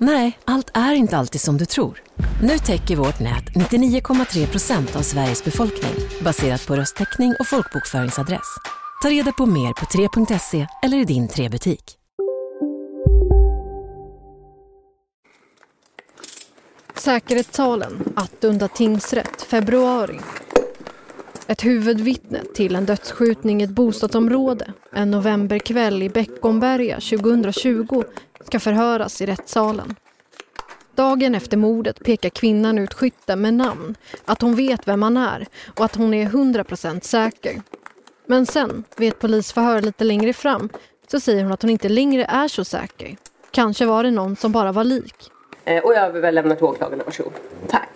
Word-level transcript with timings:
Nej, 0.00 0.38
allt 0.44 0.70
är 0.74 0.94
inte 0.94 1.16
alltid 1.16 1.40
som 1.40 1.56
du 1.56 1.66
tror. 1.66 2.02
Nu 2.42 2.58
täcker 2.58 2.96
vårt 2.96 3.20
nät 3.20 3.44
99,3 3.44 4.46
procent 4.46 4.96
av 4.96 5.02
Sveriges 5.02 5.44
befolkning 5.44 5.94
baserat 6.24 6.66
på 6.66 6.76
röstteckning 6.76 7.34
och 7.40 7.46
folkbokföringsadress. 7.46 8.56
Ta 9.02 9.08
reda 9.10 9.32
på 9.32 9.46
mer 9.46 9.72
på 9.72 9.84
3.se 9.84 10.66
eller 10.82 10.98
i 10.98 11.04
din 11.04 11.28
3-butik. 11.28 11.98
Säkerhetssalen, 16.94 18.12
Attunda 18.16 18.68
tingsrätt, 18.68 19.42
februari. 19.42 20.20
Ett 21.46 21.64
huvudvittne 21.64 22.40
till 22.54 22.76
en 22.76 22.86
dödsskjutning 22.86 23.60
i 23.60 23.64
ett 23.64 23.70
bostadsområde 23.70 24.72
en 24.92 25.10
novemberkväll 25.10 26.02
i 26.02 26.08
Beckomberga 26.08 27.00
2020 27.00 28.04
ska 28.48 28.60
förhöras 28.60 29.20
i 29.20 29.26
rättssalen. 29.26 29.96
Dagen 30.94 31.34
efter 31.34 31.56
mordet 31.56 32.04
pekar 32.04 32.28
kvinnan 32.30 32.78
ut 32.78 32.94
skytten 32.94 33.40
med 33.40 33.54
namn, 33.54 33.94
att 34.24 34.42
hon 34.42 34.54
vet 34.54 34.88
vem 34.88 35.02
han 35.02 35.16
är 35.16 35.46
och 35.76 35.84
att 35.84 35.96
hon 35.96 36.14
är 36.14 36.26
100% 36.26 37.00
säker. 37.00 37.62
Men 38.26 38.46
sen, 38.46 38.84
vid 38.96 39.08
ett 39.08 39.18
polisförhör 39.18 39.80
lite 39.82 40.04
längre 40.04 40.32
fram, 40.32 40.68
så 41.10 41.20
säger 41.20 41.42
hon 41.42 41.52
att 41.52 41.62
hon 41.62 41.70
inte 41.70 41.88
längre 41.88 42.24
är 42.24 42.48
så 42.48 42.64
säker. 42.64 43.16
Kanske 43.50 43.86
var 43.86 44.02
det 44.04 44.10
någon 44.10 44.36
som 44.36 44.52
bara 44.52 44.72
var 44.72 44.84
lik. 44.84 45.14
Eh, 45.64 45.84
Och 45.84 45.94
jag 45.94 46.02
överlämnar 46.16 46.54
till 46.56 46.64
åklagaren, 46.64 47.02
varsågod. 47.06 47.32
Tack. 47.68 47.88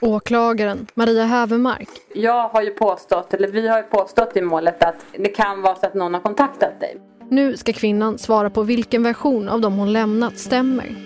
Åklagaren, 0.00 0.86
Maria 0.94 1.24
Hävermark, 1.24 1.88
Jag 2.14 2.48
har 2.48 2.62
ju 2.62 2.70
påstått, 2.70 3.34
eller 3.34 3.48
vi 3.48 3.68
har 3.68 3.78
ju 3.78 3.82
påstått 3.84 4.36
i 4.36 4.40
målet 4.40 4.82
att 4.84 4.96
det 5.18 5.28
kan 5.28 5.62
vara 5.62 5.74
så 5.74 5.86
att 5.86 5.94
någon 5.94 6.14
har 6.14 6.20
kontaktat 6.20 6.80
dig. 6.80 6.96
Nu 7.32 7.56
ska 7.56 7.72
kvinnan 7.72 8.18
svara 8.18 8.50
på 8.50 8.62
vilken 8.62 9.02
version 9.02 9.48
av 9.48 9.60
dem 9.60 9.76
hon 9.78 9.92
lämnat 9.92 10.38
stämmer. 10.38 10.96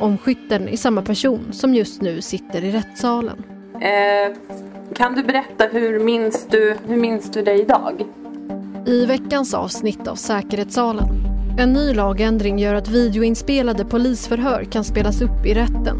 Om 0.00 0.18
skytten 0.18 0.68
är 0.68 0.76
samma 0.76 1.02
person 1.02 1.40
som 1.52 1.74
just 1.74 2.02
nu 2.02 2.20
sitter 2.20 2.64
i 2.64 2.70
rättssalen. 2.70 3.42
Eh, 3.74 4.36
kan 4.94 5.14
du 5.14 5.22
berätta 5.22 5.64
hur 5.72 6.00
minns 6.00 6.46
du, 6.50 6.76
hur 6.86 6.96
minns 6.96 7.30
du 7.30 7.42
dig 7.42 7.60
idag? 7.60 8.04
I 8.86 9.06
veckans 9.06 9.54
avsnitt 9.54 10.08
av 10.08 10.14
Säkerhetssalen. 10.14 11.08
En 11.58 11.72
ny 11.72 11.94
lagändring 11.94 12.58
gör 12.58 12.74
att 12.74 12.88
videoinspelade 12.88 13.84
polisförhör 13.84 14.64
kan 14.64 14.84
spelas 14.84 15.22
upp 15.22 15.46
i 15.46 15.54
rätten. 15.54 15.98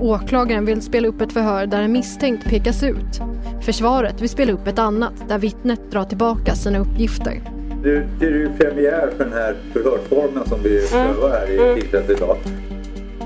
Åklagaren 0.00 0.64
vill 0.64 0.82
spela 0.82 1.08
upp 1.08 1.20
ett 1.20 1.32
förhör 1.32 1.66
där 1.66 1.82
en 1.82 1.92
misstänkt 1.92 2.44
pekas 2.44 2.82
ut. 2.82 3.20
Försvaret 3.64 4.20
vill 4.20 4.28
spela 4.28 4.52
upp 4.52 4.66
ett 4.66 4.78
annat 4.78 5.28
där 5.28 5.38
vittnet 5.38 5.90
drar 5.90 6.04
tillbaka 6.04 6.54
sina 6.54 6.78
uppgifter. 6.78 7.61
Nu 7.82 8.06
det 8.20 8.26
är 8.26 8.30
det 8.30 8.38
ju 8.38 8.50
premiär 8.58 9.10
för 9.16 9.24
den 9.24 9.32
här 9.32 9.54
förhörsformen 9.72 10.46
som 10.46 10.62
vi 10.62 10.88
prövar 10.90 11.30
här 11.30 11.76
i 11.76 11.80
tingsrätten 11.80 12.16
idag. 12.16 12.36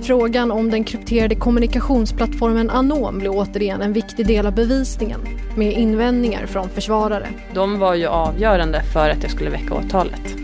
Frågan 0.03 0.51
om 0.53 0.71
den 0.71 0.85
krypterade 0.85 1.35
kommunikationsplattformen 1.35 2.71
Anom 2.71 3.19
blir 3.19 3.31
återigen 3.31 3.83
en 3.83 3.93
viktig 3.93 4.27
del 4.27 4.47
av 4.47 4.55
bevisningen 4.55 5.21
med 5.57 5.73
invändningar 5.73 6.47
från 6.47 6.69
försvarare. 6.69 7.27
De 7.55 7.79
var 7.79 7.95
ju 7.95 8.07
avgörande 8.07 8.83
för 8.93 9.11
att 9.11 9.23
jag 9.23 9.31
skulle 9.31 9.51
väcka 9.51 9.75
åtalet. 9.75 10.37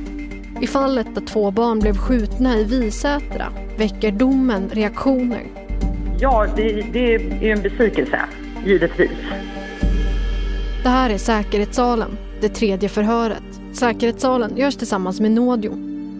I 0.60 0.66
fallet 0.66 1.06
där 1.14 1.26
två 1.26 1.50
barn 1.50 1.78
blev 1.78 1.96
skjutna 1.96 2.58
i 2.58 2.64
Visätra 2.64 3.52
väcker 3.78 4.10
domen 4.12 4.68
reaktioner. 4.72 5.42
Ja, 6.20 6.46
det, 6.56 6.84
det 6.92 7.14
är 7.14 7.44
en 7.44 7.62
besvikelse, 7.62 8.20
givetvis. 8.66 9.10
Det 10.82 10.88
här 10.88 11.10
är 11.10 11.18
Säkerhetssalen, 11.18 12.18
det 12.40 12.48
tredje 12.48 12.88
förhöret. 12.88 13.51
Säkerhetssalen 13.72 14.56
görs 14.56 14.76
tillsammans 14.76 15.20
med 15.20 15.30
Nodio, 15.30 15.72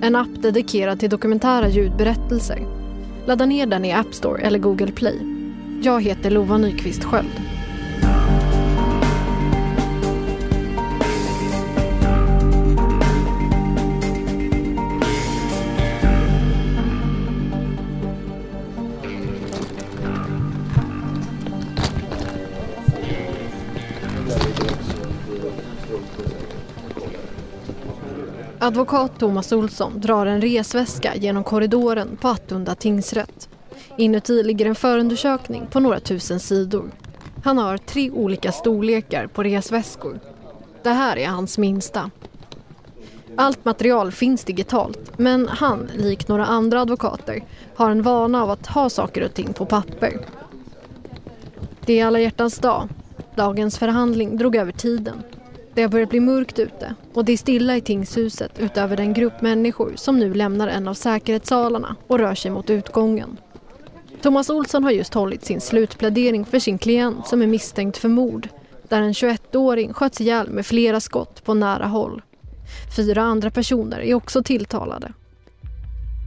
en 0.03 0.17
app 0.17 0.43
dedikerad 0.43 1.01
till 1.01 1.11
dokumentära 1.11 1.69
ljudberättelser. 1.69 2.67
Ladda 3.27 3.47
ner 3.47 3.67
den 3.67 3.85
i 3.85 3.93
App 3.93 4.15
Store 4.15 4.43
eller 4.43 4.59
Google 4.59 4.93
Play. 4.93 5.19
Jag 5.83 6.03
heter 6.03 6.31
Lova 6.31 6.59
Nyqvist 6.59 7.05
Sköld. 7.05 7.42
Advokat 28.63 29.19
Thomas 29.19 29.53
Olsson 29.53 30.01
drar 30.01 30.27
en 30.27 30.41
resväska 30.41 31.17
genom 31.17 31.45
korridoren 31.45 32.17
på 32.21 32.29
Attunda 32.29 32.75
tingsrätt. 32.75 33.49
Inuti 33.99 34.43
ligger 34.43 34.67
en 34.67 34.75
förundersökning 34.75 35.67
på 35.71 35.81
några 35.81 36.01
tusen 36.01 36.41
sidor. 36.41 36.91
Han 37.45 37.59
har 37.59 37.77
tre 37.77 38.11
olika 38.11 38.53
storlekar 38.53 39.27
på 39.27 39.43
resväskor. 39.43 40.21
Det 40.83 40.91
här 40.91 41.17
är 41.17 41.29
hans 41.29 41.59
minsta. 41.59 42.11
Allt 43.37 43.65
material 43.65 44.13
finns 44.13 44.45
digitalt 44.45 45.19
men 45.19 45.49
han, 45.49 45.91
likt 45.95 46.29
några 46.29 46.47
andra 46.47 46.81
advokater, 46.81 47.45
har 47.77 47.91
en 47.91 48.03
vana 48.03 48.43
av 48.43 48.51
att 48.51 48.67
ha 48.67 48.91
saker 48.91 49.25
och 49.25 49.35
ting 49.35 49.53
på 49.53 49.67
papper. 49.67 50.21
Det 51.87 52.01
är 52.01 52.07
alla 52.07 52.21
hjärtans 52.21 52.59
dag. 52.59 52.89
Dagens 53.37 53.79
förhandling 53.79 54.37
drog 54.37 54.57
över 54.57 54.73
tiden. 54.73 55.23
Det 55.75 55.83
har 55.83 55.89
börjat 55.89 56.11
bli 56.11 56.21
mörkt 56.21 56.59
ute 56.59 56.95
och 57.15 57.25
det 57.25 57.33
är 57.33 57.37
stilla 57.37 57.77
i 57.77 57.81
tingshuset 57.81 58.59
utöver 58.59 58.97
den 58.97 59.13
grupp 59.13 59.41
människor 59.41 59.93
som 59.97 60.19
nu 60.19 60.35
lämnar 60.35 60.69
en 60.69 60.89
av 60.89 60.95
säkerhetssalarna 60.95 61.97
och 62.07 62.19
rör 62.19 62.35
sig 62.35 62.51
mot 62.51 62.71
utgången. 62.71 63.37
Thomas 64.23 64.51
Olsson 64.51 64.85
har 64.85 64.91
just 64.91 65.15
hållit 65.15 65.45
sin 65.45 65.61
slutplädering 65.61 66.45
för 66.45 66.59
sin 66.59 66.79
klient 66.79 67.27
som 67.27 67.43
är 67.43 67.47
misstänkt 67.47 67.97
för 67.97 68.09
mord 68.09 68.49
där 68.89 69.03
en 69.03 69.13
21-åring 69.13 69.93
sköts 69.93 70.21
ihjäl 70.21 70.51
med 70.51 70.67
flera 70.67 71.01
skott 71.01 71.45
på 71.45 71.55
nära 71.55 71.87
håll. 71.87 72.23
Fyra 72.97 73.23
andra 73.23 73.51
personer 73.51 74.01
är 74.01 74.15
också 74.15 74.43
tilltalade. 74.43 75.13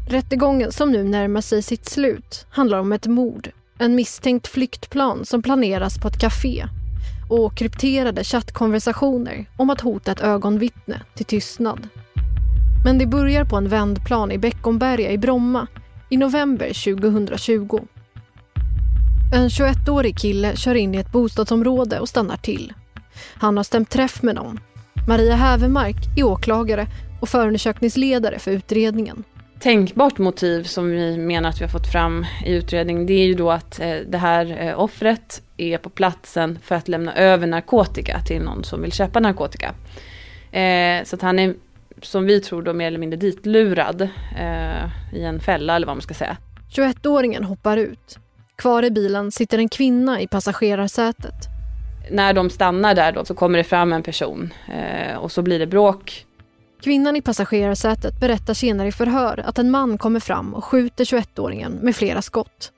Rättegången 0.10 0.72
som 0.72 0.92
nu 0.92 1.04
närmar 1.04 1.42
sig 1.42 1.62
sitt 1.62 1.86
slut 1.86 2.46
handlar 2.50 2.80
om 2.80 2.92
ett 2.92 3.08
mord, 3.08 3.52
en 3.78 3.96
misstänkt 3.96 4.48
flyktplan 4.48 5.26
som 5.26 5.42
planeras 5.42 5.98
på 6.02 6.08
ett 6.08 6.20
café 6.20 6.66
och 7.30 7.56
krypterade 7.56 8.24
chattkonversationer 8.24 9.46
om 9.58 9.70
att 9.70 9.82
hota 9.82 10.12
ett 10.12 10.22
ögonvittne 10.22 11.02
till 11.16 11.26
tystnad. 11.26 11.88
Men 12.86 12.98
det 12.98 13.06
börjar 13.06 13.46
på 13.46 13.56
en 13.56 13.70
vändplan 13.70 14.32
i 14.32 14.38
Beckomberga 14.38 15.12
i 15.12 15.18
Bromma 15.18 15.68
i 16.10 16.18
november 16.18 16.96
2020. 16.96 17.80
En 19.34 19.48
21-årig 19.48 20.18
kille 20.18 20.56
kör 20.56 20.76
in 20.76 20.96
i 20.96 20.98
ett 20.98 21.12
bostadsområde 21.12 22.00
och 22.00 22.10
stannar 22.10 22.38
till. 22.38 22.74
Han 23.34 23.58
har 23.58 23.64
stämt 23.64 23.90
träff 23.90 24.22
med 24.22 24.36
någon. 24.36 24.60
Maria 25.08 25.36
Hävermark 25.36 25.96
är 26.18 26.24
åklagare 26.24 26.88
och 27.22 27.30
förundersökningsledare 27.30 28.40
för 28.40 28.52
utredningen. 28.52 29.24
Tänkbart 29.60 30.18
motiv 30.18 30.64
som 30.64 30.90
vi 30.90 31.18
menar 31.18 31.50
att 31.50 31.62
vi 31.62 31.64
har 31.64 31.72
fått 31.72 31.92
fram 31.92 32.26
i 32.46 32.52
utredningen 32.54 33.06
det 33.06 33.14
är 33.14 33.26
ju 33.26 33.34
då 33.34 33.52
att 33.52 33.80
eh, 33.80 33.96
det 34.08 34.18
här 34.18 34.68
eh, 34.68 34.80
offret 34.80 35.42
är 35.58 35.78
på 35.78 35.90
platsen 35.90 36.60
för 36.64 36.76
att 36.76 36.88
lämna 36.88 37.16
över 37.16 37.48
narkotika 37.48 38.20
till 38.20 38.42
någon 38.42 38.64
som 38.64 38.82
vill 38.82 38.92
köpa 38.92 39.20
narkotika. 39.20 39.74
Eh, 40.52 41.04
så 41.04 41.16
att 41.16 41.22
han 41.22 41.40
är, 41.40 41.56
som 42.02 42.26
vi 42.26 42.42
tror 42.42 42.62
då, 42.62 42.74
mer 42.74 42.88
eller 42.88 43.00
mindre 43.00 43.20
ditlurad 43.20 44.02
eh, 44.38 45.14
i 45.14 45.24
en 45.24 45.40
fälla 45.40 45.76
eller 45.76 45.88
vad 45.88 45.96
man 45.96 46.02
ska 46.02 46.14
säga. 46.14 46.38
21-åringen 46.76 47.44
hoppar 47.44 47.78
ut. 47.78 48.20
Kvar 48.56 48.84
i 48.84 48.92
bilen 48.92 49.32
sitter 49.32 49.58
en 49.58 49.70
kvinna 49.70 50.22
i 50.22 50.28
passagerarsätet. 50.28 51.36
När 52.12 52.34
de 52.34 52.50
stannar 52.50 52.96
där 52.96 53.12
då 53.12 53.26
så 53.26 53.36
kommer 53.36 53.58
det 53.58 53.64
fram 53.64 53.94
en 53.94 54.04
person 54.04 54.54
eh, 54.68 55.18
och 55.18 55.32
så 55.32 55.42
blir 55.42 55.60
det 55.60 55.68
bråk 55.68 56.26
Kvinnan 56.86 57.16
i 57.16 57.22
passagerarsätet 57.22 58.20
berättar 58.20 58.54
senare 58.54 58.88
i 58.88 58.92
förhör 58.92 59.44
att 59.46 59.60
en 59.60 59.72
man 59.72 59.98
kommer 59.98 60.20
fram 60.20 60.54
och 60.54 60.66
skjuter 60.66 61.06
21-åringen 61.06 61.80
med 61.82 61.96
flera 61.96 62.22
skott. 62.22 62.72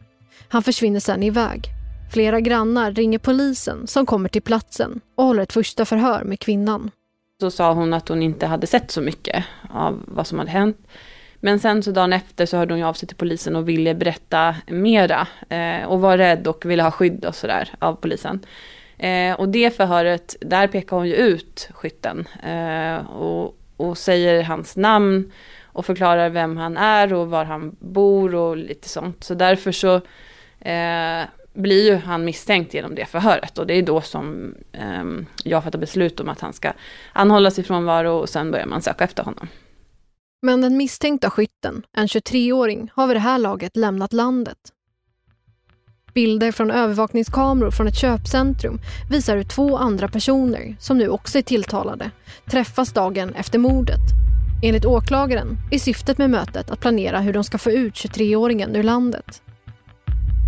Han 0.47 0.63
försvinner 0.63 1.00
sedan 1.00 1.23
iväg. 1.23 1.76
Flera 2.12 2.39
grannar 2.39 2.92
ringer 2.92 3.19
polisen 3.19 3.88
som 3.88 4.06
kommer 4.06 4.30
till 4.30 4.42
platsen 4.42 5.01
och 5.15 5.24
håller 5.24 5.44
ett 5.44 5.54
första 5.54 5.86
förhör 5.86 6.24
med 6.24 6.39
kvinnan. 6.39 6.92
Så 7.42 7.51
sa 7.51 7.74
hon 7.74 7.94
att 7.94 8.09
hon 8.09 8.21
inte 8.21 8.45
hade 8.45 8.68
sett 8.68 8.92
så 8.92 9.01
mycket 9.01 9.45
av 9.69 10.04
vad 10.07 10.27
som 10.27 10.39
hade 10.39 10.51
hänt. 10.51 10.77
Men 11.39 11.59
sen 11.59 11.83
så 11.83 11.92
dagen 11.92 12.13
efter 12.13 12.45
så 12.45 12.57
hörde 12.57 12.74
hon 12.74 12.83
av 12.83 12.94
sig 12.94 13.07
till 13.07 13.18
polisen 13.18 13.56
och 13.56 13.69
ville 13.69 13.95
berätta 13.95 14.56
mera. 14.68 15.27
Eh, 15.50 15.83
och 15.88 16.01
var 16.01 16.18
rädd 16.18 16.48
och 16.48 16.65
ville 16.65 16.83
ha 16.83 16.92
skydd 16.92 17.25
och 17.25 17.36
sådär 17.36 17.69
av 17.80 17.95
polisen. 17.95 18.45
Eh, 18.98 19.33
och 19.33 19.50
det 19.50 19.75
förhöret, 19.77 20.36
där 20.42 20.68
pekar 20.68 20.98
hon 20.98 21.07
ju 21.07 21.15
ut 21.15 21.69
skytten. 21.74 22.27
Eh, 22.44 23.12
och, 23.12 23.57
och 23.77 23.98
säger 23.98 24.44
hans 24.44 24.77
namn 24.77 25.31
och 25.63 25.86
förklarar 25.86 26.30
vem 26.30 26.57
han 26.57 26.77
är 26.77 27.13
och 27.13 27.30
var 27.30 27.45
han 27.45 27.75
bor 27.80 28.36
och 28.36 28.57
lite 28.57 28.89
sånt. 28.89 29.24
Så 29.24 29.33
därför 29.33 29.71
så 29.71 29.95
eh, 30.59 31.21
blir 31.57 31.92
ju 31.92 31.95
han 31.95 32.25
misstänkt 32.25 32.74
genom 32.74 32.95
det 32.95 33.06
förhöret 33.06 33.57
och 33.57 33.68
det 33.68 33.74
är 33.74 33.81
då 33.81 34.01
som 34.01 34.56
eh, 34.71 35.04
jag 35.44 35.63
fattar 35.63 35.80
beslut 35.80 36.19
om 36.19 36.30
att 36.30 36.39
han 36.39 36.54
ska 36.54 36.74
anhållas 37.13 37.59
i 37.59 37.63
frånvaro 37.63 38.12
och 38.12 38.30
sen 38.30 38.51
börjar 38.51 38.65
man 38.65 38.81
söka 38.81 39.04
efter 39.04 39.24
honom. 39.24 39.48
Men 40.42 40.62
den 40.62 40.77
misstänkta 40.77 41.30
skytten, 41.30 41.83
en 41.94 42.07
23-åring, 42.07 42.89
har 42.94 43.07
vid 43.07 43.15
det 43.15 43.19
här 43.19 43.38
laget 43.38 43.77
lämnat 43.77 44.13
landet. 44.13 44.57
Bilder 46.13 46.51
från 46.51 46.71
övervakningskameror 46.71 47.71
från 47.71 47.88
ett 47.88 47.98
köpcentrum 47.98 48.80
visar 49.12 49.38
hur 49.38 49.44
två 49.44 49.77
andra 49.77 50.07
personer, 50.07 50.75
som 50.80 50.98
nu 50.98 51.09
också 51.09 51.38
är 51.38 51.42
tilltalade, 51.42 52.12
träffas 52.45 52.94
dagen 52.94 53.36
efter 53.36 53.59
mordet. 53.59 54.00
Enligt 54.63 54.86
åklagaren 54.86 55.57
är 55.71 55.80
syftet 55.80 56.18
med 56.18 56.30
mötet 56.30 56.71
att 56.71 56.80
planera 56.80 57.19
hur 57.19 57.33
de 57.33 57.44
ska 57.44 57.57
få 57.57 57.71
ut 57.71 57.94
23-åringen 57.94 58.77
ur 58.77 58.83
landet. 58.83 59.42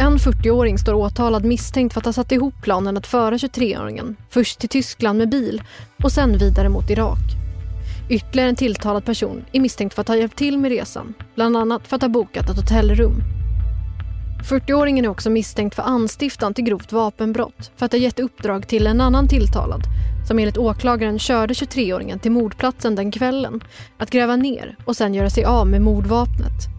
En 0.01 0.17
40-åring 0.17 0.77
står 0.77 0.93
åtalad 0.93 1.45
misstänkt 1.45 1.93
för 1.93 2.01
att 2.01 2.05
ha 2.05 2.13
satt 2.13 2.31
ihop 2.31 2.53
planen 2.61 2.97
att 2.97 3.07
föra 3.07 3.37
23-åringen 3.37 4.15
först 4.29 4.59
till 4.59 4.69
Tyskland 4.69 5.17
med 5.17 5.29
bil 5.29 5.63
och 6.03 6.11
sen 6.11 6.37
vidare 6.37 6.69
mot 6.69 6.89
Irak. 6.89 7.19
Ytterligare 8.09 8.49
en 8.49 8.55
tilltalad 8.55 9.05
person 9.05 9.45
är 9.51 9.59
misstänkt 9.59 9.93
för 9.93 10.01
att 10.01 10.07
ha 10.07 10.15
hjälpt 10.15 10.37
till 10.37 10.57
med 10.57 10.71
resan, 10.71 11.13
bland 11.35 11.57
annat 11.57 11.87
för 11.87 11.95
att 11.95 12.01
ha 12.01 12.09
bokat 12.09 12.49
ett 12.49 12.55
hotellrum. 12.55 13.23
40-åringen 14.49 15.03
är 15.03 15.09
också 15.09 15.29
misstänkt 15.29 15.75
för 15.75 15.83
anstiftan 15.83 16.53
till 16.53 16.63
grovt 16.63 16.91
vapenbrott 16.91 17.71
för 17.75 17.85
att 17.85 17.91
ha 17.91 17.99
gett 17.99 18.19
uppdrag 18.19 18.67
till 18.67 18.87
en 18.87 19.01
annan 19.01 19.27
tilltalad 19.27 19.81
som 20.27 20.39
enligt 20.39 20.57
åklagaren 20.57 21.19
körde 21.19 21.53
23-åringen 21.53 22.19
till 22.19 22.31
mordplatsen 22.31 22.95
den 22.95 23.11
kvällen 23.11 23.63
att 23.97 24.09
gräva 24.09 24.35
ner 24.35 24.75
och 24.85 24.95
sen 24.95 25.13
göra 25.13 25.29
sig 25.29 25.45
av 25.45 25.67
med 25.67 25.81
mordvapnet. 25.81 26.78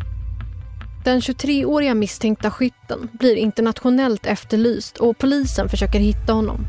Den 1.04 1.20
23-åriga 1.20 1.94
misstänkta 1.94 2.50
skytten 2.50 3.08
blir 3.12 3.36
internationellt 3.36 4.26
efterlyst 4.26 4.96
och 4.96 5.18
polisen 5.18 5.68
försöker 5.68 5.98
hitta 5.98 6.32
honom. 6.32 6.66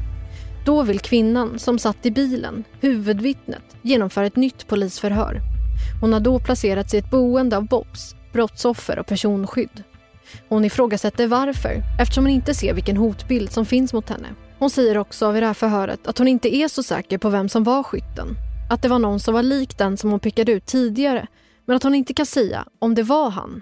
Då 0.66 0.84
vill 0.84 1.00
kvinnan 1.00 1.60
som 1.60 1.80
satt 1.80 2.06
i 2.06 2.12
bilen, 2.12 2.64
huvudvittnet, 2.80 3.64
genomföra 3.82 4.26
ett 4.26 4.36
nytt 4.36 4.68
polisförhör. 4.68 5.40
Hon 6.02 6.14
har 6.14 6.20
då 6.20 6.40
placerats 6.40 6.94
i 6.94 6.98
ett 6.98 7.12
boende 7.12 7.58
av 7.58 7.68
BOPS, 7.68 8.16
brottsoffer 8.34 9.00
och 9.00 9.08
personskydd. 9.08 9.84
Hon 10.50 10.66
ifrågasätter 10.66 11.28
varför, 11.28 11.82
eftersom 12.00 12.24
hon 12.24 12.34
inte 12.34 12.54
ser 12.54 12.74
vilken 12.74 12.98
hotbild 12.98 13.52
som 13.52 13.66
finns 13.66 13.94
mot 13.94 14.10
henne. 14.10 14.28
Hon 14.60 14.70
säger 14.70 14.98
också 14.98 15.32
vid 15.32 15.44
det 15.44 15.48
här 15.48 15.54
förhöret 15.54 16.08
att 16.08 16.18
hon 16.18 16.28
inte 16.28 16.56
är 16.56 16.68
så 16.68 16.84
säker 16.84 17.18
på 17.18 17.30
vem 17.30 17.50
som 17.50 17.64
var 17.64 17.84
skytten. 17.84 18.28
Att 18.70 18.82
det 18.82 18.88
var 18.88 19.00
någon 19.00 19.20
som 19.20 19.34
var 19.34 19.44
lik 19.44 19.78
den 19.78 19.98
som 19.98 20.12
hon 20.12 20.20
pekade 20.20 20.52
ut 20.52 20.66
tidigare, 20.66 21.28
men 21.66 21.76
att 21.76 21.84
hon 21.84 21.96
inte 21.96 22.14
kan 22.14 22.26
säga 22.26 22.66
om 22.80 22.96
det 22.96 23.04
var 23.04 23.30
han. 23.30 23.62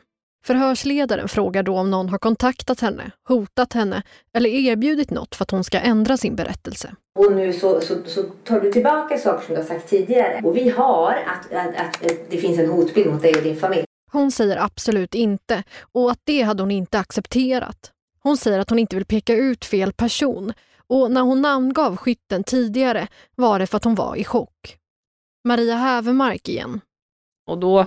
Förhörsledaren 0.49 1.27
frågar 1.27 1.63
då 1.63 1.77
om 1.77 1.91
någon 1.91 2.09
har 2.09 2.17
kontaktat 2.17 2.79
henne, 2.79 3.11
hotat 3.27 3.73
henne 3.73 4.03
eller 4.33 4.49
erbjudit 4.49 5.11
något 5.11 5.35
för 5.35 5.43
att 5.43 5.51
hon 5.51 5.63
ska 5.63 5.79
ändra 5.79 6.17
sin 6.17 6.35
berättelse. 6.35 6.95
Och 7.19 7.31
nu 7.31 7.53
så, 7.53 7.81
så, 7.81 7.95
så 8.05 8.23
tar 8.23 8.59
du 8.59 8.71
tillbaka 8.71 9.17
saker 9.17 9.45
som 9.45 9.55
du 9.55 9.61
har 9.61 9.67
sagt 9.67 9.89
tidigare. 9.89 10.41
Och 10.43 10.57
vi 10.57 10.69
har 10.69 11.11
att, 11.11 11.53
att, 11.53 11.75
att, 11.85 12.21
det 12.29 12.37
finns 12.37 12.59
en 12.59 12.69
hotbild 12.69 13.11
mot 13.11 13.21
dig 13.21 13.35
och 13.35 13.43
din 13.43 13.55
familj. 13.55 13.85
Hon 14.11 14.31
säger 14.31 14.57
absolut 14.57 15.15
inte 15.15 15.63
och 15.91 16.11
att 16.11 16.21
det 16.23 16.41
hade 16.41 16.63
hon 16.63 16.71
inte 16.71 16.99
accepterat. 16.99 17.91
Hon 18.23 18.37
säger 18.37 18.59
att 18.59 18.69
hon 18.69 18.79
inte 18.79 18.95
vill 18.95 19.05
peka 19.05 19.35
ut 19.35 19.65
fel 19.65 19.93
person 19.93 20.53
och 20.87 21.11
när 21.11 21.21
hon 21.21 21.41
namngav 21.41 21.97
skytten 21.97 22.43
tidigare 22.43 23.07
var 23.35 23.59
det 23.59 23.67
för 23.67 23.77
att 23.77 23.83
hon 23.83 23.95
var 23.95 24.15
i 24.15 24.23
chock. 24.23 24.77
Maria 25.43 25.75
Hävermark 25.75 26.49
igen. 26.49 26.81
Och 27.47 27.57
då 27.57 27.85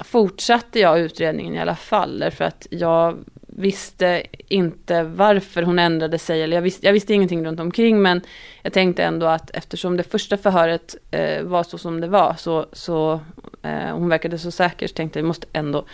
fortsatte 0.00 0.80
jag 0.80 1.00
utredningen 1.00 1.54
i 1.54 1.60
alla 1.60 1.76
fall, 1.76 2.18
därför 2.18 2.44
att 2.44 2.66
jag 2.70 3.24
visste 3.56 4.22
inte 4.48 5.02
varför 5.02 5.62
hon 5.62 5.78
ändrade 5.78 6.18
sig, 6.18 6.42
eller 6.42 6.56
jag 6.56 6.62
visste, 6.62 6.86
jag 6.86 6.92
visste 6.92 7.14
ingenting 7.14 7.46
runt 7.46 7.60
omkring, 7.60 8.02
men 8.02 8.20
jag 8.62 8.72
tänkte 8.72 9.04
ändå 9.04 9.26
att 9.26 9.50
eftersom 9.50 9.96
det 9.96 10.02
första 10.02 10.36
förhöret 10.36 10.96
eh, 11.10 11.42
var 11.42 11.62
så 11.62 11.78
som 11.78 12.00
det 12.00 12.08
var, 12.08 12.34
så, 12.38 12.66
så 12.72 13.20
eh, 13.62 13.96
hon 13.96 14.08
verkade 14.08 14.38
så 14.38 14.50
säker, 14.50 14.86
så 14.86 14.94
tänkte 14.94 15.18
jag 15.18 15.22
vi 15.22 15.26
måste 15.26 15.46
ändå 15.52 15.86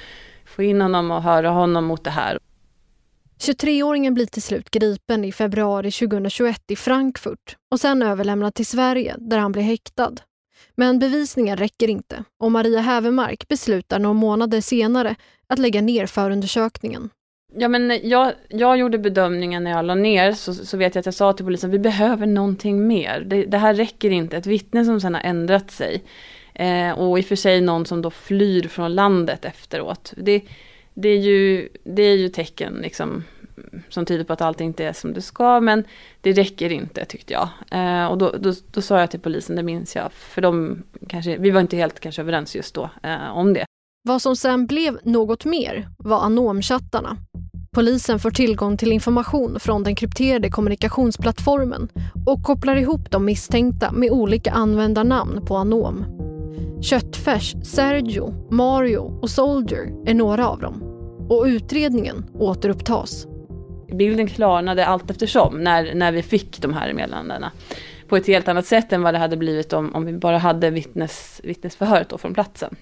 få 0.45 0.63
in 0.63 0.81
honom 0.81 1.11
och 1.11 1.23
höra 1.23 1.51
honom 1.51 1.85
mot 1.85 2.05
det 2.05 2.11
här. 2.11 2.39
23-åringen 3.41 4.15
blir 4.15 4.27
till 4.27 4.43
slut 4.43 4.71
gripen 4.71 5.25
i 5.25 5.33
februari 5.33 5.91
2021 5.91 6.71
i 6.71 6.77
Frankfurt 6.77 7.57
och 7.71 7.81
sen 7.81 8.03
överlämnad 8.03 8.55
till 8.55 8.67
Sverige 8.67 9.17
där 9.19 9.39
han 9.39 9.53
blir 9.53 9.63
häktad. 9.63 10.13
Men 10.81 10.99
bevisningen 10.99 11.57
räcker 11.57 11.89
inte 11.89 12.25
och 12.39 12.53
Maria 12.53 12.81
Hävermark 12.81 13.49
beslutar 13.49 13.99
några 13.99 14.15
månader 14.15 14.61
senare 14.61 15.15
att 15.47 15.59
lägga 15.59 15.81
ner 15.81 16.07
förundersökningen. 16.07 17.11
Ja, 17.57 17.69
men 17.69 18.01
jag, 18.03 18.33
jag 18.49 18.79
gjorde 18.79 18.99
bedömningen 18.99 19.65
när 19.65 19.71
jag 19.71 19.85
la 19.85 19.95
ner, 19.95 20.33
så, 20.33 20.55
så 20.55 20.77
vet 20.77 20.95
jag 20.95 21.01
att 21.01 21.07
jag 21.07 21.15
sa 21.15 21.33
till 21.33 21.45
polisen, 21.45 21.71
vi 21.71 21.79
behöver 21.79 22.27
någonting 22.27 22.87
mer. 22.87 23.21
Det, 23.21 23.45
det 23.45 23.59
här 23.59 23.75
räcker 23.75 24.11
inte. 24.11 24.37
Ett 24.37 24.47
vittne 24.47 24.85
som 24.85 25.01
sedan 25.01 25.15
har 25.15 25.23
ändrat 25.23 25.71
sig. 25.71 26.03
Eh, 26.55 26.91
och 26.91 27.19
i 27.19 27.23
och 27.23 27.27
för 27.27 27.37
sig 27.37 27.61
någon 27.61 27.87
som 27.87 28.03
då 28.03 28.11
flyr 28.11 28.69
från 28.69 28.95
landet 28.95 29.45
efteråt. 29.45 30.13
Det, 30.17 30.43
det, 30.95 31.09
är, 31.09 31.19
ju, 31.19 31.69
det 31.85 32.03
är 32.03 32.17
ju 32.17 32.29
tecken 32.29 32.75
liksom, 32.83 33.25
som 33.89 34.05
tyder 34.05 34.25
på 34.25 34.33
att 34.33 34.41
allt 34.41 34.61
inte 34.61 34.85
är 34.85 34.93
som 34.93 35.13
det 35.13 35.23
ska, 35.23 35.61
men 35.61 35.85
det 36.21 36.33
räcker 36.33 36.73
inte 36.73 37.05
tyckte 37.05 37.33
jag. 37.33 37.49
Eh, 37.71 38.07
och 38.07 38.19
då, 38.19 38.35
då, 38.41 38.53
då, 38.71 38.83
sa 38.83 39.01
jag 39.01 39.11
till 39.11 39.21
polisen, 39.21 39.57
det 39.57 39.63
minns 39.63 39.97
jag, 39.97 40.13
för 40.13 40.43
de 40.43 40.83
kanske, 41.09 41.37
vi 41.37 41.51
var 41.51 41.61
inte 41.61 41.77
helt 41.77 42.01
kanske 42.01 42.23
överens 42.23 42.57
just 42.57 42.75
då 42.75 42.91
eh, 43.03 43.37
om 43.37 43.55
det. 43.55 43.65
Vad 44.03 44.23
som 44.23 44.37
sen 44.37 44.67
blev 44.67 44.99
något 45.03 45.45
mer 45.45 45.89
var 45.99 46.21
anomchattarna. 46.21 47.17
Polisen 47.73 48.19
får 48.19 48.31
tillgång 48.31 48.77
till 48.77 48.93
information 48.93 49.61
från 49.61 49.83
den 49.83 49.95
krypterade 49.95 50.51
kommunikationsplattformen 50.51 51.89
och 52.27 52.43
kopplar 52.43 52.77
ihop 52.77 53.11
de 53.11 53.25
misstänkta 53.25 53.93
med 53.93 54.11
olika 54.11 54.51
användarnamn 54.51 55.47
på 55.47 55.57
Anom. 55.57 56.05
Köttfärs, 56.83 57.55
Sergio, 57.63 58.49
Mario 58.51 59.19
och 59.23 59.31
Soldier 59.31 59.93
är 60.07 60.15
några 60.15 60.49
av 60.49 60.61
dem. 60.61 60.83
Och 61.31 61.45
utredningen 61.45 62.25
återupptas. 62.35 63.27
Bilden 63.93 64.27
klarnade 64.27 64.87
allt 64.87 65.11
eftersom 65.11 65.65
när, 65.65 65.95
när 65.95 66.13
vi 66.13 66.23
fick 66.23 66.63
de 66.63 66.75
här 66.75 66.93
meddelandena. 66.93 67.53
På 68.09 68.17
ett 68.17 68.27
helt 68.27 68.49
annat 68.49 68.67
sätt 68.67 68.93
än 68.93 69.03
vad 69.03 69.15
det 69.15 69.19
hade 69.19 69.37
blivit 69.37 69.73
om, 69.73 69.95
om 69.95 70.05
vi 70.05 70.13
bara 70.13 70.39
hade 70.39 70.71
vittnes, 70.71 71.41
vittnesförhöret 71.45 72.09
då 72.09 72.19
från 72.19 72.35
platsen. 72.35 72.77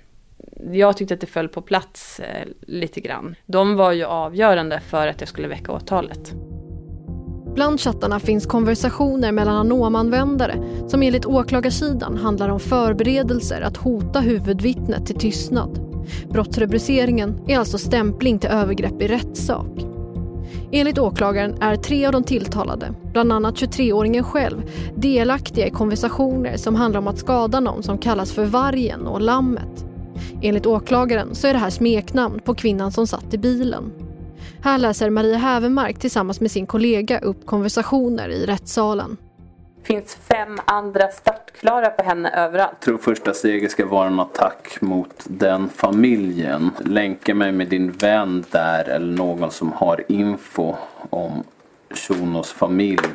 Jag 0.72 0.96
tyckte 0.96 1.14
att 1.14 1.20
det 1.20 1.26
föll 1.26 1.48
på 1.48 1.62
plats 1.62 2.20
eh, 2.20 2.48
lite 2.60 3.00
grann. 3.00 3.34
De 3.46 3.76
var 3.76 3.92
ju 3.92 4.04
avgörande 4.04 4.80
för 4.80 5.06
att 5.06 5.20
jag 5.20 5.28
skulle 5.28 5.48
väcka 5.48 5.72
åtalet. 5.72 6.34
Bland 7.54 7.80
chattarna 7.80 8.20
finns 8.20 8.46
konversationer 8.46 9.32
mellan 9.32 9.56
anomanvändare 9.56 10.54
som 10.88 11.02
enligt 11.02 11.26
åklagarsidan 11.26 12.16
handlar 12.16 12.48
om 12.48 12.60
förberedelser 12.60 13.60
att 13.60 13.76
hota 13.76 14.20
huvudvittnet 14.20 15.06
till 15.06 15.18
tystnad. 15.18 15.80
Brottsrubriceringen 16.30 17.40
är 17.46 17.58
alltså 17.58 17.78
stämpling 17.78 18.38
till 18.38 18.50
övergrepp 18.50 19.02
i 19.02 19.08
rättssak. 19.08 19.97
Enligt 20.72 20.98
åklagaren 20.98 21.62
är 21.62 21.76
tre 21.76 22.06
av 22.06 22.12
de 22.12 22.24
tilltalade, 22.24 22.94
bland 23.12 23.32
annat 23.32 23.54
23-åringen 23.54 24.22
själv, 24.22 24.62
delaktiga 24.96 25.66
i 25.66 25.70
konversationer 25.70 26.56
som 26.56 26.74
handlar 26.74 27.00
om 27.00 27.08
att 27.08 27.18
skada 27.18 27.60
någon 27.60 27.82
som 27.82 27.98
kallas 27.98 28.32
för 28.32 28.44
Vargen 28.44 29.06
och 29.06 29.20
Lammet. 29.20 29.86
Enligt 30.42 30.66
åklagaren 30.66 31.34
så 31.34 31.46
är 31.46 31.52
det 31.52 31.58
här 31.58 31.70
smeknamn 31.70 32.40
på 32.44 32.54
kvinnan 32.54 32.92
som 32.92 33.06
satt 33.06 33.34
i 33.34 33.38
bilen. 33.38 33.92
Här 34.60 34.78
läser 34.78 35.10
Maria 35.10 35.38
Hävermark 35.38 35.98
tillsammans 35.98 36.40
med 36.40 36.50
sin 36.50 36.66
kollega 36.66 37.18
upp 37.18 37.46
konversationer 37.46 38.28
i 38.28 38.46
rättssalen. 38.46 39.16
Finns 39.88 40.14
fem 40.14 40.58
andra 40.64 41.08
startklara 41.08 41.90
på 41.90 42.02
henne 42.02 42.30
överallt. 42.30 42.72
Jag 42.72 42.80
tror 42.80 42.98
första 42.98 43.34
steget 43.34 43.70
ska 43.70 43.86
vara 43.86 44.06
en 44.06 44.20
attack 44.20 44.80
mot 44.80 45.24
den 45.24 45.68
familjen. 45.68 46.70
Länka 46.78 47.34
mig 47.34 47.52
med 47.52 47.68
din 47.68 47.92
vän 47.92 48.44
där 48.50 48.88
eller 48.88 49.16
någon 49.16 49.50
som 49.50 49.72
har 49.72 50.04
info 50.08 50.74
om 51.10 51.44
Shunos 51.90 52.52
familj. 52.52 53.08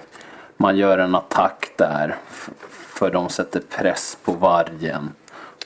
Man 0.58 0.78
gör 0.78 0.98
en 0.98 1.16
attack 1.16 1.72
där 1.78 2.16
för 2.70 3.12
de 3.12 3.30
sätter 3.30 3.62
press 3.70 4.18
på 4.24 4.32
vargen 4.32 5.12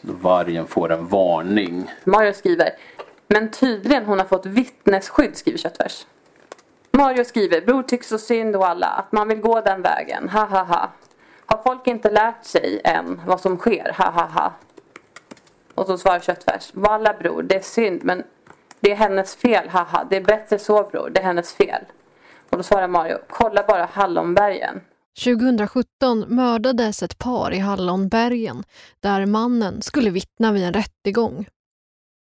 vargen 0.01 0.67
får 0.67 0.91
en 0.91 1.07
varning. 1.07 1.91
Mario 2.03 2.33
skriver, 2.33 2.69
men 3.27 3.51
tydligen 3.51 4.05
hon 4.05 4.19
har 4.19 4.25
fått 4.25 4.45
vittnesskydd, 4.45 5.37
skriver 5.37 5.57
Köttfärs. 5.57 6.05
Mario 6.97 7.23
skriver, 7.25 7.61
bror 7.61 7.83
tycks 7.83 8.07
så 8.07 8.17
synd 8.17 8.55
och 8.55 8.67
alla, 8.67 8.87
att 8.87 9.11
man 9.11 9.27
vill 9.27 9.39
gå 9.39 9.61
den 9.61 9.81
vägen, 9.81 10.29
ha 10.29 10.45
ha 10.45 10.63
ha. 10.63 10.91
Har 11.45 11.63
folk 11.63 11.87
inte 11.87 12.11
lärt 12.11 12.45
sig 12.45 12.81
än 12.83 13.21
vad 13.25 13.41
som 13.41 13.57
sker, 13.57 13.95
ha 13.97 14.09
ha 14.09 14.25
ha. 14.25 14.53
Och 15.75 15.85
så 15.85 15.97
svarar 15.97 16.19
Köttfärs, 16.19 16.69
valla 16.73 17.13
bror, 17.13 17.43
det 17.43 17.55
är 17.55 17.61
synd 17.61 18.03
men 18.03 18.23
det 18.79 18.91
är 18.91 18.95
hennes 18.95 19.35
fel, 19.35 19.69
haha. 19.69 20.07
Det 20.09 20.17
är 20.17 20.21
bättre 20.21 20.59
så 20.59 20.83
bror, 20.83 21.09
det 21.09 21.19
är 21.19 21.23
hennes 21.23 21.53
fel. 21.53 21.81
Och 22.49 22.57
då 22.57 22.63
svarar 22.63 22.87
Mario, 22.87 23.17
kolla 23.29 23.63
bara 23.67 23.85
Hallonbergen. 23.85 24.81
2017 25.23 26.25
mördades 26.27 27.03
ett 27.03 27.17
par 27.17 27.53
i 27.53 27.59
Hallonbergen 27.59 28.63
där 28.99 29.25
mannen 29.25 29.81
skulle 29.81 30.09
vittna 30.09 30.51
vid 30.51 30.63
en 30.63 30.73
rättegång. 30.73 31.47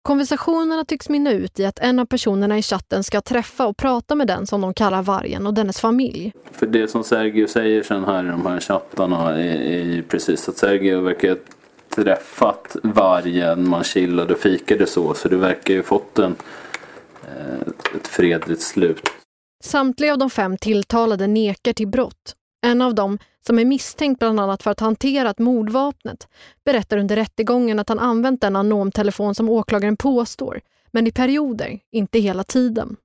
Konversationerna 0.03 0.85
tycks 0.85 1.09
mynna 1.09 1.33
ut 1.33 1.61
i 1.61 1.65
att 1.65 1.79
en 1.79 1.99
av 1.99 2.05
personerna 2.07 2.59
i 2.59 2.63
chatten 2.63 3.05
ska 3.05 3.21
träffa 3.21 3.67
och 3.67 3.77
prata 3.77 4.15
med 4.15 4.27
den 4.27 4.47
som 4.47 4.61
de 4.61 4.75
kallar 4.75 5.03
vargen 5.03 5.47
och 5.47 5.55
dennes 5.55 5.81
familj. 5.81 6.33
För 6.53 6.67
det 6.67 6.89
som 6.89 7.05
Sergio 7.05 7.47
säger 7.47 7.83
sen 7.83 8.05
här 8.05 8.25
i 8.25 8.29
de 8.29 8.47
här 8.47 8.61
chattarna 8.61 9.31
är, 9.31 9.61
är 9.61 9.83
ju 9.83 10.03
precis 10.03 10.49
att 10.49 10.57
Sergio 10.57 11.01
verkar 11.01 11.37
träffat 11.89 12.77
vargen, 12.83 13.69
man 13.69 13.85
chillade 13.85 14.35
och 14.35 14.41
fikade 14.41 14.87
så, 14.87 15.15
så 15.15 15.29
det 15.29 15.37
verkar 15.37 15.75
ju 15.75 15.83
fått 15.83 16.19
en, 16.19 16.37
eh, 17.23 17.61
ett 17.97 18.09
fredligt 18.09 18.63
slut. 18.63 19.09
Samtliga 19.65 20.13
av 20.13 20.19
de 20.19 20.31
fem 20.31 20.57
tilltalade 20.59 21.27
nekar 21.27 21.73
till 21.73 21.89
brott. 21.89 22.35
En 22.67 22.83
av 22.83 22.95
dem, 22.95 23.19
som 23.47 23.59
är 23.59 23.65
misstänkt 23.65 24.19
bland 24.19 24.41
annat 24.41 24.63
för 24.63 24.71
att 24.71 24.81
ha 24.81 24.87
hanterat 24.87 25.39
mordvapnet, 25.39 26.29
berättar 26.65 26.97
under 26.97 27.17
rättegången 27.17 27.79
att 27.79 27.89
han 27.89 27.99
använt 27.99 28.41
den 28.41 28.57
anomtelefon 28.57 29.35
som 29.35 29.49
åklagaren 29.49 29.97
påstår, 29.97 30.61
men 30.91 31.07
i 31.07 31.13
perioder, 31.13 31.79
inte 31.93 32.19
hela 32.19 32.45
tiden. 32.45 32.97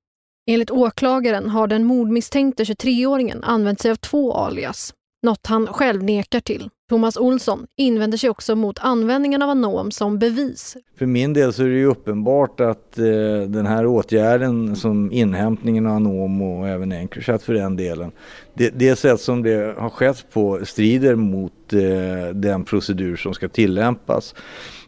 Enligt 0.50 0.72
åklagaren 0.72 1.50
har 1.50 1.68
den 1.68 1.84
mordmisstänkte 1.84 2.64
23-åringen 2.64 3.44
använt 3.44 3.82
sig 3.82 3.92
av 3.92 3.96
två 3.96 4.34
alias, 4.34 4.94
något 5.24 5.48
han 5.48 5.68
själv 5.68 6.04
nekar 6.04 6.40
till. 6.40 6.70
Thomas 6.90 7.18
Olsson 7.18 7.68
invänder 7.76 8.18
sig 8.18 8.30
också 8.30 8.56
mot 8.56 8.80
användningen 8.80 9.42
av 9.42 9.50
anom 9.50 9.92
som 9.92 10.20
bevis. 10.20 10.78
För 10.98 11.06
min 11.06 11.34
del 11.34 11.54
så 11.54 11.64
är 11.64 11.68
det 11.68 11.76
ju 11.76 11.86
uppenbart 11.86 12.60
att 12.60 12.98
eh, 12.98 13.06
den 13.48 13.66
här 13.66 13.86
åtgärden 13.86 14.76
som 14.76 15.12
inhämtningen 15.12 15.86
av 15.86 15.96
anom 15.96 16.42
och 16.42 16.68
även 16.68 16.92
Encrochat 16.92 17.44
för 17.44 17.54
den 17.54 17.76
delen, 17.76 18.12
det, 18.54 18.70
det 18.70 18.96
sätt 18.96 19.22
som 19.22 19.44
det 19.44 19.76
har 19.78 19.90
skett 19.90 20.26
på 20.34 20.66
strider 20.66 21.16
mot 21.16 21.74
eh, 21.74 22.34
den 22.34 22.64
procedur 22.64 23.16
som 23.16 23.34
ska 23.34 23.50
tillämpas. 23.50 24.36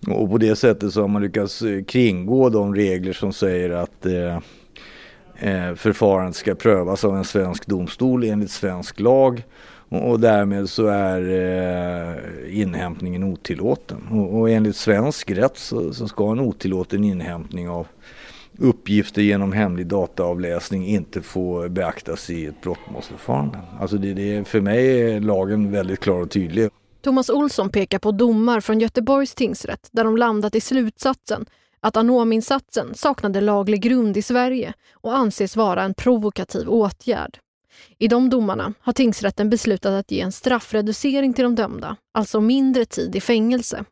Och 0.08 0.30
på 0.30 0.38
det 0.38 0.56
sättet 0.56 0.94
så 0.94 1.02
har 1.02 1.08
man 1.08 1.22
lyckats 1.22 1.62
eh, 1.62 1.84
kringgå 1.84 2.50
de 2.50 2.76
regler 2.76 3.14
som 3.14 3.34
säger 3.34 3.70
att 3.70 4.06
eh, 4.06 4.36
eh, 5.36 5.76
förfarandet 5.76 6.36
ska 6.36 6.56
prövas 6.56 7.06
av 7.06 7.18
en 7.18 7.26
svensk 7.26 7.66
domstol 7.66 8.24
enligt 8.24 8.52
svensk 8.52 9.00
lag 9.00 9.44
och 9.90 10.20
därmed 10.20 10.70
så 10.70 10.88
är 10.88 11.22
eh, 11.22 12.60
inhämtningen 12.62 13.24
otillåten. 13.24 14.08
Och, 14.12 14.40
och 14.40 14.50
enligt 14.50 14.76
svensk 14.76 15.32
rätt 15.32 15.58
så, 15.58 15.94
så, 15.94 16.08
ska 16.08 16.32
en 16.32 16.40
otillåten 16.40 17.04
inhämtning 17.04 17.70
av 17.70 17.88
uppgifter 18.58 19.22
genom 19.22 19.54
hemlig 19.54 19.88
dataavläsning 19.88 20.88
inte 20.88 21.22
få 21.22 21.70
beaktas 21.70 22.30
i 22.30 22.46
ett 22.46 22.62
brottmålsförfarande. 22.62 23.60
Alltså 23.80 23.98
det, 23.98 24.14
det, 24.14 24.48
för 24.48 24.62
mig 24.62 25.02
är 25.02 25.20
lagen 25.20 25.72
väldigt 25.72 26.00
klar 26.00 26.22
och 26.22 26.32
tydlig. 26.32 26.70
Thomas 27.02 27.30
Olsson 27.30 27.70
pekar 27.70 28.00
på 28.00 28.12
domar 28.12 28.60
från 28.60 28.80
Göteborgs 28.80 29.36
tingsrätt 29.36 29.90
där 29.92 30.04
de 30.04 30.18
landat 30.18 30.56
i 30.56 30.62
slutsatsen 30.62 31.46
att 31.80 31.98
anominsatsen 31.98 32.96
saknade 32.96 33.42
laglig 33.42 33.82
grund 33.82 34.18
i 34.18 34.22
Sverige 34.22 34.74
och 34.94 35.18
anses 35.18 35.56
vara 35.56 35.84
en 35.84 35.94
provokativ 35.94 36.70
åtgärd. 36.70 37.40
I 37.98 38.08
de 38.08 38.30
domarna 38.30 38.74
har 38.80 38.94
tingsrätten 38.94 39.50
beslutat 39.50 39.92
att 39.94 40.12
ge 40.12 40.22
en 40.22 40.32
straffreducering 40.32 41.34
till 41.34 41.44
de 41.44 41.56
dömda, 41.56 41.96
alltså 42.14 42.42
mindre 42.42 42.86
tid 42.86 43.16
i 43.16 43.22
fängelse. 43.22 43.86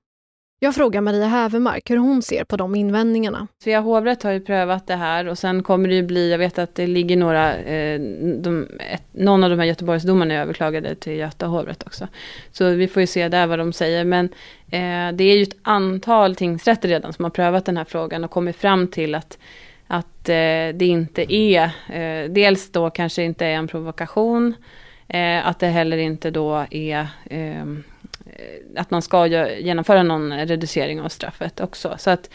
Jag 0.59 0.75
frågar 0.75 1.01
Maria 1.01 1.27
Hävermark 1.27 1.89
hur 1.89 1.97
hon 1.97 2.21
ser 2.21 2.43
på 2.43 2.57
de 2.57 2.75
invändningarna. 2.75 3.47
Svea 3.63 3.79
hovrätt 3.79 4.23
har 4.23 4.31
ju 4.31 4.39
prövat 4.39 4.87
det 4.87 4.95
här 4.95 5.27
och 5.27 5.37
sen 5.37 5.63
kommer 5.63 5.89
det 5.89 5.95
ju 5.95 6.03
bli, 6.03 6.31
jag 6.31 6.37
vet 6.37 6.59
att 6.59 6.75
det 6.75 6.87
ligger 6.87 7.17
några, 7.17 7.55
eh, 7.55 7.99
de, 8.39 8.67
ett, 8.91 9.03
någon 9.11 9.43
av 9.43 9.49
de 9.49 9.59
här 9.59 9.65
Göteborgsdomarna 9.65 10.33
är 10.33 10.41
överklagade 10.41 10.95
till 10.95 11.13
Göta 11.13 11.45
hovrätt 11.45 11.83
också. 11.87 12.07
Så 12.51 12.69
vi 12.69 12.87
får 12.87 13.01
ju 13.01 13.07
se 13.07 13.29
där 13.29 13.47
vad 13.47 13.59
de 13.59 13.73
säger. 13.73 14.03
Men 14.03 14.25
eh, 14.65 15.15
det 15.15 15.23
är 15.23 15.37
ju 15.37 15.43
ett 15.43 15.57
antal 15.61 16.35
tingsrätter 16.35 16.89
redan 16.89 17.13
som 17.13 17.25
har 17.25 17.29
prövat 17.29 17.65
den 17.65 17.77
här 17.77 17.85
frågan 17.85 18.23
och 18.23 18.31
kommit 18.31 18.55
fram 18.55 18.87
till 18.87 19.15
att 19.15 19.37
att 19.87 20.29
eh, 20.29 20.75
det 20.75 20.85
inte 20.85 21.33
är, 21.33 21.63
eh, 21.89 22.29
dels 22.29 22.71
då 22.71 22.89
kanske 22.89 23.23
inte 23.23 23.45
är 23.45 23.53
en 23.53 23.67
provokation, 23.67 24.53
eh, 25.07 25.47
att 25.47 25.59
det 25.59 25.67
heller 25.67 25.97
inte 25.97 26.31
då 26.31 26.65
är 26.71 27.07
ehm, 27.29 27.83
eh, 28.25 28.81
att 28.81 28.91
man 28.91 29.01
ska 29.01 29.27
genomföra 29.57 30.03
någon 30.03 30.33
reducering 30.33 31.01
av 31.01 31.09
straffet 31.09 31.59
också. 31.59 31.95
Så 31.97 32.09
att 32.09 32.29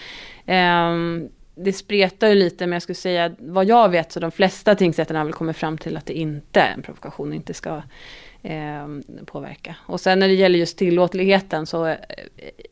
ehm, 0.46 1.28
det 1.54 1.72
spretar 1.72 2.28
ju 2.28 2.34
lite, 2.34 2.66
men 2.66 2.72
jag 2.72 2.82
skulle 2.82 2.96
säga 2.96 3.34
vad 3.38 3.64
jag 3.64 3.88
vet 3.88 4.12
så 4.12 4.20
de 4.20 4.30
flesta 4.30 4.74
tingsrätterna 4.74 5.20
har 5.20 5.24
väl 5.24 5.34
kommit 5.34 5.56
fram 5.56 5.78
till 5.78 5.96
att 5.96 6.06
det 6.06 6.18
inte 6.18 6.60
är 6.60 6.74
en 6.74 6.82
provokation, 6.82 7.32
inte 7.32 7.54
ska 7.54 7.82
eh, 8.42 8.86
påverka. 9.26 9.76
Och 9.86 10.00
sen 10.00 10.18
när 10.18 10.28
det 10.28 10.34
gäller 10.34 10.58
just 10.58 10.78
tillåtligheten 10.78 11.66
så 11.66 11.86
eh, 11.86 11.96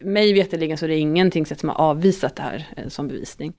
mig 0.01 0.33
veterligen 0.33 0.79
så 0.79 0.85
är 0.85 0.89
det 0.89 0.97
ingen 0.97 1.31
tingsrätt 1.31 1.61
som 1.61 1.69
har 1.69 1.77
avvisat 1.77 2.37
det 2.37 2.43
här 2.43 2.67
eh, 2.77 2.89
som 2.89 3.09
bevisning. 3.09 3.53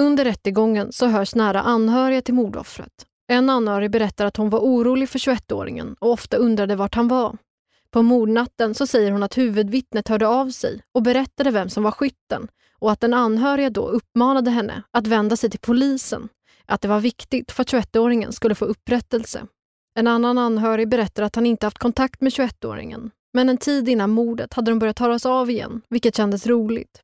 Under 0.00 0.24
rättegången 0.24 0.92
så 0.92 1.06
hörs 1.06 1.34
nära 1.34 1.60
anhöriga 1.60 2.22
till 2.22 2.34
mordoffret. 2.34 3.06
En 3.28 3.50
anhörig 3.50 3.90
berättar 3.90 4.26
att 4.26 4.36
hon 4.36 4.50
var 4.50 4.58
orolig 4.58 5.08
för 5.08 5.18
21-åringen 5.18 5.96
och 6.00 6.10
ofta 6.10 6.36
undrade 6.36 6.76
vart 6.76 6.94
han 6.94 7.08
var. 7.08 7.36
På 7.90 8.02
mordnatten 8.02 8.74
så 8.74 8.86
säger 8.86 9.10
hon 9.10 9.22
att 9.22 9.38
huvudvittnet 9.38 10.08
hörde 10.08 10.26
av 10.28 10.50
sig 10.50 10.82
och 10.94 11.02
berättade 11.02 11.50
vem 11.50 11.68
som 11.68 11.82
var 11.82 11.90
skytten 11.90 12.48
och 12.78 12.92
att 12.92 13.00
den 13.00 13.14
anhöriga 13.14 13.70
då 13.70 13.88
uppmanade 13.88 14.50
henne 14.50 14.82
att 14.90 15.06
vända 15.06 15.36
sig 15.36 15.50
till 15.50 15.60
polisen. 15.60 16.28
Att 16.66 16.80
det 16.80 16.88
var 16.88 17.00
viktigt 17.00 17.52
för 17.52 17.62
att 17.62 17.72
21-åringen 17.72 18.30
skulle 18.30 18.54
få 18.54 18.64
upprättelse. 18.64 19.46
En 19.94 20.06
annan 20.06 20.38
anhörig 20.38 20.88
berättar 20.88 21.22
att 21.22 21.34
han 21.34 21.46
inte 21.46 21.66
haft 21.66 21.78
kontakt 21.78 22.20
med 22.20 22.32
21-åringen. 22.32 23.10
Men 23.32 23.48
en 23.48 23.58
tid 23.58 23.88
innan 23.88 24.10
mordet 24.10 24.54
hade 24.54 24.70
de 24.70 24.78
börjat 24.78 24.98
höras 24.98 25.26
av 25.26 25.50
igen, 25.50 25.82
vilket 25.88 26.16
kändes 26.16 26.46
roligt. 26.46 27.02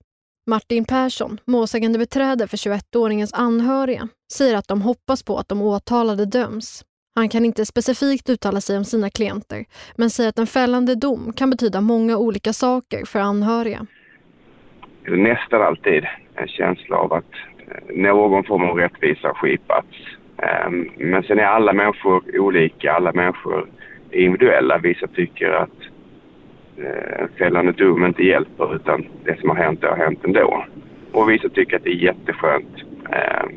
Martin 0.49 0.85
Persson, 0.85 1.39
målsägande 1.45 1.99
beträde 1.99 2.49
för 2.49 2.57
21-åringens 2.57 3.31
anhöriga, 3.35 4.09
säger 4.33 4.57
att 4.57 4.69
de 4.69 4.83
hoppas 4.83 5.23
på 5.23 5.39
att 5.39 5.49
de 5.49 5.63
åtalade 5.63 6.27
döms. 6.27 6.85
Han 7.15 7.29
kan 7.29 7.45
inte 7.45 7.67
specifikt 7.67 8.31
uttala 8.31 8.61
sig 8.61 8.79
om 8.79 8.85
sina 8.85 9.11
klienter, 9.11 9.65
men 9.97 10.11
säger 10.11 10.29
att 10.29 10.39
en 10.39 10.47
fällande 10.47 10.95
dom 10.95 11.33
kan 11.33 11.51
betyda 11.51 11.81
många 11.81 12.17
olika 12.17 12.53
saker 12.53 13.05
för 13.05 13.19
anhöriga. 13.19 13.87
Det 15.05 15.17
Nästan 15.17 15.63
alltid 15.63 16.05
en 16.35 16.49
känsla 16.49 16.97
av 16.97 17.13
att 17.13 17.33
eh, 17.69 17.97
någon 17.97 18.45
form 18.45 18.63
av 18.63 18.77
rättvisa 18.77 19.29
har 19.29 19.35
skipats. 19.35 19.97
Ehm, 20.39 20.91
men 20.97 21.23
sen 21.23 21.39
är 21.39 21.45
alla 21.45 21.73
människor 21.73 22.41
olika, 22.41 22.93
alla 22.93 23.13
människor 23.13 23.69
är 24.11 24.21
individuella. 24.21 24.79
Vissa 24.79 25.07
tycker 25.07 25.51
att 25.51 25.86
eh, 26.79 27.27
fällande 27.39 27.73
dom 27.73 28.05
inte 28.05 28.23
hjälper 28.23 28.77
utan 28.77 29.07
det 29.25 29.41
som 29.41 29.49
har 29.49 29.57
hänt 29.57 29.81
det 29.81 29.89
har 29.89 29.97
hänt 29.97 30.25
ändå. 30.25 30.65
Och 31.13 31.31
vissa 31.31 31.49
tycker 31.49 31.77
att 31.77 31.85
det 31.85 31.91
är 31.91 32.05
jätteskönt 32.05 32.77
eh, 33.11 33.49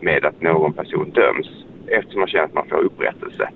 med 0.00 0.24
att 0.24 0.42
någon 0.42 0.72
person 0.72 1.10
döms 1.10 1.48
eftersom 1.86 2.20
man 2.20 2.28
känner 2.28 2.44
att 2.44 2.54
man 2.54 2.68
får 2.68 2.84
upprättelse. 2.84 3.48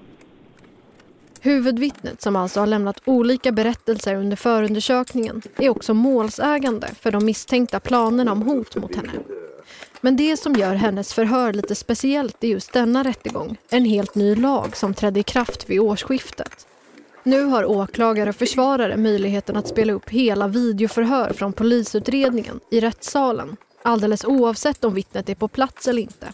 Huvudvittnet, 1.41 2.21
som 2.21 2.37
alltså 2.37 2.61
har 2.61 2.67
lämnat 2.67 3.03
olika 3.05 3.53
berättelser 3.53 4.15
under 4.15 4.37
förundersökningen, 4.37 5.43
är 5.59 5.69
också 5.69 5.95
målsägande 5.95 6.87
för 7.01 7.13
de 7.13 7.25
misstänkta 7.25 7.81
planerna 7.81 8.33
om 8.33 8.43
hot 8.43 8.77
mot 8.77 8.97
henne. 8.97 9.13
Men 10.01 10.17
det 10.17 10.37
som 10.37 10.53
gör 10.55 10.75
hennes 10.75 11.15
förhör 11.15 11.53
lite 11.53 11.75
speciellt 11.75 12.45
i 12.45 12.49
just 12.49 12.73
denna 12.73 13.05
rättegång 13.05 13.57
en 13.71 13.85
helt 13.85 14.15
ny 14.15 14.35
lag 14.35 14.77
som 14.77 14.95
trädde 14.95 15.21
i 15.21 15.23
kraft 15.23 15.71
vid 15.71 15.81
årsskiftet. 15.81 16.67
Nu 17.27 17.45
har 17.45 17.65
åklagare 17.65 18.29
och 18.29 18.37
försvarare 18.37 18.97
möjligheten 18.97 19.57
att 19.57 19.69
spela 19.69 19.93
upp 19.93 20.11
hela 20.11 20.49
videoförhör 20.49 21.33
från 21.33 21.53
polisutredningen 21.53 22.61
i 22.71 22.81
rättssalen, 22.81 23.57
alldeles 23.83 24.25
oavsett 24.25 24.85
om 24.85 24.95
vittnet 24.95 25.29
är 25.29 25.35
på 25.35 25.49
plats 25.49 25.89
eller 25.89 26.03
inte. 26.03 26.27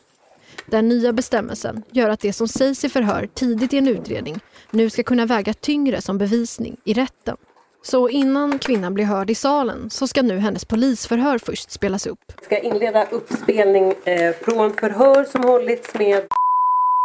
Den 0.67 0.89
nya 0.89 1.13
bestämmelsen 1.13 1.83
gör 1.91 2.09
att 2.09 2.21
det 2.21 2.33
som 2.33 2.49
sägs 2.49 2.85
i 2.85 2.89
förhör 2.89 3.29
tidigt 3.35 3.73
i 3.73 3.79
en 3.79 3.89
utredning 3.89 4.41
nu 4.71 4.91
ska 4.91 5.03
kunna 5.03 5.27
väga 5.27 5.55
tyngre 5.55 6.01
som 6.01 6.19
bevisning 6.19 6.77
i 6.85 6.95
rätten. 6.95 7.37
Så 7.83 8.09
innan 8.09 8.59
kvinnan 8.59 8.95
blir 8.95 9.05
hörd 9.05 9.31
i 9.31 9.35
salen 9.35 9.91
så 9.91 10.09
ska 10.09 10.23
nu 10.23 10.39
hennes 10.39 10.65
polisförhör 10.65 11.39
först 11.39 11.71
spelas 11.71 12.07
upp. 12.07 12.33
Jag 12.37 12.45
ska 12.45 12.59
inleda 12.59 13.05
uppspelning 13.05 13.95
eh, 14.05 14.35
från 14.41 14.73
förhör 14.73 15.25
som 15.25 15.45
hållits 15.45 15.95
med 15.95 16.27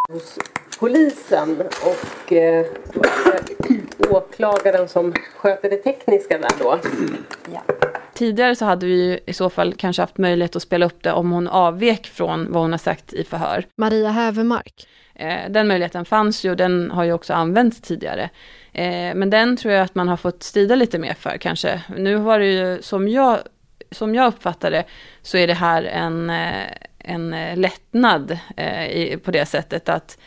hos 0.10 0.40
polisen 0.80 1.62
och 1.62 2.34
eh, 2.34 2.66
åklagaren 4.10 4.88
som 4.88 5.14
sköter 5.38 5.70
det 5.70 5.78
tekniska 5.78 6.38
där 6.38 6.52
då? 6.60 6.80
Ja. 7.54 7.62
Tidigare 8.14 8.56
så 8.56 8.66
hade 8.66 8.86
vi 8.86 9.20
i 9.26 9.34
så 9.34 9.50
fall 9.50 9.74
kanske 9.74 10.02
haft 10.02 10.18
möjlighet 10.18 10.56
att 10.56 10.62
spela 10.62 10.86
upp 10.86 11.04
det 11.04 11.12
om 11.12 11.32
hon 11.32 11.48
avvek 11.48 12.08
från 12.08 12.52
vad 12.52 12.62
hon 12.62 12.72
har 12.72 12.78
sagt 12.78 13.14
i 13.14 13.24
förhör. 13.24 13.66
Maria 13.76 14.10
Hävermark. 14.10 14.88
Eh, 15.16 15.50
den 15.50 15.68
möjligheten 15.68 16.06
fanns 16.06 16.46
ju 16.46 16.52
och 16.52 16.58
den 16.58 16.92
har 16.92 17.04
ju 17.04 17.14
också 17.14 17.34
använts 17.34 17.82
tidigare. 17.82 18.30
Eh, 18.74 19.16
men 19.16 19.30
den 19.30 19.58
tror 19.58 19.74
jag 19.74 19.84
att 19.84 19.96
man 19.96 20.08
har 20.08 20.18
fått 20.18 20.44
strida 20.44 20.76
lite 20.76 21.00
mer 21.00 21.14
för 21.14 21.38
kanske. 21.38 21.82
Nu 21.98 22.16
var 22.16 22.40
det 22.40 22.46
ju 22.46 22.82
som 22.82 23.08
jag, 23.08 23.40
som 23.92 24.16
jag 24.16 24.28
uppfattar 24.28 24.72
det 24.72 24.84
så 25.22 25.38
är 25.38 25.48
det 25.48 25.54
här 25.54 25.84
en, 25.84 26.30
eh, 26.30 26.68
en 27.00 27.36
lättnad 27.56 28.38
på 29.24 29.32
det 29.32 29.46
sättet 29.46 29.90
att 29.90 30.18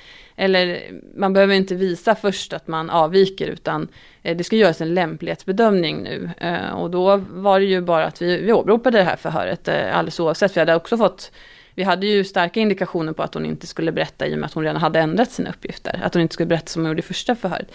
eller 0.40 0.82
man 1.14 1.32
behöver 1.32 1.54
inte 1.54 1.74
visa 1.74 2.14
först 2.14 2.52
att 2.52 2.68
man 2.68 2.90
avviker 2.90 3.46
utan 3.46 3.88
det 4.22 4.44
ska 4.44 4.56
göras 4.56 4.80
en 4.80 4.94
lämplighetsbedömning 4.94 6.02
nu. 6.02 6.30
Och 6.76 6.90
då 6.90 7.16
var 7.30 7.60
det 7.60 7.66
ju 7.66 7.80
bara 7.80 8.06
att 8.06 8.22
vi, 8.22 8.36
vi 8.36 8.52
åberopade 8.52 8.98
det 8.98 9.04
här 9.04 9.16
förhöret 9.16 9.68
alldeles 9.68 10.20
oavsett. 10.20 10.56
Vi 10.56 10.60
hade 10.60 10.74
också 10.74 10.96
fått 10.96 11.32
vi 11.74 11.82
hade 11.82 12.06
ju 12.06 12.24
starka 12.24 12.60
indikationer 12.60 13.12
på 13.12 13.22
att 13.22 13.34
hon 13.34 13.46
inte 13.46 13.66
skulle 13.66 13.92
berätta 13.92 14.26
i 14.26 14.34
och 14.34 14.38
med 14.38 14.46
att 14.46 14.52
hon 14.52 14.64
redan 14.64 14.80
hade 14.80 14.98
ändrat 14.98 15.30
sina 15.30 15.50
uppgifter. 15.50 16.00
Att 16.04 16.14
hon 16.14 16.22
inte 16.22 16.34
skulle 16.34 16.46
berätta 16.46 16.66
som 16.66 16.82
hon 16.82 16.90
gjorde 16.90 16.98
i 16.98 17.02
första 17.02 17.34
förhöret. 17.34 17.68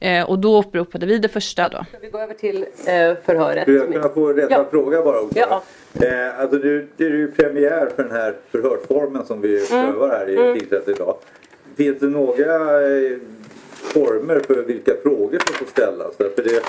Eh, 0.00 0.30
och 0.30 0.38
då 0.38 0.58
upprepade 0.58 1.06
vi 1.06 1.18
det 1.18 1.28
första 1.28 1.68
då. 1.68 1.84
Ska 1.88 1.98
vi 1.98 2.10
gå 2.10 2.18
över 2.18 2.34
till 2.34 2.62
eh, 2.62 3.16
förhöret? 3.24 3.62
Skulle 3.62 3.78
jag 3.78 3.92
kunna 3.92 4.08
få 4.08 4.32
rätta 4.32 4.54
ja. 4.54 4.66
fråga 4.70 5.02
bara? 5.02 5.20
Också? 5.20 5.38
Ja. 5.38 5.62
Eh, 6.06 6.40
alltså 6.40 6.58
det, 6.58 6.86
det 6.96 7.04
är 7.04 7.10
ju 7.10 7.32
premiär 7.32 7.88
för 7.96 8.02
den 8.02 8.12
här 8.12 8.34
förhörsformen 8.50 9.26
som 9.26 9.40
vi 9.40 9.66
mm. 9.70 9.92
prövar 9.92 10.08
här 10.08 10.28
i 10.28 10.36
mm. 10.36 10.58
tingsrätten 10.58 10.94
idag. 10.94 11.16
Finns 11.76 11.98
det 11.98 12.06
några 12.06 12.82
eh, 12.82 13.16
former 13.72 14.40
för 14.40 14.62
vilka 14.62 14.94
frågor 15.02 15.38
som 15.46 15.54
får 15.54 15.66
ställas? 15.66 16.16
För 16.16 16.24
det, 16.36 16.62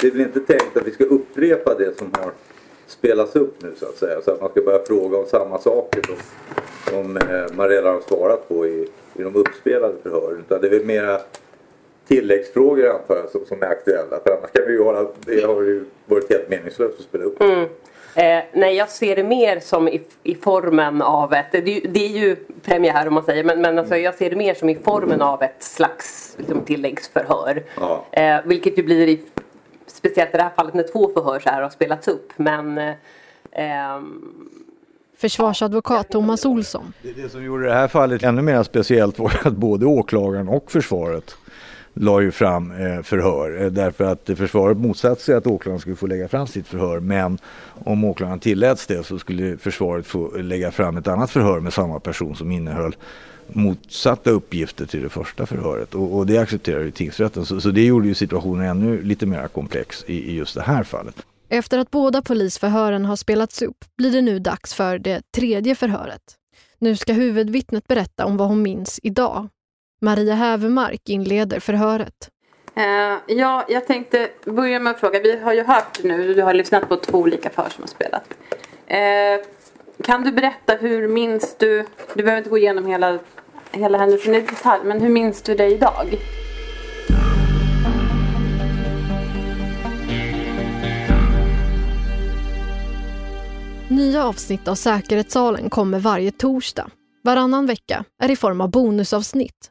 det 0.00 0.06
är 0.06 0.10
väl 0.10 0.20
inte 0.20 0.40
tänkt 0.40 0.76
att 0.76 0.86
vi 0.86 0.90
ska 0.90 1.04
upprepa 1.04 1.74
det 1.74 1.98
som 1.98 2.10
har 2.20 2.32
spelas 2.86 3.36
upp 3.36 3.62
nu 3.62 3.72
så 3.76 3.86
att 3.86 3.96
säga. 3.96 4.20
Så 4.22 4.30
att 4.30 4.40
man 4.40 4.50
ska 4.50 4.60
börja 4.60 4.82
fråga 4.84 5.18
om 5.18 5.26
samma 5.26 5.58
saker 5.58 6.02
som, 6.02 6.16
som 6.92 7.16
eh, 7.16 7.56
man 7.56 7.68
redan 7.68 7.94
har 7.94 8.00
svarat 8.00 8.48
på 8.48 8.66
i, 8.66 8.88
i 9.14 9.22
de 9.22 9.36
uppspelade 9.36 9.94
förhören. 10.02 10.38
Utan 10.38 10.60
det 10.60 10.66
är 10.66 10.70
väl 10.70 10.84
mera 10.84 11.20
tilläggsfrågor 12.08 12.88
antar 12.88 13.16
jag 13.16 13.30
som, 13.30 13.46
som 13.46 13.62
är 13.62 13.66
aktuella. 13.66 14.20
För 14.24 14.30
annars 14.30 14.50
kan 14.50 14.62
vi 14.66 14.72
ju 14.72 14.82
hålla, 14.82 15.06
det 15.26 15.44
har 15.44 15.62
ju 15.62 15.84
varit 16.06 16.30
helt 16.30 16.48
meningslöst 16.48 16.98
att 16.98 17.04
spela 17.04 17.24
upp. 17.24 17.40
Mm. 17.40 17.68
Eh, 18.14 18.44
nej, 18.52 18.76
jag 18.76 18.88
ser 18.88 19.16
det 19.16 19.24
mer 19.24 19.60
som 19.60 19.88
i, 19.88 20.00
i 20.22 20.34
formen 20.34 21.02
av 21.02 21.34
ett, 21.34 21.52
det, 21.52 21.62
det, 21.62 22.04
är 22.04 22.18
ju 22.18 22.36
premiär 22.64 23.08
om 23.08 23.14
man 23.14 23.24
säger, 23.24 23.44
men, 23.44 23.60
men 23.60 23.78
alltså, 23.78 23.96
jag 23.96 24.14
ser 24.14 24.30
det 24.30 24.36
mer 24.36 24.54
som 24.54 24.68
i 24.68 24.74
formen 24.74 25.22
av 25.22 25.42
ett 25.42 25.62
slags 25.62 26.34
liksom, 26.38 26.60
tilläggsförhör. 26.60 27.62
Ja. 27.80 28.04
Eh, 28.12 28.40
vilket 28.44 28.78
ju 28.78 28.82
blir 28.82 29.08
i 29.08 29.20
speciellt 29.86 30.34
i 30.34 30.36
det 30.36 30.42
här 30.42 30.50
fallet 30.56 30.74
när 30.74 30.92
två 30.92 31.10
förhör 31.14 31.40
så 31.40 31.48
här 31.48 31.62
har 31.62 31.70
spelats 31.70 32.08
upp. 32.08 32.32
Men, 32.36 32.78
eh, 32.78 34.00
Försvarsadvokat 35.16 36.08
Thomas 36.08 36.44
Olsson. 36.44 36.92
Det, 37.02 37.22
det 37.22 37.28
som 37.28 37.44
gjorde 37.44 37.64
det 37.66 37.74
här 37.74 37.88
fallet 37.88 38.22
ännu 38.22 38.42
mer 38.42 38.62
speciellt 38.62 39.18
var 39.18 39.40
att 39.44 39.52
både 39.52 39.86
åklagaren 39.86 40.48
och 40.48 40.70
försvaret 40.70 41.36
la 41.94 42.20
ju 42.20 42.30
fram 42.30 42.72
eh, 42.72 43.02
förhör 43.02 43.62
eh, 43.62 43.70
därför 43.70 44.04
att 44.04 44.30
försvaret 44.36 44.78
motsatte 44.78 45.22
sig 45.22 45.34
att 45.34 45.46
åklagaren 45.46 45.80
skulle 45.80 45.96
få 45.96 46.06
lägga 46.06 46.28
fram 46.28 46.46
sitt 46.46 46.66
förhör 46.66 47.00
men 47.00 47.38
om 47.84 48.04
åklagaren 48.04 48.40
tilläts 48.40 48.86
det 48.86 49.06
så 49.06 49.18
skulle 49.18 49.56
försvaret 49.58 50.06
få 50.06 50.36
lägga 50.36 50.70
fram 50.70 50.96
ett 50.96 51.08
annat 51.08 51.30
förhör 51.30 51.60
med 51.60 51.72
samma 51.72 52.00
person 52.00 52.36
som 52.36 52.50
innehöll 52.50 52.96
motsatta 53.52 54.30
uppgifter 54.30 54.86
till 54.86 55.02
det 55.02 55.08
första 55.08 55.46
förhöret 55.46 55.94
och, 55.94 56.16
och 56.16 56.26
det 56.26 56.38
accepterade 56.38 56.84
ju 56.84 56.90
tingsrätten. 56.90 57.46
Så, 57.46 57.60
så, 57.60 57.70
det 57.70 57.84
gjorde 57.84 58.08
ju 58.08 58.14
situationen 58.14 58.66
ännu 58.66 59.02
lite 59.02 59.26
mer 59.26 59.48
komplex 59.48 60.04
i, 60.06 60.30
i 60.30 60.36
just 60.36 60.54
det 60.54 60.62
här 60.62 60.82
fallet. 60.82 61.14
Efter 61.48 61.78
att 61.78 61.90
båda 61.90 62.22
polisförhören 62.22 63.04
har 63.04 63.16
spelats 63.16 63.62
upp 63.62 63.84
blir 63.96 64.12
det 64.12 64.22
nu 64.22 64.38
dags 64.38 64.74
för 64.74 64.98
det 64.98 65.22
tredje 65.34 65.74
förhöret. 65.74 66.22
Nu 66.78 66.96
ska 66.96 67.12
huvudvittnet 67.12 67.88
berätta 67.88 68.24
om 68.24 68.36
vad 68.36 68.48
hon 68.48 68.62
minns 68.62 69.00
idag. 69.02 69.48
Maria 70.00 70.34
Hävermark 70.34 71.08
inleder 71.08 71.60
förhöret. 71.60 72.28
Uh, 72.76 73.36
ja, 73.36 73.64
jag 73.68 73.86
tänkte 73.86 74.28
börja 74.44 74.80
med 74.80 74.90
att 74.90 75.00
fråga. 75.00 75.20
Vi 75.20 75.40
har 75.40 75.52
ju 75.52 75.64
hört 75.64 76.04
nu, 76.04 76.34
du 76.34 76.42
har 76.42 76.54
lyssnat 76.54 76.88
på 76.88 76.96
två 76.96 77.18
olika 77.18 77.50
förhör 77.50 77.70
som 77.70 77.82
har 77.82 77.88
spelat. 77.88 78.24
Uh, 78.90 79.46
kan 80.04 80.24
du 80.24 80.32
berätta 80.32 80.74
hur 80.74 81.08
minns 81.08 81.56
du, 81.58 81.86
du 82.14 82.22
behöver 82.22 82.38
inte 82.38 82.50
gå 82.50 82.58
igenom 82.58 82.86
hela 82.86 83.18
hela 83.72 83.98
händelsen 83.98 84.34
i 84.34 84.40
detalj, 84.40 84.84
men 84.84 85.00
hur 85.00 85.08
minns 85.08 85.42
du 85.42 85.54
det 85.54 85.66
idag? 85.66 86.18
Nya 93.88 94.24
avsnitt 94.24 94.68
av 94.68 94.74
Säkerhetssalen 94.74 95.70
kommer 95.70 95.98
varje 95.98 96.30
torsdag. 96.30 96.90
Varannan 97.24 97.66
vecka 97.66 98.04
är 98.22 98.30
i 98.30 98.36
form 98.36 98.60
av 98.60 98.70
bonusavsnitt. 98.70 99.70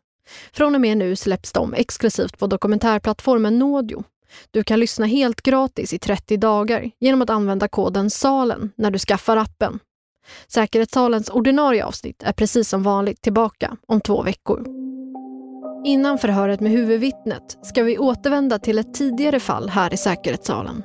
Från 0.54 0.76
och 0.76 0.82
med 0.82 0.98
nu 0.98 1.16
släpps 1.16 1.52
de 1.52 1.74
exklusivt 1.74 2.40
på 2.40 2.48
dokumentärplattformen 2.48 3.60
Nådio. 3.60 4.04
Du 4.52 4.64
kan 4.64 4.80
lyssna 4.80 5.06
helt 5.06 5.42
gratis 5.42 5.94
i 5.94 6.00
30 6.00 6.38
dagar 6.38 6.92
genom 7.00 7.22
att 7.22 7.30
använda 7.30 7.68
koden 7.68 8.10
SALEN 8.10 8.72
när 8.76 8.92
du 8.92 9.00
skaffar 9.00 9.38
appen. 9.38 9.80
Säkerhetssalens 10.48 11.30
ordinarie 11.30 11.86
avsnitt 11.86 12.24
är 12.24 12.34
precis 12.34 12.70
som 12.70 12.84
vanligt 12.84 13.22
tillbaka 13.22 13.78
om 13.88 14.02
två 14.02 14.22
veckor. 14.22 14.66
Innan 15.86 16.18
förhöret 16.18 16.60
med 16.60 16.72
huvudvittnet 16.72 17.58
ska 17.64 17.84
vi 17.84 17.98
återvända 17.98 18.60
till 18.60 18.80
ett 18.80 18.94
tidigare 18.94 19.40
fall 19.40 19.70
här 19.70 19.94
i 19.94 19.98
säkerhetssalen. 19.98 20.84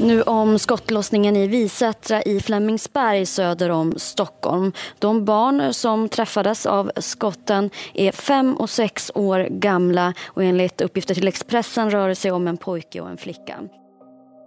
Nu 0.00 0.22
om 0.22 0.58
skottlossningen 0.58 1.36
i 1.36 1.46
Visättra 1.46 2.22
i 2.22 2.40
Flemingsberg 2.40 3.26
söder 3.26 3.70
om 3.70 3.94
Stockholm. 3.96 4.72
De 4.98 5.24
barn 5.24 5.74
som 5.74 6.08
träffades 6.08 6.66
av 6.66 6.90
skotten 6.96 7.70
är 7.94 8.12
fem 8.12 8.56
och 8.56 8.70
sex 8.70 9.10
år 9.14 9.48
gamla 9.50 10.14
och 10.26 10.44
enligt 10.44 10.80
uppgifter 10.80 11.14
till 11.14 11.28
Expressen 11.28 11.90
rör 11.90 12.08
det 12.08 12.14
sig 12.14 12.30
om 12.30 12.48
en 12.48 12.56
pojke 12.56 13.00
och 13.00 13.10
en 13.10 13.16
flicka. 13.16 13.58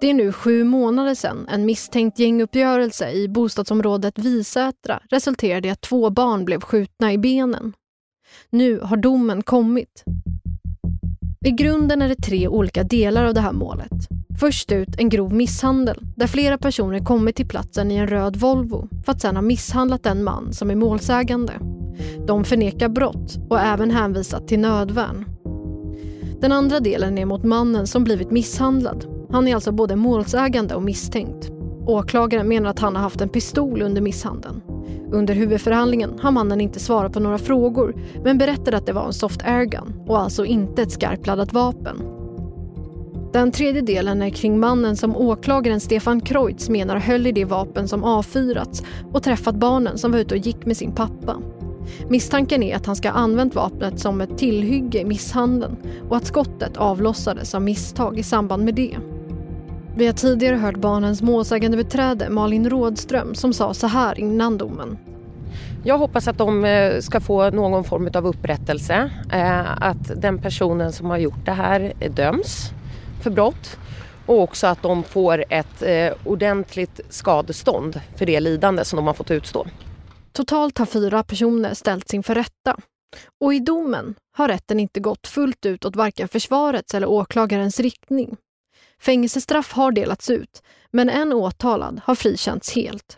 Det 0.01 0.09
är 0.09 0.13
nu 0.13 0.31
sju 0.31 0.63
månader 0.63 1.15
sedan 1.15 1.47
en 1.51 1.65
misstänkt 1.65 2.19
gänguppgörelse 2.19 3.11
i 3.11 3.27
bostadsområdet 3.27 4.19
Visätra 4.19 4.99
resulterade 5.09 5.67
i 5.67 5.71
att 5.71 5.81
två 5.81 6.09
barn 6.09 6.45
blev 6.45 6.61
skjutna 6.61 7.13
i 7.13 7.17
benen. 7.17 7.73
Nu 8.49 8.79
har 8.79 8.97
domen 8.97 9.43
kommit. 9.43 10.03
I 11.45 11.51
grunden 11.51 12.01
är 12.01 12.09
det 12.09 12.15
tre 12.15 12.47
olika 12.47 12.83
delar 12.83 13.25
av 13.25 13.33
det 13.33 13.41
här 13.41 13.53
målet. 13.53 14.20
Först 14.39 14.71
ut 14.71 14.95
en 14.97 15.09
grov 15.09 15.33
misshandel 15.33 15.99
där 16.15 16.27
flera 16.27 16.57
personer 16.57 16.99
kommit 16.99 17.35
till 17.35 17.47
platsen 17.47 17.91
i 17.91 17.95
en 17.95 18.07
röd 18.07 18.35
Volvo 18.35 18.87
för 19.05 19.11
att 19.11 19.21
sedan 19.21 19.35
ha 19.35 19.41
misshandlat 19.41 20.03
den 20.03 20.23
man 20.23 20.53
som 20.53 20.71
är 20.71 20.75
målsägande. 20.75 21.53
De 22.27 22.43
förnekar 22.43 22.89
brott 22.89 23.37
och 23.49 23.59
även 23.59 23.91
hänvisat 23.91 24.47
till 24.47 24.59
nödvärn. 24.59 25.25
Den 26.41 26.51
andra 26.51 26.79
delen 26.79 27.17
är 27.17 27.25
mot 27.25 27.43
mannen 27.43 27.87
som 27.87 28.03
blivit 28.03 28.31
misshandlad 28.31 29.21
han 29.31 29.47
är 29.47 29.55
alltså 29.55 29.71
både 29.71 29.95
målsägande 29.95 30.75
och 30.75 30.83
misstänkt. 30.83 31.51
Åklagaren 31.87 32.47
menar 32.47 32.69
att 32.69 32.79
han 32.79 32.95
har 32.95 33.03
haft 33.03 33.21
en 33.21 33.29
pistol 33.29 33.81
under 33.81 34.01
misshandeln. 34.01 34.61
Under 35.11 35.33
huvudförhandlingen 35.33 36.19
har 36.19 36.31
mannen 36.31 36.61
inte 36.61 36.79
svarat 36.79 37.13
på 37.13 37.19
några 37.19 37.37
frågor 37.37 37.95
men 38.23 38.37
berättade 38.37 38.77
att 38.77 38.85
det 38.85 38.93
var 38.93 39.05
en 39.05 39.13
soft 39.13 39.41
airgun 39.43 39.93
och 40.07 40.19
alltså 40.19 40.45
inte 40.45 40.81
ett 40.81 40.91
skarpladdat 40.91 41.53
vapen. 41.53 42.20
Den 43.31 43.51
tredje 43.51 43.81
delen 43.81 44.21
är 44.21 44.29
kring 44.29 44.59
mannen 44.59 44.97
som 44.97 45.15
åklagaren 45.15 45.79
Stefan 45.79 46.21
Kreutz 46.21 46.69
menar 46.69 46.97
höll 46.97 47.27
i 47.27 47.31
det 47.31 47.45
vapen 47.45 47.87
som 47.87 48.03
avfyrats 48.03 48.83
och 49.13 49.23
träffat 49.23 49.55
barnen 49.55 49.97
som 49.97 50.11
var 50.11 50.19
ute 50.19 50.35
och 50.35 50.41
gick 50.41 50.65
med 50.65 50.77
sin 50.77 50.91
pappa. 50.91 51.37
Misstanken 52.07 52.63
är 52.63 52.75
att 52.75 52.85
han 52.85 52.95
ska 52.95 53.09
ha 53.09 53.19
använt 53.19 53.55
vapnet 53.55 53.99
som 53.99 54.21
ett 54.21 54.37
tillhygge 54.37 54.99
i 54.99 55.05
misshandeln 55.05 55.77
och 56.09 56.17
att 56.17 56.25
skottet 56.25 56.77
avlossades 56.77 57.55
av 57.55 57.61
misstag 57.61 58.19
i 58.19 58.23
samband 58.23 58.65
med 58.65 58.75
det. 58.75 58.97
Vi 59.95 60.05
har 60.05 60.13
tidigare 60.13 60.55
hört 60.55 60.77
barnens 60.77 61.21
målsägande 61.21 61.77
beträde 61.77 62.29
Malin 62.29 62.69
Rådström 62.69 63.35
som 63.35 63.53
sa 63.53 63.73
så 63.73 63.87
här 63.87 64.19
innan 64.19 64.57
domen. 64.57 64.97
Jag 65.83 65.97
hoppas 65.97 66.27
att 66.27 66.37
de 66.37 66.65
eh, 66.65 66.99
ska 66.99 67.19
få 67.19 67.49
någon 67.49 67.83
form 67.83 68.09
av 68.13 68.27
upprättelse. 68.27 69.11
Eh, 69.33 69.83
att 69.83 70.21
den 70.21 70.37
personen 70.37 70.91
som 70.91 71.09
har 71.09 71.17
gjort 71.17 71.45
det 71.45 71.51
här 71.51 71.93
döms 72.15 72.73
för 73.21 73.29
brott 73.29 73.77
och 74.25 74.39
också 74.39 74.67
att 74.67 74.81
de 74.81 75.03
får 75.03 75.45
ett 75.49 75.81
eh, 75.81 76.13
ordentligt 76.25 76.99
skadestånd 77.09 78.01
för 78.15 78.25
det 78.25 78.39
lidande 78.39 78.85
som 78.85 78.97
de 78.97 79.07
har 79.07 79.13
fått 79.13 79.31
utstå. 79.31 79.67
Totalt 80.31 80.77
har 80.77 80.85
fyra 80.85 81.23
personer 81.23 81.73
ställts 81.73 82.13
inför 82.13 82.35
rätta. 82.35 82.77
Och 83.41 83.53
i 83.53 83.59
domen 83.59 84.15
har 84.37 84.47
rätten 84.47 84.79
inte 84.79 84.99
gått 84.99 85.27
fullt 85.27 85.65
ut 85.65 85.85
åt 85.85 85.95
varken 85.95 86.27
försvarets 86.27 86.95
eller 86.95 87.09
åklagarens 87.09 87.79
riktning. 87.79 88.37
Fängelsestraff 89.01 89.71
har 89.71 89.91
delats 89.91 90.29
ut, 90.29 90.63
men 90.91 91.09
en 91.09 91.33
åtalad 91.33 92.01
har 92.03 92.15
frikänts 92.15 92.75
helt. 92.75 93.17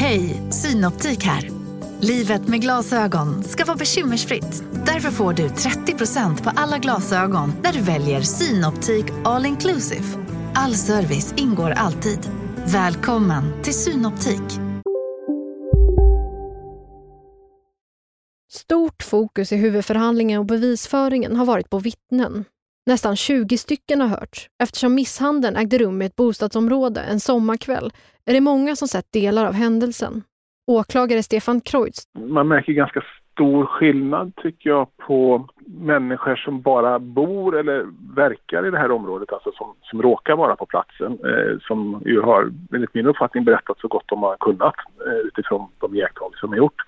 Hej, 0.00 0.42
Synoptik 0.50 1.24
här. 1.24 1.50
Livet 2.00 2.48
med 2.48 2.60
glasögon 2.60 3.44
ska 3.44 3.64
vara 3.64 3.76
bekymmersfritt. 3.76 4.62
Därför 4.86 5.10
får 5.10 5.32
du 5.32 5.48
30% 5.48 6.42
på 6.42 6.50
alla 6.56 6.78
glasögon 6.78 7.52
när 7.62 7.72
du 7.72 7.80
väljer 7.80 8.20
Synoptik 8.20 9.04
All 9.24 9.46
Inclusive. 9.46 10.04
All 10.54 10.74
service 10.74 11.34
ingår 11.36 11.70
alltid. 11.70 12.30
Välkommen 12.66 13.62
till 13.62 13.74
Synoptik. 13.74 14.60
Stort 18.50 19.02
fokus 19.02 19.52
i 19.52 19.56
huvudförhandlingen 19.56 20.38
och 20.38 20.46
bevisföringen 20.46 21.36
har 21.36 21.44
varit 21.46 21.70
på 21.70 21.78
vittnen. 21.78 22.44
Nästan 22.88 23.16
20 23.16 23.58
stycken 23.58 24.00
har 24.00 24.08
hörts. 24.08 24.48
Eftersom 24.62 24.94
misshandeln 24.94 25.56
ägde 25.56 25.78
rum 25.78 26.02
i 26.02 26.04
ett 26.04 26.16
bostadsområde 26.16 27.00
en 27.00 27.20
sommarkväll 27.20 27.90
är 28.26 28.32
det 28.32 28.40
många 28.40 28.76
som 28.76 28.88
sett 28.88 29.12
delar 29.12 29.46
av 29.46 29.52
händelsen. 29.52 30.22
Åklagare 30.66 31.22
Stefan 31.22 31.60
Kreutz. 31.60 32.02
Man 32.18 32.48
märker 32.48 32.72
ganska 32.72 33.02
stor 33.38 33.66
skillnad 33.66 34.32
tycker 34.36 34.70
jag 34.70 34.96
på 34.96 35.48
människor 35.66 36.36
som 36.36 36.60
bara 36.60 36.98
bor 36.98 37.58
eller 37.58 37.86
verkar 38.14 38.66
i 38.66 38.70
det 38.70 38.78
här 38.78 38.90
området, 38.90 39.32
alltså 39.32 39.52
som, 39.54 39.74
som 39.82 40.02
råkar 40.02 40.36
vara 40.36 40.56
på 40.56 40.66
platsen, 40.66 41.12
eh, 41.12 41.58
som 41.60 42.02
ju 42.06 42.20
har 42.20 42.52
enligt 42.72 42.94
min 42.94 43.06
uppfattning 43.06 43.44
berättat 43.44 43.78
så 43.80 43.88
gott 43.88 44.04
de 44.06 44.22
har 44.22 44.36
kunnat 44.36 44.74
eh, 45.06 45.12
utifrån 45.12 45.68
de 45.78 45.94
iakttagelser 45.94 46.40
de 46.40 46.50
har 46.50 46.56
gjort. 46.56 46.82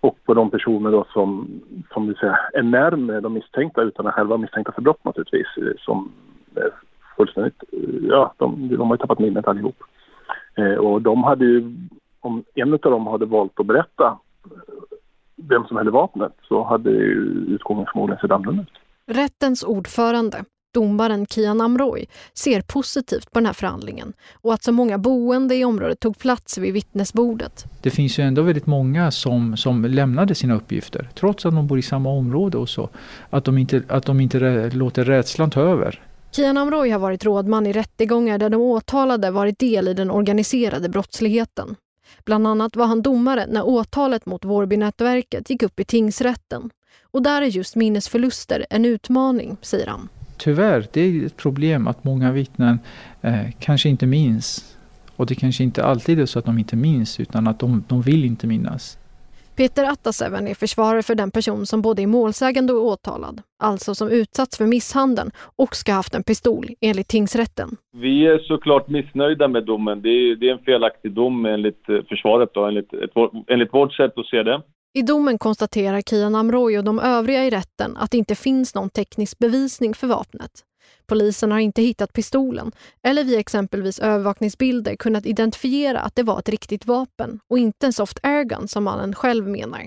Och 0.00 0.18
på 0.24 0.34
de 0.34 0.50
personer 0.50 0.90
då 0.90 1.04
som, 1.12 1.48
som 1.92 2.06
vill 2.06 2.16
säga, 2.16 2.38
är 2.54 2.62
närmare 2.62 3.20
de 3.20 3.32
misstänkta 3.32 3.82
utan 3.82 4.06
att 4.06 4.14
själva 4.14 4.28
vara 4.28 4.38
misstänkta 4.38 4.72
för 4.72 4.82
brott 4.82 5.04
naturligtvis, 5.04 5.46
eh, 5.56 5.72
som 5.78 6.12
är 6.54 6.70
fullständigt, 7.16 7.62
eh, 7.72 8.06
ja, 8.08 8.34
de, 8.36 8.68
de 8.68 8.88
har 8.88 8.96
ju 8.96 8.98
tappat 8.98 9.18
minnet 9.18 9.48
allihop. 9.48 9.76
Eh, 10.54 10.74
och 10.74 11.02
de 11.02 11.24
hade 11.24 11.44
ju, 11.44 11.74
om 12.20 12.44
en 12.54 12.72
av 12.72 12.78
dem 12.78 13.06
hade 13.06 13.26
valt 13.26 13.60
att 13.60 13.66
berätta 13.66 14.18
vem 15.36 15.64
som 15.64 15.76
hade 15.76 15.90
vapnet 15.90 16.32
så 16.48 16.64
hade 16.64 16.90
utgången 16.90 17.86
förmodligen 17.92 18.20
sett 18.20 18.30
annorlunda 18.30 18.62
ut. 18.62 18.68
Rättens 19.06 19.64
ordförande, 19.64 20.44
domaren 20.74 21.26
Kian 21.26 21.60
Amroy, 21.60 22.06
ser 22.34 22.60
positivt 22.60 23.32
på 23.32 23.38
den 23.38 23.46
här 23.46 23.52
förhandlingen 23.52 24.12
och 24.42 24.54
att 24.54 24.62
så 24.62 24.72
många 24.72 24.98
boende 24.98 25.54
i 25.54 25.64
området 25.64 26.00
tog 26.00 26.18
plats 26.18 26.58
vid 26.58 26.72
vittnesbordet. 26.72 27.64
Det 27.82 27.90
finns 27.90 28.18
ju 28.18 28.22
ändå 28.22 28.42
väldigt 28.42 28.66
många 28.66 29.10
som, 29.10 29.56
som 29.56 29.84
lämnade 29.84 30.34
sina 30.34 30.54
uppgifter, 30.54 31.08
trots 31.14 31.46
att 31.46 31.54
de 31.54 31.66
bor 31.66 31.78
i 31.78 31.82
samma 31.82 32.10
område 32.10 32.58
och 32.58 32.68
så. 32.68 32.88
Att 33.30 33.44
de 33.44 33.58
inte, 33.58 33.82
att 33.88 34.06
de 34.06 34.20
inte 34.20 34.70
låter 34.70 35.04
rädslan 35.04 35.50
ta 35.50 35.60
över. 35.60 36.02
Kian 36.32 36.56
Amroy 36.56 36.90
har 36.90 36.98
varit 36.98 37.24
rådman 37.24 37.66
i 37.66 37.72
rättegångar 37.72 38.38
där 38.38 38.50
de 38.50 38.56
åtalade 38.56 39.30
varit 39.30 39.58
del 39.58 39.88
i 39.88 39.94
den 39.94 40.10
organiserade 40.10 40.88
brottsligheten. 40.88 41.76
Bland 42.24 42.46
annat 42.46 42.76
var 42.76 42.86
han 42.86 43.02
domare 43.02 43.46
när 43.48 43.66
åtalet 43.66 44.26
mot 44.26 44.44
Vårbynätverket 44.44 45.50
gick 45.50 45.62
upp 45.62 45.80
i 45.80 45.84
tingsrätten. 45.84 46.70
Och 47.02 47.22
där 47.22 47.42
är 47.42 47.46
just 47.46 47.76
minnesförluster 47.76 48.66
en 48.70 48.84
utmaning, 48.84 49.56
säger 49.62 49.86
han. 49.86 50.08
Tyvärr, 50.36 50.86
det 50.92 51.00
är 51.00 51.26
ett 51.26 51.36
problem 51.36 51.86
att 51.86 52.04
många 52.04 52.32
vittnen 52.32 52.78
eh, 53.22 53.50
kanske 53.58 53.88
inte 53.88 54.06
minns. 54.06 54.76
Och 55.16 55.26
det 55.26 55.34
kanske 55.34 55.64
inte 55.64 55.84
alltid 55.84 56.20
är 56.20 56.26
så 56.26 56.38
att 56.38 56.44
de 56.44 56.58
inte 56.58 56.76
minns, 56.76 57.20
utan 57.20 57.46
att 57.46 57.58
de, 57.58 57.84
de 57.88 58.02
vill 58.02 58.24
inte 58.24 58.46
minnas. 58.46 58.98
Peter 59.56 59.84
Attaseven 59.84 60.48
är 60.48 60.54
försvarare 60.54 61.02
för 61.02 61.14
den 61.14 61.30
person 61.30 61.66
som 61.66 61.82
både 61.82 62.02
är 62.02 62.06
målsägande 62.06 62.72
och 62.72 62.84
åtalad, 62.84 63.42
alltså 63.62 63.94
som 63.94 64.08
utsatts 64.10 64.58
för 64.58 64.66
misshandeln 64.66 65.30
och 65.56 65.76
ska 65.76 65.92
ha 65.92 65.96
haft 65.96 66.14
en 66.14 66.22
pistol, 66.22 66.66
enligt 66.80 67.08
tingsrätten. 67.08 67.76
Vi 67.96 68.26
är 68.26 68.38
såklart 68.38 68.88
missnöjda 68.88 69.48
med 69.48 69.64
domen. 69.64 70.02
Det 70.02 70.08
är, 70.08 70.36
det 70.36 70.48
är 70.48 70.52
en 70.52 70.64
felaktig 70.64 71.12
dom 71.12 71.46
enligt 71.46 71.88
eh, 71.88 71.98
försvaret, 72.08 72.50
då, 72.54 72.64
enligt, 72.64 72.92
ett, 72.92 73.10
enligt 73.48 73.74
vårt 73.74 73.92
sätt 73.92 74.18
att 74.18 74.26
se 74.26 74.42
det. 74.42 74.62
I 74.94 75.02
domen 75.02 75.38
konstaterar 75.38 76.00
Kian 76.00 76.34
Amroy 76.34 76.78
och 76.78 76.84
de 76.84 76.98
övriga 76.98 77.44
i 77.44 77.50
rätten 77.50 77.96
att 77.96 78.10
det 78.10 78.18
inte 78.18 78.34
finns 78.34 78.74
någon 78.74 78.90
teknisk 78.90 79.38
bevisning 79.38 79.94
för 79.94 80.06
vapnet. 80.06 80.50
Polisen 81.06 81.52
har 81.52 81.58
inte 81.58 81.82
hittat 81.82 82.12
pistolen 82.12 82.72
eller 83.02 83.24
via 83.24 83.38
exempelvis 83.38 83.98
övervakningsbilder 83.98 84.96
kunnat 84.96 85.26
identifiera 85.26 86.00
att 86.00 86.16
det 86.16 86.22
var 86.22 86.38
ett 86.38 86.48
riktigt 86.48 86.86
vapen 86.86 87.40
och 87.48 87.58
inte 87.58 87.86
en 87.86 87.92
soft 87.92 88.18
airgun 88.22 88.68
som 88.68 88.84
mannen 88.84 89.14
själv 89.14 89.48
menar. 89.48 89.82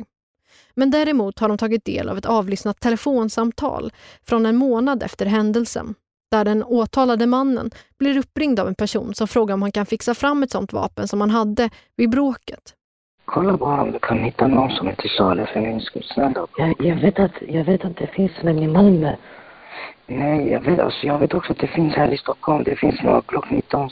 Men 0.74 0.92
däremot 0.92 1.40
har 1.40 1.48
de 1.48 1.58
tagit 1.58 1.86
del 1.86 2.10
av 2.10 2.18
ett 2.18 2.26
avlyssnat 2.26 2.80
telefonsamtal 2.80 3.94
från 4.24 4.46
en 4.46 4.56
månad 4.56 5.04
efter 5.04 5.26
händelsen 5.26 5.96
där 6.32 6.46
den 6.46 6.64
åtalade 6.64 7.28
mannen 7.28 7.72
blir 8.00 8.18
uppringd 8.18 8.60
av 8.60 8.68
en 8.68 8.76
person 8.76 9.14
som 9.14 9.28
frågar 9.28 9.54
om 9.54 9.62
han 9.62 9.72
kan 9.72 9.86
fixa 9.86 10.14
fram 10.14 10.44
ett 10.44 10.52
sånt 10.52 10.74
vapen 10.74 11.08
som 11.08 11.22
han 11.22 11.30
hade 11.30 11.70
vid 11.96 12.10
bråket. 12.10 12.76
Kolla 13.26 13.58
bara 13.58 13.82
om 13.82 13.92
du 13.92 14.00
kan 14.00 14.18
hitta 14.18 14.48
någon 14.48 14.72
som 14.72 14.88
är 14.88 14.96
till 14.96 15.10
salu 15.18 15.46
för 15.46 15.60
min 15.62 15.82
skull. 15.82 16.04
Snälla. 16.14 16.48
Jag, 16.58 16.76
jag, 16.80 16.96
vet 16.96 17.20
att, 17.20 17.32
jag 17.48 17.64
vet 17.64 17.86
att 17.86 17.98
det 17.98 18.08
finns 18.08 18.32
en 18.42 18.60
i 18.60 18.68
Malmö 18.68 19.16
Nej, 20.08 20.50
jag 20.50 20.62
vet, 20.62 20.80
alltså, 20.80 21.08
jag 21.08 21.20
vet 21.20 21.34
också 21.34 21.52
att 21.52 21.60
det 21.60 21.68
finns 21.68 21.96
här 21.96 22.14
i 22.14 22.18
Stockholm. 22.18 22.64
Det 22.64 22.76
finns 22.76 23.02
några 23.04 23.22
Glock 23.28 23.50
19 23.50 23.90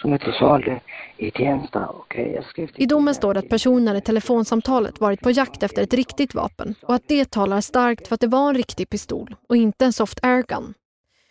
som 0.00 0.12
är 0.12 0.18
till 0.18 0.32
salu 0.32 0.78
i 1.16 1.30
Tensta. 1.30 1.88
Okay, 1.88 2.32
jag 2.32 2.44
skrev 2.44 2.70
I 2.74 2.86
domen 2.86 3.14
står 3.14 3.34
det 3.34 3.40
att 3.40 3.48
personen 3.48 3.96
i 3.96 4.00
telefonsamtalet 4.00 5.00
varit 5.00 5.20
på 5.20 5.30
jakt 5.30 5.62
efter 5.62 5.82
ett 5.82 5.94
riktigt 5.94 6.34
vapen 6.34 6.74
och 6.82 6.94
att 6.94 7.08
det 7.08 7.30
talar 7.30 7.60
starkt 7.60 8.08
för 8.08 8.14
att 8.14 8.20
det 8.20 8.26
var 8.26 8.48
en 8.48 8.54
riktig 8.54 8.90
pistol 8.90 9.34
och 9.48 9.56
inte 9.56 9.84
en 9.84 9.92
soft 9.92 10.24
airgun. 10.24 10.74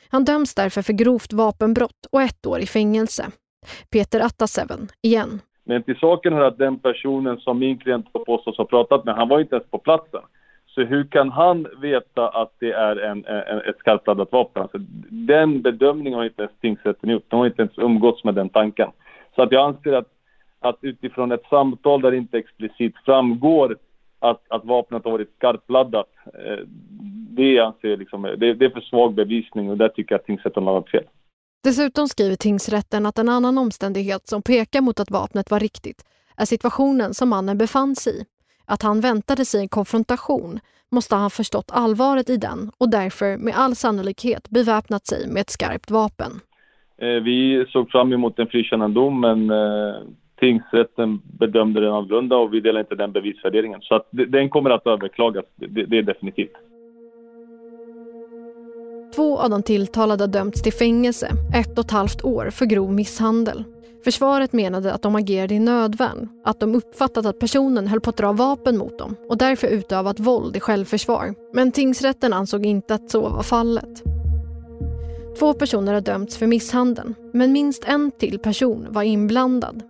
Han 0.10 0.26
döms 0.26 0.56
därför 0.56 0.82
för 0.82 0.94
grovt 0.94 1.34
vapenbrott 1.34 2.06
och 2.12 2.22
ett 2.22 2.46
år 2.46 2.60
i 2.60 2.66
fängelse. 2.66 3.26
Peter 3.92 4.20
Attaseven, 4.20 4.88
igen. 5.02 5.42
Men 5.64 5.84
till 5.84 6.00
saken 6.00 6.34
är 6.34 6.42
att 6.42 6.58
den 6.58 6.80
personen 6.80 7.38
som 7.38 7.60
min 7.60 7.78
klient 7.78 8.14
påstås 8.14 8.58
ha 8.58 8.66
pratat 8.66 9.06
med, 9.06 9.16
han 9.16 9.28
var 9.28 9.40
inte 9.40 9.56
ens 9.56 9.70
på 9.70 9.78
platsen. 9.78 10.22
Så 10.80 10.86
hur 10.86 11.04
kan 11.04 11.30
han 11.30 11.68
veta 11.82 12.30
att 12.30 12.52
det 12.60 12.72
är 12.72 12.96
en, 12.96 13.26
en, 13.26 13.58
ett 13.58 13.78
skarpladdat 13.80 14.32
vapen? 14.32 14.62
Alltså, 14.62 14.78
den 15.10 15.62
bedömningen 15.62 16.13
har 16.13 16.26
inte 16.26 16.42
ens 16.42 16.60
tingsrätten 16.62 17.10
gjort. 17.10 17.24
De 17.28 17.39
har 17.39 17.46
inte 17.46 17.62
ens 17.62 17.78
umgåtts 17.78 18.24
med 18.24 18.36
den 18.36 18.50
tanken. 18.50 18.92
Så 19.36 19.42
att 19.42 19.52
jag 19.52 19.65
anser 19.68 19.94
att, 19.94 20.08
att 20.60 20.78
utifrån 20.82 21.32
ett 21.32 21.44
samtal 21.50 22.02
där 22.02 22.12
det 22.12 22.18
inte 22.18 22.38
explicit 22.38 22.96
framgår 23.06 23.78
att, 24.20 24.42
att 24.48 24.65
vapnet 24.65 25.04
har 25.04 25.12
varit 25.12 25.36
skarpladdat, 25.38 26.10
eh, 26.26 26.65
det 27.30 27.60
anser 27.60 27.88
jag 27.88 28.00
liksom, 28.00 28.22
det, 28.22 28.54
det, 28.54 28.65
är 28.65 28.70
för 28.70 28.82
svag 28.82 29.13
bevisning 29.13 29.70
och 29.70 29.78
där 29.78 29.89
tycker 29.89 30.15
jag 30.15 30.20
att 30.20 30.26
tingsrätten 30.26 30.63
har 30.63 30.74
varit 30.74 30.89
fel. 30.89 31.04
Dessutom 31.63 32.08
skriver 32.08 32.36
tingsrätten 32.36 33.06
att 33.06 33.20
en 33.20 33.30
annan 33.30 33.58
omständighet 33.58 34.28
som 34.28 34.42
pekar 34.42 34.82
mot 34.82 35.00
att 35.00 35.12
vapnet 35.12 35.52
var 35.52 35.60
riktigt 35.60 36.06
är 36.38 36.46
situationen 36.46 37.13
som 37.13 37.30
mannen 37.30 37.58
befann 37.58 37.96
sig 37.96 38.22
i 38.22 38.26
att 38.70 38.84
han 38.84 39.02
väntade 39.02 39.46
sig 39.46 39.62
en 39.62 39.68
konfrontation 39.68 40.60
måste 40.92 41.16
han 41.16 41.30
förstått 41.30 41.72
allvaret 41.74 42.30
i 42.30 42.38
den 42.38 42.72
och 42.78 42.90
därför 42.90 43.38
med 43.38 43.54
all 43.58 43.76
sannolikhet 43.76 44.50
beväpnat 44.50 45.08
sig 45.08 45.28
med 45.28 45.42
ett 45.42 45.50
skarpt 45.50 45.92
vapen. 45.92 46.32
Eh, 46.98 47.08
vi 47.08 47.66
såg 47.70 47.92
fram 47.92 48.14
emot 48.14 48.40
en 48.40 48.48
frikännande 48.48 49.00
dom 49.00 49.22
men 49.22 49.50
eh, 49.50 49.96
tingsrätten 50.40 51.22
bedömde 51.40 51.82
den 51.82 51.94
annorlunda 51.94 52.36
och 52.36 52.54
vi 52.54 52.60
delar 52.60 52.80
inte 52.80 52.96
den 52.96 53.12
bevisvärderingen. 53.12 53.82
Så 53.82 53.96
att 53.96 54.08
den 54.12 54.50
kommer 54.50 54.70
att 54.70 54.88
överklagas, 54.88 55.46
det, 55.56 55.86
det 55.86 55.98
är 55.98 56.04
definitivt. 56.04 56.54
Två 59.16 59.38
av 59.40 59.50
de 59.50 59.64
tilltalade 59.64 60.28
dömts 60.28 60.62
till 60.62 60.74
fängelse, 60.74 61.28
ett 61.56 61.80
och 61.80 61.86
ett 61.86 61.92
halvt 61.92 62.24
år, 62.24 62.50
för 62.50 62.66
grov 62.66 62.94
misshandel. 62.94 63.64
Försvaret 64.04 64.54
menade 64.54 64.94
att 64.94 65.02
de 65.02 65.16
agerade 65.16 65.54
i 65.54 65.60
nödvärn, 65.60 66.30
att 66.44 66.60
de 66.60 66.76
uppfattat 66.76 67.26
att 67.26 67.40
personen 67.40 67.88
höll 67.88 68.02
på 68.02 68.10
att 68.10 68.18
dra 68.18 68.32
vapen 68.32 68.78
mot 68.78 69.00
dem 69.00 69.16
och 69.30 69.38
därför 69.38 69.68
utövat 69.68 70.20
våld 70.20 70.56
i 70.56 70.60
självförsvar. 70.60 71.36
Men 71.54 71.72
tingsrätten 71.72 72.34
ansåg 72.34 72.66
inte 72.66 72.94
att 72.94 73.10
så 73.10 73.30
var 73.30 73.44
fallet. 73.44 74.04
Två 75.40 75.54
personer 75.54 75.94
har 75.94 76.02
dömts 76.02 76.38
för 76.38 76.48
misshandeln, 76.48 77.16
men 77.34 77.52
minst 77.52 77.84
en 77.88 78.12
till 78.12 78.40
person 78.40 78.88
var 78.90 79.04
inblandad. 79.04 79.84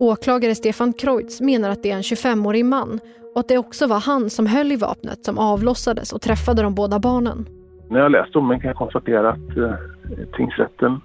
Åklagare 0.00 0.54
Stefan 0.54 0.92
Kreutz 0.92 1.40
menar 1.40 1.70
att 1.70 1.82
det 1.82 1.90
är 1.90 1.96
en 1.96 2.02
25-årig 2.02 2.64
man 2.64 3.00
och 3.34 3.40
att 3.40 3.48
det 3.48 3.58
också 3.58 3.86
var 3.86 4.00
han 4.00 4.30
som 4.30 4.46
höll 4.46 4.72
i 4.72 4.76
vapnet 4.76 5.24
som 5.24 5.38
avlossades 5.38 6.12
och 6.12 6.22
träffade 6.22 6.62
de 6.62 6.74
båda 6.74 6.98
barnen. 6.98 7.48
När 7.90 8.00
jag 8.00 8.12
läst 8.12 8.32
domen 8.32 8.60
kan 8.60 8.68
jag 8.68 8.76
konstatera 8.76 9.30
att 9.30 9.56
eh, 9.56 9.74
tingsrätten 10.36 11.00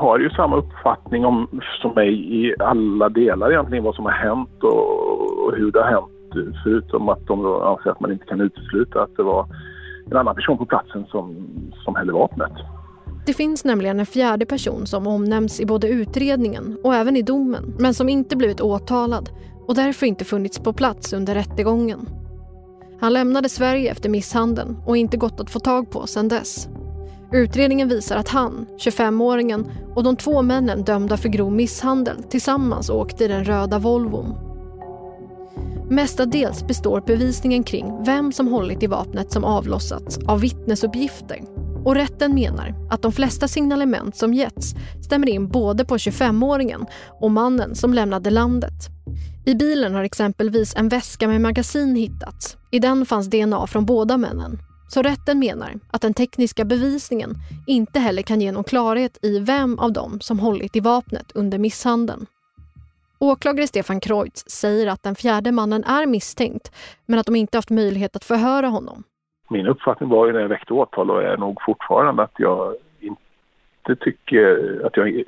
har 0.00 0.18
ju 0.18 0.30
samma 0.30 0.56
uppfattning 0.56 1.26
om, 1.26 1.60
som 1.82 1.94
mig 1.94 2.12
i 2.44 2.54
alla 2.58 3.08
delar 3.08 3.52
egentligen 3.52 3.84
vad 3.84 3.94
som 3.94 4.04
har 4.04 4.12
hänt 4.12 4.62
och, 4.62 5.46
och 5.46 5.56
hur 5.56 5.72
det 5.72 5.82
har 5.82 5.90
hänt. 5.90 6.54
Förutom 6.64 7.08
att 7.08 7.26
de 7.26 7.42
då 7.42 7.62
anser 7.62 7.90
att 7.90 8.00
man 8.00 8.12
inte 8.12 8.24
kan 8.24 8.40
utesluta 8.40 9.02
att 9.02 9.16
det 9.16 9.22
var 9.22 9.46
en 10.10 10.16
annan 10.16 10.34
person 10.34 10.58
på 10.58 10.66
platsen 10.66 11.06
som, 11.06 11.46
som 11.84 11.94
hällde 11.96 12.12
vapnet. 12.12 12.52
Det 13.26 13.32
finns 13.32 13.64
nämligen 13.64 14.00
en 14.00 14.06
fjärde 14.06 14.46
person 14.46 14.86
som 14.86 15.06
omnämns 15.06 15.60
i 15.60 15.66
både 15.66 15.88
utredningen 15.88 16.78
och 16.84 16.94
även 16.94 17.16
i 17.16 17.22
domen, 17.22 17.74
men 17.78 17.94
som 17.94 18.08
inte 18.08 18.36
blivit 18.36 18.60
åtalad 18.60 19.30
och 19.66 19.74
därför 19.74 20.06
inte 20.06 20.24
funnits 20.24 20.58
på 20.58 20.72
plats 20.72 21.12
under 21.12 21.34
rättegången. 21.34 22.08
Han 23.00 23.12
lämnade 23.12 23.48
Sverige 23.48 23.90
efter 23.90 24.08
misshandeln 24.08 24.76
och 24.86 24.96
inte 24.96 25.16
gått 25.16 25.40
att 25.40 25.50
få 25.50 25.58
tag 25.58 25.90
på 25.90 26.06
sedan 26.06 26.28
dess. 26.28 26.68
Utredningen 27.32 27.88
visar 27.88 28.16
att 28.16 28.28
han, 28.28 28.66
25-åringen 28.78 29.70
och 29.94 30.02
de 30.02 30.16
två 30.16 30.42
männen 30.42 30.84
dömda 30.84 31.16
för 31.16 31.28
grov 31.28 31.52
misshandel 31.52 32.22
tillsammans 32.22 32.90
åkte 32.90 33.24
i 33.24 33.28
den 33.28 33.44
röda 33.44 33.78
Volvon. 33.78 34.34
Mestadels 35.90 36.66
består 36.66 37.00
bevisningen 37.06 37.62
kring 37.62 38.04
vem 38.04 38.32
som 38.32 38.48
hållit 38.48 38.82
i 38.82 38.86
vapnet 38.86 39.32
som 39.32 39.44
avlossats 39.44 40.18
av 40.18 40.40
vittnesuppgifter. 40.40 41.40
Och 41.84 41.94
rätten 41.94 42.34
menar 42.34 42.74
att 42.90 43.02
de 43.02 43.12
flesta 43.12 43.48
signalement 43.48 44.16
som 44.16 44.34
getts 44.34 44.74
stämmer 45.04 45.28
in 45.28 45.48
både 45.48 45.84
på 45.84 45.96
25-åringen 45.96 46.86
och 47.20 47.30
mannen 47.30 47.74
som 47.74 47.94
lämnade 47.94 48.30
landet. 48.30 48.88
I 49.46 49.54
bilen 49.54 49.94
har 49.94 50.04
exempelvis 50.04 50.76
en 50.76 50.88
väska 50.88 51.28
med 51.28 51.40
magasin 51.40 51.96
hittats. 51.96 52.56
I 52.70 52.78
den 52.78 53.06
fanns 53.06 53.30
DNA 53.30 53.66
från 53.66 53.86
båda 53.86 54.16
männen. 54.16 54.58
Så 54.92 55.02
rätten 55.02 55.38
menar 55.38 55.70
att 55.92 56.02
den 56.02 56.14
tekniska 56.14 56.64
bevisningen 56.64 57.30
inte 57.66 57.98
heller 58.00 58.22
kan 58.22 58.40
ge 58.40 58.52
någon 58.52 58.64
klarhet 58.64 59.18
i 59.22 59.38
vem 59.38 59.78
av 59.78 59.92
dem 59.92 60.20
som 60.20 60.38
hållit 60.38 60.76
i 60.76 60.80
vapnet 60.80 61.32
under 61.34 61.58
misshandeln. 61.58 62.26
Åklagare 63.18 63.66
Stefan 63.66 64.00
Kreutz 64.00 64.44
säger 64.48 64.86
att 64.86 65.02
den 65.02 65.14
fjärde 65.14 65.52
mannen 65.52 65.84
är 65.84 66.06
misstänkt 66.06 66.72
men 67.06 67.18
att 67.18 67.26
de 67.26 67.36
inte 67.36 67.58
haft 67.58 67.70
möjlighet 67.70 68.16
att 68.16 68.24
förhöra 68.24 68.66
honom. 68.66 69.02
Min 69.50 69.66
uppfattning 69.66 70.08
var 70.08 70.26
ju 70.26 70.32
när 70.32 70.40
jag 70.40 70.48
väckte 70.48 70.72
åtal 70.72 71.10
och 71.10 71.22
är 71.22 71.36
nog 71.36 71.58
fortfarande 71.66 72.22
att 72.22 72.34
jag 72.38 72.74
inte 73.00 74.04
tycker 74.04 74.80
att 74.86 74.96
jag... 74.96 75.22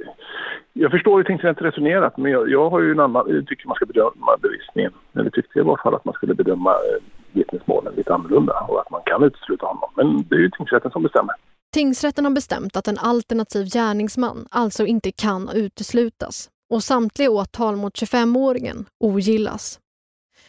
Jag 0.72 0.90
förstår 0.90 1.16
hur 1.16 1.24
tingsrätten 1.24 1.66
resonerat 1.66 2.16
men 2.16 2.32
jag, 2.32 2.50
jag 2.50 2.70
har 2.70 2.80
ju 2.80 2.92
en 2.92 3.00
annan... 3.00 3.24
Jag 3.28 3.46
tycker 3.46 3.66
man 3.66 3.76
ska 3.76 3.86
bedöma 3.86 4.36
bevisningen. 4.42 4.92
Eller 5.14 5.30
tyckte 5.30 5.58
i 5.58 5.62
alla 5.62 5.76
fall 5.76 5.94
att 5.94 6.04
man 6.04 6.14
skulle 6.14 6.34
bedöma 6.34 6.70
eh, 6.70 7.21
vittnesmålen 7.32 7.94
lite 7.94 8.14
annorlunda 8.14 8.66
och 8.68 8.80
att 8.80 8.90
man 8.90 9.00
kan 9.06 9.22
utesluta 9.22 9.66
honom. 9.66 9.90
Men 9.96 10.28
det 10.28 10.34
är 10.34 10.38
ju 10.38 10.50
tingsrätten 10.50 10.90
som 10.90 11.02
bestämmer. 11.02 11.34
Tingsrätten 11.72 12.24
har 12.24 12.32
bestämt 12.32 12.76
att 12.76 12.88
en 12.88 12.98
alternativ 12.98 13.66
gärningsman 13.66 14.46
alltså 14.50 14.86
inte 14.86 15.12
kan 15.12 15.48
uteslutas 15.48 16.50
och 16.70 16.84
samtliga 16.84 17.30
åtal 17.30 17.76
mot 17.76 17.94
25-åringen 17.94 18.84
ogillas. 19.00 19.78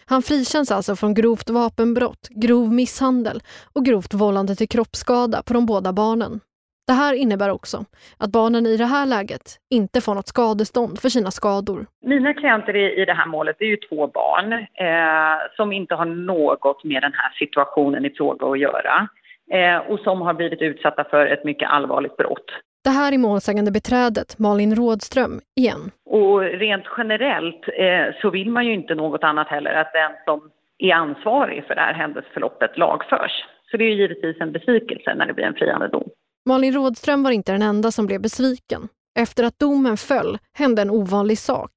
Han 0.06 0.22
frikänns 0.22 0.72
alltså 0.72 0.96
från 0.96 1.14
grovt 1.14 1.50
vapenbrott, 1.50 2.28
grov 2.30 2.74
misshandel 2.74 3.44
och 3.74 3.86
grovt 3.86 4.14
vållande 4.14 4.56
till 4.56 4.70
kroppsskada 4.70 5.44
på 5.44 5.54
de 5.54 5.66
båda 5.66 5.94
barnen. 5.94 6.40
Det 6.88 6.94
här 6.94 7.14
innebär 7.14 7.50
också 7.50 7.78
att 8.18 8.32
barnen 8.32 8.66
i 8.66 8.78
det 8.78 8.86
här 8.86 9.06
läget 9.06 9.58
inte 9.70 10.02
får 10.02 10.16
något 10.16 10.28
skadestånd 10.28 11.00
för 11.00 11.10
sina 11.10 11.32
skador. 11.32 11.86
Mina 12.02 12.34
klienter 12.34 12.76
i 13.02 13.06
det 13.06 13.14
här 13.14 13.26
målet 13.28 13.62
är 13.62 13.66
ju 13.66 13.78
två 13.78 14.08
barn 14.08 14.54
eh, 14.54 15.56
som 15.56 15.72
inte 15.72 15.96
har 15.96 16.06
något 16.06 16.84
med 16.84 17.02
den 17.02 17.14
här 17.14 17.32
situationen 17.40 18.06
i 18.06 18.10
fråga 18.10 18.48
att 18.48 18.60
göra 18.60 19.08
eh, 19.52 19.78
och 19.78 20.00
som 20.00 20.22
har 20.22 20.34
blivit 20.34 20.62
utsatta 20.62 21.04
för 21.04 21.26
ett 21.26 21.44
mycket 21.44 21.70
allvarligt 21.70 22.18
brott. 22.18 22.46
Det 22.84 22.90
här 22.90 23.14
är 23.14 23.18
målsägande 23.18 23.72
beträdet 23.72 24.40
Malin 24.40 24.76
Rådström 24.76 25.40
igen. 25.56 25.92
Och 26.06 26.42
rent 26.42 26.86
generellt 26.98 27.68
eh, 27.78 28.22
så 28.22 28.30
vill 28.30 28.50
man 28.50 28.66
ju 28.66 28.74
inte 28.74 28.96
något 28.96 29.24
annat 29.24 29.48
heller 29.48 29.74
att 29.74 29.94
den 29.94 30.12
som 30.26 30.50
är 30.78 30.94
ansvarig 30.94 31.64
för 31.68 31.76
det 31.76 31.82
här 31.82 31.94
händelseförloppet 31.94 32.78
lagförs. 32.78 33.46
Så 33.72 33.78
det 33.78 33.84
är 33.84 33.96
givetvis 33.96 34.42
en 34.42 34.52
besvikelse 34.52 35.16
när 35.16 35.26
det 35.26 35.34
blir 35.34 35.46
en 35.46 35.54
friande 35.54 35.88
dom. 35.88 36.10
Malin 36.46 36.74
Rådström 36.74 37.24
var 37.24 37.32
inte 37.32 37.52
den 37.52 37.62
enda 37.62 37.92
som 37.92 38.06
blev 38.06 38.22
besviken. 38.22 38.88
Efter 39.20 39.44
att 39.44 39.60
domen 39.60 39.98
föll 39.98 40.38
hände 40.54 40.82
en 40.82 40.90
ovanlig 40.90 41.38
sak. 41.38 41.72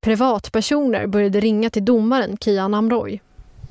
Privatpersoner 0.00 1.06
började 1.06 1.40
ringa 1.40 1.70
till 1.70 1.84
domaren 1.84 2.36
Kian 2.36 2.74
Amroy. 2.74 3.20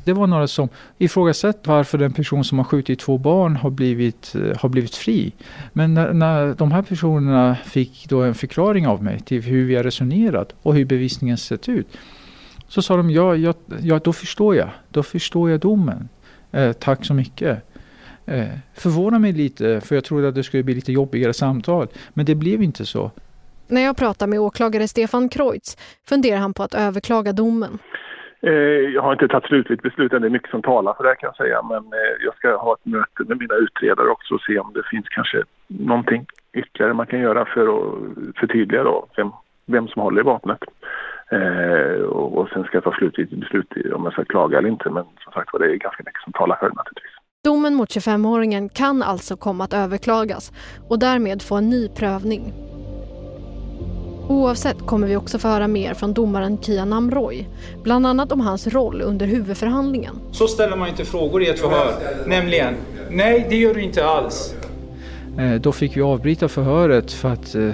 Det 0.04 0.14
var 0.14 0.28
några 0.28 0.48
som 0.48 0.70
ifrågasatte 0.98 1.70
varför 1.70 1.98
den 1.98 2.14
person 2.14 2.44
som 2.44 2.58
har 2.58 2.66
skjutit 2.66 3.00
två 3.00 3.18
barn 3.18 3.56
har 3.56 3.70
blivit, 3.70 4.36
eh, 4.36 4.58
har 4.58 4.70
blivit 4.70 4.96
fri. 4.96 5.34
Men 5.74 5.94
när, 5.94 6.14
när 6.14 6.54
de 6.54 6.72
här 6.72 6.82
personerna 6.82 7.58
fick 7.66 8.06
då 8.10 8.22
en 8.22 8.36
förklaring 8.36 8.88
av 8.88 9.04
mig 9.04 9.20
till 9.20 9.42
hur 9.42 9.66
vi 9.66 9.76
har 9.76 9.84
resonerat 9.84 10.56
och 10.62 10.76
hur 10.76 10.86
bevisningen 10.86 11.38
sett 11.38 11.70
ut. 11.70 11.88
Så 12.68 12.82
sa 12.82 12.98
de, 12.98 13.10
ja, 13.10 13.36
ja, 13.36 13.54
ja 13.82 14.00
då 14.04 14.14
förstår 14.14 14.56
jag. 14.56 14.70
Då 14.90 15.04
förstår 15.04 15.50
jag 15.50 15.60
domen. 15.60 16.10
Eh, 16.52 16.74
tack 16.74 17.06
så 17.06 17.14
mycket. 17.14 17.64
Eh, 18.28 18.48
förvånar 18.74 19.20
mig 19.20 19.34
lite, 19.34 19.82
för 19.82 19.96
jag 19.96 20.04
trodde 20.04 20.28
att 20.28 20.36
det 20.36 20.44
skulle 20.44 20.63
bli 20.63 20.74
lite 20.74 20.92
jobbigare 20.92 21.34
samtal. 21.34 21.88
Men 22.13 22.26
det 22.26 22.36
blev 22.36 22.62
inte 22.62 22.86
så. 22.86 23.12
När 23.68 23.82
jag 23.82 23.98
pratar 23.98 24.28
med 24.28 24.40
åklagare 24.40 24.88
Stefan 24.88 25.30
Kreutz 25.30 25.78
funderar 26.10 26.38
han 26.38 26.54
på 26.54 26.63
att 26.63 26.74
överklaga 26.74 27.34
domen. 27.34 27.80
Eh, 28.42 28.52
jag 28.96 29.02
har 29.02 29.13
inte 29.13 29.28
tagit 29.28 29.46
slutligt 29.46 29.84
beslut 29.84 30.13
än, 30.13 30.22
det 30.22 30.28
är 30.28 30.38
mycket 30.38 30.52
som 30.52 30.62
talar 30.62 30.94
för 30.94 31.04
det 31.04 31.16
kan 31.16 31.28
jag 31.28 31.36
säga. 31.36 31.62
Men 31.62 31.78
eh, 31.78 32.16
jag 32.26 32.36
ska 32.36 32.56
ha 32.56 32.74
ett 32.74 32.86
möte 32.86 33.24
med 33.28 33.38
mina 33.40 33.56
utredare 33.56 34.10
också 34.10 34.34
och 34.34 34.42
se 34.42 34.60
om 34.60 34.74
det 34.74 34.84
finns 34.92 35.06
kanske 35.10 35.44
någonting 35.68 36.26
ytterligare 36.54 36.94
man 36.94 37.08
kan 37.08 37.20
göra 37.20 37.46
för 37.46 37.66
att 37.68 37.94
förtydliga 38.40 38.84
då 38.84 39.06
vem, 39.18 39.32
vem 39.66 39.88
som 39.88 40.02
håller 40.02 40.22
i 40.22 40.24
vapnet. 40.24 40.63
Eh, 41.32 42.02
och, 42.02 42.38
och 42.38 42.50
sen 42.50 42.63
ska 42.63 42.78
jag 42.78 42.84
ta 42.84 42.94
slutligt 42.94 43.32
beslut 43.32 43.74
om 43.94 44.04
jag 44.04 44.13
ska 44.13 44.26
klaga 44.26 44.58
eller 44.58 44.70
inte. 44.70 44.90
Men 44.90 45.04
som 45.24 45.34
sagt 45.34 45.54
var, 45.54 45.60
det 45.60 45.66
är 45.66 45.76
ganska 45.76 46.04
mycket 46.06 46.22
som 46.22 46.34
talar 46.34 46.56
för 46.56 46.70
det 46.70 46.76
naturligtvis. 46.76 47.16
Domen 47.43 47.76
mot 47.76 47.89
25-åringen 47.89 48.69
kan 48.69 49.04
alltså 49.04 49.38
komma 49.38 49.63
att 49.63 49.73
överklagas 49.73 50.52
och 50.88 51.00
därmed 51.00 51.41
få 51.41 51.56
en 51.56 51.69
ny 51.69 51.88
prövning. 51.89 52.54
Oavsett 54.30 54.78
kommer 54.86 55.08
vi 55.08 55.15
också 55.15 55.39
få 55.39 55.47
höra 55.47 55.67
mer 55.67 55.93
från 55.93 56.13
domaren 56.13 56.58
Kian 56.62 56.93
Amroy, 56.93 57.47
bland 57.84 58.08
annat 58.08 58.32
om 58.32 58.41
hans 58.41 58.67
roll 58.67 59.02
under 59.02 59.28
huvudförhandlingen. 59.28 60.15
Så 60.32 60.47
ställer 60.47 60.78
man 60.78 60.89
inte 60.89 61.06
frågor 61.06 61.43
i 61.43 61.50
ett 61.50 61.60
förhör, 61.60 61.93
nämligen 62.26 62.73
nej, 63.10 63.47
det 63.50 63.56
gör 63.56 63.73
du 63.73 63.82
inte 63.82 64.06
alls. 64.06 64.54
Eh, 65.39 65.54
då 65.54 65.71
fick 65.71 65.97
vi 65.97 66.02
avbryta 66.02 66.47
förhöret 66.47 67.12
för 67.12 67.30
att 67.30 67.56
eh, 67.56 67.71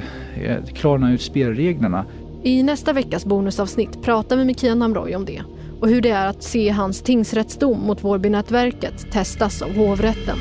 klarna 0.73 1.13
ut 1.13 1.21
spelreglerna. 1.21 2.05
I 2.43 2.63
nästa 2.63 2.93
veckas 2.93 3.25
bonusavsnitt 3.25 4.01
pratar 4.01 4.37
vi 4.37 4.45
med 4.45 4.59
Kian 4.59 4.81
Amroy 4.81 5.15
om 5.15 5.25
det 5.25 5.41
och 5.83 5.89
hur 5.89 6.01
det 6.01 6.09
är 6.09 6.27
att 6.27 6.43
se 6.43 6.69
hans 6.69 7.01
tingsrättsdom 7.01 7.79
mot 7.79 8.03
Vårbynätverket 8.03 9.11
testas 9.11 9.61
av 9.61 9.75
hovrätten. 9.75 10.37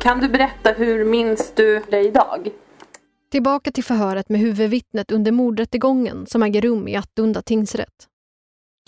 Kan 0.00 0.20
du 0.20 0.28
berätta 0.28 0.72
hur 0.72 1.04
minns 1.04 1.52
du 1.54 1.80
dig 1.90 2.06
idag? 2.06 2.48
Tillbaka 3.30 3.72
till 3.72 3.84
förhöret 3.84 4.28
med 4.28 4.40
huvudvittnet 4.40 5.10
under 5.10 5.32
mordrättegången 5.32 6.26
som 6.26 6.42
äger 6.42 6.62
rum 6.62 6.88
i 6.88 6.96
Attunda 6.96 7.42
tingsrätt. 7.42 8.06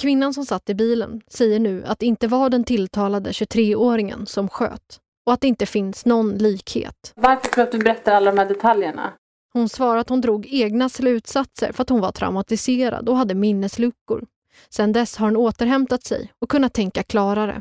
Kvinnan 0.03 0.35
som 0.35 0.47
satt 0.47 0.71
i 0.71 0.75
bilen 0.75 1.21
säger 1.29 1.61
nu 1.61 1.85
att 1.85 1.99
det 1.99 2.07
inte 2.07 2.29
var 2.29 2.51
den 2.51 2.65
tilltalade 2.65 3.31
23-åringen 3.31 4.25
som 4.27 4.49
sköt 4.49 5.01
och 5.27 5.33
att 5.33 5.41
det 5.41 5.49
inte 5.49 5.67
finns 5.67 6.07
någon 6.07 6.39
likhet. 6.39 7.13
Varför 7.15 7.49
tror 7.49 7.65
du 7.65 7.69
att 7.69 7.73
du 7.73 7.79
berättar 7.79 8.13
alla 8.13 8.31
de 8.31 8.39
här 8.39 8.49
detaljerna? 8.49 9.13
Hon 9.53 9.69
svarar 9.69 10.01
att 10.01 10.09
hon 10.09 10.21
drog 10.21 10.47
egna 10.51 10.89
slutsatser 10.89 11.73
för 11.73 11.83
att 11.83 11.89
hon 11.89 12.01
var 12.01 12.13
traumatiserad 12.13 13.09
och 13.09 13.17
hade 13.17 13.35
minnesluckor. 13.35 14.25
Sedan 14.69 14.93
dess 14.93 15.17
har 15.17 15.27
hon 15.27 15.37
återhämtat 15.37 16.05
sig 16.05 16.33
och 16.39 16.49
kunnat 16.51 16.75
tänka 16.75 17.03
klarare. 17.03 17.61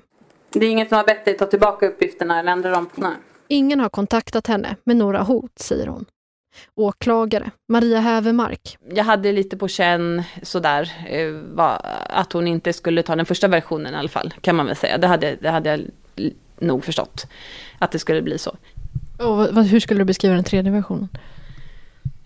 Det 0.53 0.65
är 0.65 0.69
ingen 0.69 0.87
som 0.87 0.97
har 0.97 1.05
bett 1.05 1.25
dig 1.25 1.37
ta 1.37 1.45
tillbaka 1.45 1.87
uppgifterna 1.87 2.39
eller 2.39 2.51
ändra 2.51 2.71
dem? 2.71 2.89
Nej. 2.95 3.11
Ingen 3.47 3.79
har 3.79 3.89
kontaktat 3.89 4.47
henne 4.47 4.75
med 4.83 4.95
några 4.95 5.23
hot, 5.23 5.59
säger 5.59 5.87
hon. 5.87 6.05
Åklagare 6.75 7.51
Maria 7.69 7.99
Hävermark. 7.99 8.77
Jag 8.89 9.03
hade 9.03 9.31
lite 9.31 9.57
på 9.57 9.67
känn 9.67 10.23
sådär 10.43 10.91
eh, 11.09 11.65
att 12.09 12.33
hon 12.33 12.47
inte 12.47 12.73
skulle 12.73 13.03
ta 13.03 13.15
den 13.15 13.25
första 13.25 13.47
versionen 13.47 13.93
i 13.93 13.97
alla 13.97 14.09
fall, 14.09 14.33
kan 14.41 14.55
man 14.55 14.65
väl 14.65 14.75
säga. 14.75 14.97
Det 14.97 15.07
hade, 15.07 15.35
det 15.35 15.49
hade 15.49 15.69
jag 15.69 15.81
nog 16.61 16.85
förstått, 16.85 17.27
att 17.79 17.91
det 17.91 17.99
skulle 17.99 18.21
bli 18.21 18.37
så. 18.37 18.57
Och 19.17 19.65
hur 19.65 19.79
skulle 19.79 19.99
du 20.01 20.05
beskriva 20.05 20.35
den 20.35 20.43
tredje 20.43 20.71
versionen? 20.71 21.09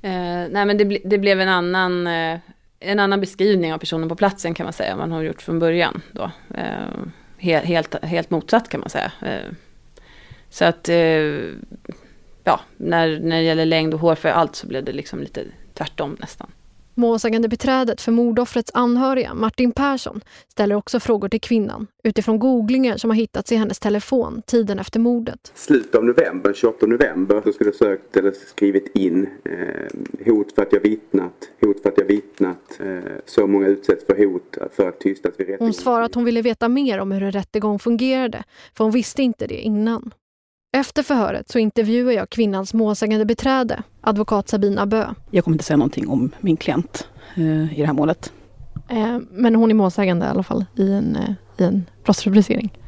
Eh, 0.02 0.50
nej 0.52 0.66
men 0.66 0.78
det, 0.78 1.00
det, 1.06 1.18
blev 1.18 1.42
en 1.42 1.50
annan, 1.50 2.08
eh, 2.08 2.40
en 2.80 3.00
annan 3.00 3.22
beskrivning 3.22 3.74
av 3.74 3.78
personen 3.78 4.10
på 4.10 4.16
platsen 4.16 4.54
kan 4.54 4.64
man 4.64 4.74
säga, 4.74 4.96
man 4.96 5.12
har 5.12 5.22
gjort 5.22 5.42
från 5.42 5.60
början. 5.60 6.02
Då. 6.12 6.32
Eh, 6.56 7.08
helt, 7.38 7.66
helt, 7.66 8.04
helt 8.04 8.30
motsatt 8.30 8.70
kan 8.70 8.80
man 8.80 8.90
säga. 8.90 9.12
Eh, 9.22 9.52
så 10.50 10.66
att, 10.66 10.90
eh, 10.90 10.96
ja, 12.44 12.60
när, 12.78 13.20
när 13.20 13.38
det 13.38 13.44
gäller 13.44 13.66
längd 13.66 13.94
och 13.94 14.00
hår 14.00 14.16
för 14.16 14.30
allt 14.30 14.56
så 14.56 14.68
blev 14.68 14.84
det 14.84 14.92
liksom 14.92 15.20
lite 15.20 15.44
tvärtom 15.74 16.18
nästan. 16.20 16.52
Målsägande 16.98 17.48
beträdet 17.48 18.02
för 18.02 18.12
mordoffrets 18.12 18.72
anhöriga, 18.74 19.34
Martin 19.34 19.72
Persson, 19.72 20.22
ställer 20.48 20.76
också 20.76 21.00
frågor 21.00 21.30
till 21.30 21.42
kvinnan 21.42 21.88
utifrån 22.04 22.40
googlingar 22.40 22.98
som 22.98 23.10
har 23.10 23.18
hittats 23.18 23.52
i 23.52 23.56
hennes 23.56 23.80
telefon 23.80 24.42
tiden 24.46 24.80
efter 24.80 25.00
mordet. 25.00 25.52
Slutet 25.56 25.96
av 25.96 26.06
november, 26.06 26.54
28 26.54 26.86
november, 26.86 27.42
så 27.46 27.52
skulle 27.52 27.68
jag 27.68 27.76
sökt 27.76 28.18
eller 28.18 28.32
skrivit 28.32 28.96
in 28.96 29.30
eh, 29.44 30.26
hot 30.26 30.52
för 30.56 30.62
att 30.62 30.74
jag 30.74 30.80
vittnat, 30.80 31.50
hot 31.62 31.82
för 31.82 31.90
att 31.90 31.98
jag 31.98 32.06
vittnat, 32.06 32.80
eh, 32.80 33.12
så 33.26 33.48
många 33.48 33.68
utsätts 33.68 34.06
för 34.06 34.26
hot 34.26 34.58
för 34.72 34.90
att 34.90 35.00
tystas 35.00 35.34
vid 35.38 35.48
rättegång. 35.48 35.68
Hon 35.68 35.74
svarar 35.74 36.04
att 36.04 36.16
hon 36.16 36.26
ville 36.26 36.42
veta 36.42 36.70
mer 36.70 37.00
om 37.00 37.12
hur 37.12 37.24
en 37.24 37.32
rättegång 37.32 37.80
fungerade, 37.80 38.44
för 38.74 38.84
hon 38.84 38.94
visste 38.94 39.24
inte 39.24 39.48
det 39.48 39.62
innan. 39.62 40.12
Efter 40.76 41.04
förhöret 41.04 41.50
så 41.50 41.60
intervjuar 41.60 42.12
jag 42.12 42.30
kvinnans 42.30 42.74
målsägande 42.74 43.26
beträde, 43.26 43.84
advokat 44.02 44.50
Sabina 44.50 44.86
Bö. 44.86 45.08
Jag 45.32 45.44
kommer 45.44 45.56
inte 45.56 45.66
säga 45.66 45.78
någonting 45.78 46.08
om 46.08 46.32
min 46.40 46.58
klient 46.58 47.08
eh, 47.36 47.80
i 47.80 47.82
det 47.82 47.86
här 47.86 47.94
målet. 47.94 48.34
Eh, 48.90 49.18
men 49.32 49.56
hon 49.56 49.72
är 49.72 49.76
målsägande 49.76 50.26
i 50.26 50.30
alla 50.30 50.44
fall 50.44 50.66
i 50.76 50.92
en, 50.92 51.16
eh, 51.16 51.32
i 51.58 51.64
en 51.64 51.86
brottsrubricering. 52.04 52.80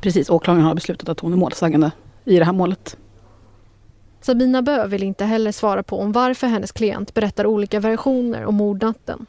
Precis, 0.00 0.30
åklagaren 0.30 0.64
har 0.64 0.74
beslutat 0.74 1.08
att 1.08 1.20
hon 1.20 1.32
är 1.32 1.36
målsägande 1.36 1.90
i 2.24 2.38
det 2.38 2.44
här 2.44 2.52
målet. 2.52 2.96
Sabina 4.20 4.62
Bö 4.62 4.86
vill 4.86 5.02
inte 5.02 5.24
heller 5.24 5.52
svara 5.52 5.82
på 5.82 6.00
om 6.00 6.12
varför 6.12 6.46
hennes 6.46 6.72
klient 6.72 7.14
berättar 7.14 7.46
olika 7.46 7.80
versioner 7.80 8.44
om 8.44 8.54
mordnatten. 8.54 9.26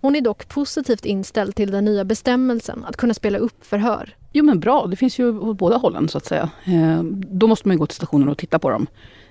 Hon 0.00 0.16
är 0.16 0.20
dock 0.20 0.48
positivt 0.48 1.04
inställd 1.04 1.54
till 1.54 1.70
den 1.70 1.84
nya 1.84 2.04
bestämmelsen 2.04 2.84
att 2.84 2.96
kunna 2.96 3.14
spela 3.14 3.38
upp 3.38 3.66
förhör. 3.66 4.16
Jo 4.32 4.44
men 4.44 4.60
bra, 4.60 4.86
det 4.86 4.96
finns 4.96 5.18
ju 5.18 5.38
åt 5.38 5.58
båda 5.58 5.76
hållen 5.76 6.08
så 6.08 6.18
att 6.18 6.24
säga. 6.24 6.50
Eh, 6.64 7.02
då 7.12 7.46
måste 7.46 7.68
man 7.68 7.78
gå 7.78 7.86
till 7.86 7.96
stationen 7.96 8.28
och 8.28 8.38
titta 8.38 8.58
på 8.58 8.70
dem. 8.70 8.86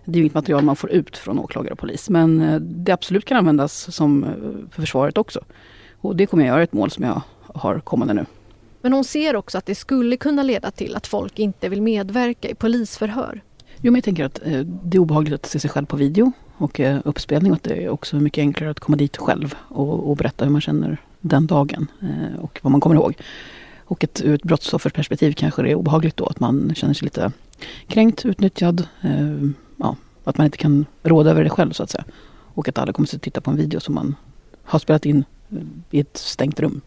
Det 0.06 0.12
är 0.12 0.16
ju 0.16 0.22
inget 0.22 0.34
material 0.34 0.64
man 0.64 0.76
får 0.76 0.92
ut 0.92 1.18
från 1.18 1.40
åklagare 1.40 1.74
och 1.74 1.80
polis. 1.80 2.10
Men 2.10 2.42
eh, 2.42 2.60
det 2.60 2.92
absolut 2.92 3.26
kan 3.26 3.38
användas 3.38 3.96
som 3.96 4.24
eh, 4.24 4.30
för 4.72 4.82
försvaret 4.82 5.18
också. 5.18 5.44
Och 6.02 6.16
det 6.16 6.26
kommer 6.26 6.46
jag 6.46 6.54
göra 6.54 6.64
ett 6.64 6.74
mål 6.74 6.92
som 6.92 7.04
jag 7.04 7.22
har 7.54 7.80
kommande 7.80 8.14
nu. 8.14 8.26
Men 8.82 8.94
hon 8.94 9.04
ser 9.04 9.36
också 9.36 9.58
att 9.58 9.66
det 9.66 9.76
skulle 9.76 10.18
kunna 10.18 10.44
leda 10.44 10.72
till 10.72 10.96
att 10.96 11.08
folk 11.08 11.40
inte 11.40 11.70
vill 11.70 11.82
medverka 11.82 12.50
i 12.50 12.56
polisförhör. 12.56 13.42
Jo 13.82 13.92
men 13.92 13.96
jag 13.96 14.04
tänker 14.04 14.26
att 14.26 14.40
eh, 14.46 14.60
det 14.60 14.98
är 14.98 15.00
obehagligt 15.00 15.34
att 15.34 15.46
se 15.46 15.60
sig 15.60 15.70
själv 15.70 15.86
på 15.86 15.98
video 15.98 16.32
och 16.58 16.80
eh, 16.80 17.02
uppspelning. 17.06 17.52
Och 17.52 17.56
att 17.56 17.64
det 17.64 17.84
är 17.84 17.90
också 17.90 18.16
mycket 18.16 18.42
enklare 18.42 18.72
att 18.72 18.80
komma 18.80 18.98
dit 18.98 19.18
själv 19.18 19.56
och, 19.68 20.10
och 20.10 20.18
berätta 20.18 20.46
hur 20.46 20.52
man 20.52 20.62
känner 20.62 20.98
den 21.20 21.48
dagen 21.48 21.88
eh, 22.02 22.40
och 22.40 22.60
vad 22.62 22.72
man 22.72 22.82
kommer 22.82 22.96
ihåg. 22.96 23.16
Och 23.86 24.04
ett, 24.04 24.22
ur 24.22 24.34
ett 24.34 24.44
brottsofferperspektiv 24.44 25.34
kanske 25.34 25.62
det 25.62 25.72
är 25.72 25.76
obehagligt 25.76 26.18
då 26.18 26.26
att 26.26 26.40
man 26.40 26.76
känner 26.76 26.94
sig 26.94 27.06
lite 27.06 27.32
kränkt, 27.88 28.26
utnyttjad. 28.26 28.88
Eh, 29.02 29.50
ja, 29.78 29.96
att 30.24 30.38
man 30.38 30.46
inte 30.46 30.58
kan 30.58 30.86
råda 31.04 31.32
över 31.32 31.44
det 31.44 31.50
själv 31.50 31.72
så 31.72 31.84
att 31.84 31.90
säga. 31.90 32.04
Och 32.54 32.68
att 32.68 32.78
alla 32.78 32.94
kommer 32.94 33.16
att 33.16 33.22
titta 33.22 33.42
på 33.42 33.52
en 33.52 33.58
video 33.58 33.80
som 33.80 33.96
man 33.96 34.16
har 34.64 34.80
spelat 34.80 35.06
in 35.06 35.24
i 35.92 36.00
ett 36.00 36.18
stängt 36.18 36.60
rum. 36.60 36.82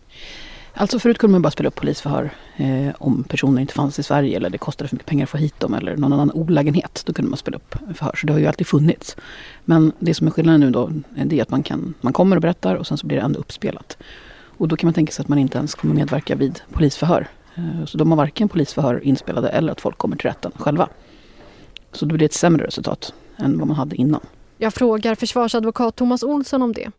Alltså 0.75 0.99
förut 0.99 1.19
kunde 1.19 1.33
man 1.33 1.43
bara 1.43 1.51
spela 1.51 1.69
upp 1.69 1.75
polisförhör 1.75 2.31
eh, 2.57 2.95
om 2.99 3.25
personer 3.25 3.61
inte 3.61 3.75
fanns 3.75 3.99
i 3.99 4.03
Sverige 4.03 4.37
eller 4.37 4.51
det 4.51 4.59
kostade 4.59 4.89
för 4.89 4.97
mycket 4.97 5.09
pengar 5.09 5.25
att 5.25 5.31
få 5.31 5.37
hit 5.37 5.61
dem 5.61 5.75
eller 5.75 5.97
någon 5.97 6.13
annan 6.13 6.31
olägenhet. 6.31 7.03
Då 7.07 7.13
kunde 7.13 7.31
man 7.31 7.39
spela 7.39 7.57
upp 7.57 7.75
förhör. 7.95 8.17
Så 8.17 8.27
det 8.27 8.33
har 8.33 8.41
ju 8.41 8.47
alltid 8.47 8.67
funnits. 8.67 9.17
Men 9.65 9.93
det 9.99 10.15
som 10.15 10.27
är 10.27 10.31
skillnaden 10.31 10.61
nu 10.61 10.71
då, 10.71 10.91
det 11.25 11.39
är 11.39 11.43
att 11.43 11.51
man, 11.51 11.63
kan, 11.63 11.95
man 12.01 12.13
kommer 12.13 12.37
och 12.37 12.43
berättar 12.43 12.75
och 12.75 12.87
sen 12.87 12.99
så 12.99 13.07
blir 13.07 13.17
det 13.17 13.23
ändå 13.23 13.41
uppspelat. 13.41 13.99
Och 14.59 14.69
då 14.69 14.77
kan 14.77 14.87
man 14.87 14.95
tänka 14.95 15.13
sig 15.13 15.23
att 15.23 15.29
man 15.29 15.39
inte 15.39 15.59
ens 15.59 15.75
kommer 15.75 15.95
medverka 15.95 16.35
vid 16.35 16.61
polisförhör. 16.73 17.29
Eh, 17.55 17.85
så 17.85 17.99
de 17.99 18.11
har 18.11 18.17
varken 18.17 18.49
polisförhör 18.49 19.05
inspelade 19.05 19.49
eller 19.49 19.73
att 19.73 19.81
folk 19.81 19.99
kommer 19.99 20.17
till 20.17 20.27
rätten 20.27 20.53
själva. 20.55 20.89
Så 21.93 22.05
då 22.05 22.09
blir 22.09 22.19
det 22.19 22.25
ett 22.25 22.33
sämre 22.33 22.67
resultat 22.67 23.15
än 23.37 23.59
vad 23.59 23.69
man 23.69 23.77
hade 23.77 23.97
innan. 23.97 24.21
Jag 24.59 24.75
frågar 24.75 25.15
försvarsadvokat 25.15 25.97
Thomas 25.97 26.23
Olsson 26.23 26.63
om 26.63 26.73
det. 26.73 26.91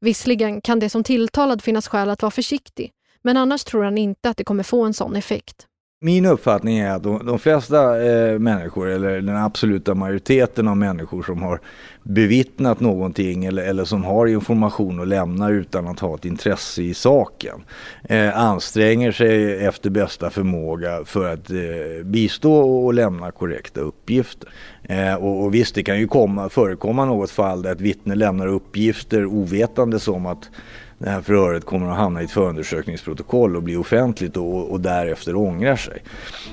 Visserligen 0.00 0.60
kan 0.60 0.78
det 0.78 0.90
som 0.90 1.04
tilltalad 1.04 1.62
finnas 1.62 1.88
skäl 1.88 2.10
att 2.10 2.22
vara 2.22 2.30
försiktig, 2.30 2.90
men 3.22 3.36
annars 3.36 3.64
tror 3.64 3.84
han 3.84 3.98
inte 3.98 4.30
att 4.30 4.36
det 4.36 4.44
kommer 4.44 4.62
få 4.62 4.84
en 4.84 4.94
sån 4.94 5.16
effekt. 5.16 5.66
Min 6.00 6.26
uppfattning 6.26 6.78
är 6.78 6.90
att 6.90 7.02
de, 7.02 7.26
de 7.26 7.38
flesta 7.38 8.02
eh, 8.02 8.38
människor, 8.38 8.88
eller 8.88 9.20
den 9.20 9.36
absoluta 9.36 9.94
majoriteten 9.94 10.68
av 10.68 10.76
människor 10.76 11.22
som 11.22 11.42
har 11.42 11.60
bevittnat 12.02 12.80
någonting 12.80 13.44
eller, 13.44 13.62
eller 13.62 13.84
som 13.84 14.04
har 14.04 14.26
information 14.26 15.00
att 15.00 15.08
lämna 15.08 15.50
utan 15.50 15.86
att 15.86 16.00
ha 16.00 16.14
ett 16.14 16.24
intresse 16.24 16.82
i 16.82 16.94
saken, 16.94 17.64
eh, 18.02 18.38
anstränger 18.38 19.12
sig 19.12 19.66
efter 19.66 19.90
bästa 19.90 20.30
förmåga 20.30 21.04
för 21.04 21.32
att 21.32 21.50
eh, 21.50 22.04
bistå 22.04 22.52
och 22.52 22.94
lämna 22.94 23.30
korrekta 23.30 23.80
uppgifter. 23.80 24.48
Eh, 24.82 25.14
och, 25.14 25.44
och 25.44 25.54
visst, 25.54 25.74
det 25.74 25.82
kan 25.82 25.98
ju 25.98 26.08
komma, 26.08 26.48
förekomma 26.48 27.04
något 27.04 27.30
fall 27.30 27.62
där 27.62 27.72
ett 27.72 27.80
vittne 27.80 28.14
lämnar 28.14 28.46
uppgifter 28.46 29.26
ovetande 29.26 29.98
som 29.98 30.26
att 30.26 30.50
det 30.98 31.10
här 31.10 31.20
förhöret 31.20 31.64
kommer 31.64 31.90
att 31.90 31.96
hamna 31.96 32.22
i 32.22 32.24
ett 32.24 32.30
förundersökningsprotokoll 32.30 33.56
och 33.56 33.62
bli 33.62 33.76
offentligt 33.76 34.36
och, 34.36 34.70
och 34.70 34.80
därefter 34.80 35.36
ångrar 35.36 35.76
sig. 35.76 36.02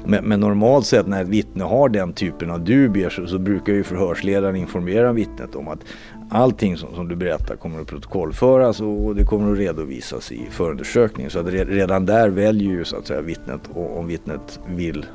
Men, 0.06 0.26
men, 0.26 0.40
normalt 0.40 0.86
sett 0.86 1.08
när 1.08 1.22
ett 1.22 1.28
vittne 1.28 1.64
har 1.64 1.90
den 1.90 2.14
typen 2.14 2.52
av 2.52 2.60
dubier 2.60 3.10
så, 3.10 3.28
så 3.28 3.40
brukar 3.40 3.74
ju 3.74 3.84
förhörsledaren 3.84 4.56
informera 4.56 5.14
vittnet 5.14 5.56
om 5.56 5.68
att 5.68 5.80
allting 6.30 6.78
som, 6.78 6.96
som, 6.96 7.08
du 7.08 7.16
berättar 7.16 7.56
kommer 7.56 7.82
att 7.82 7.88
protokollföras 7.88 8.82
och, 8.82 9.06
och 9.06 9.16
det 9.16 9.26
kommer 9.26 9.52
att 9.52 9.58
redovisas 9.58 10.32
i 10.32 10.48
förundersökningen. 10.50 11.32
Så 11.32 11.40
att 11.40 11.48
redan 11.48 12.06
där 12.06 12.30
väljer 12.30 12.70
ju 12.70 12.86
så 12.86 12.98
att 12.98 13.08
säga 13.08 13.22
vittnet 13.22 13.62
om 13.74 14.08
vittnet 14.08 14.60
vill 14.68 15.06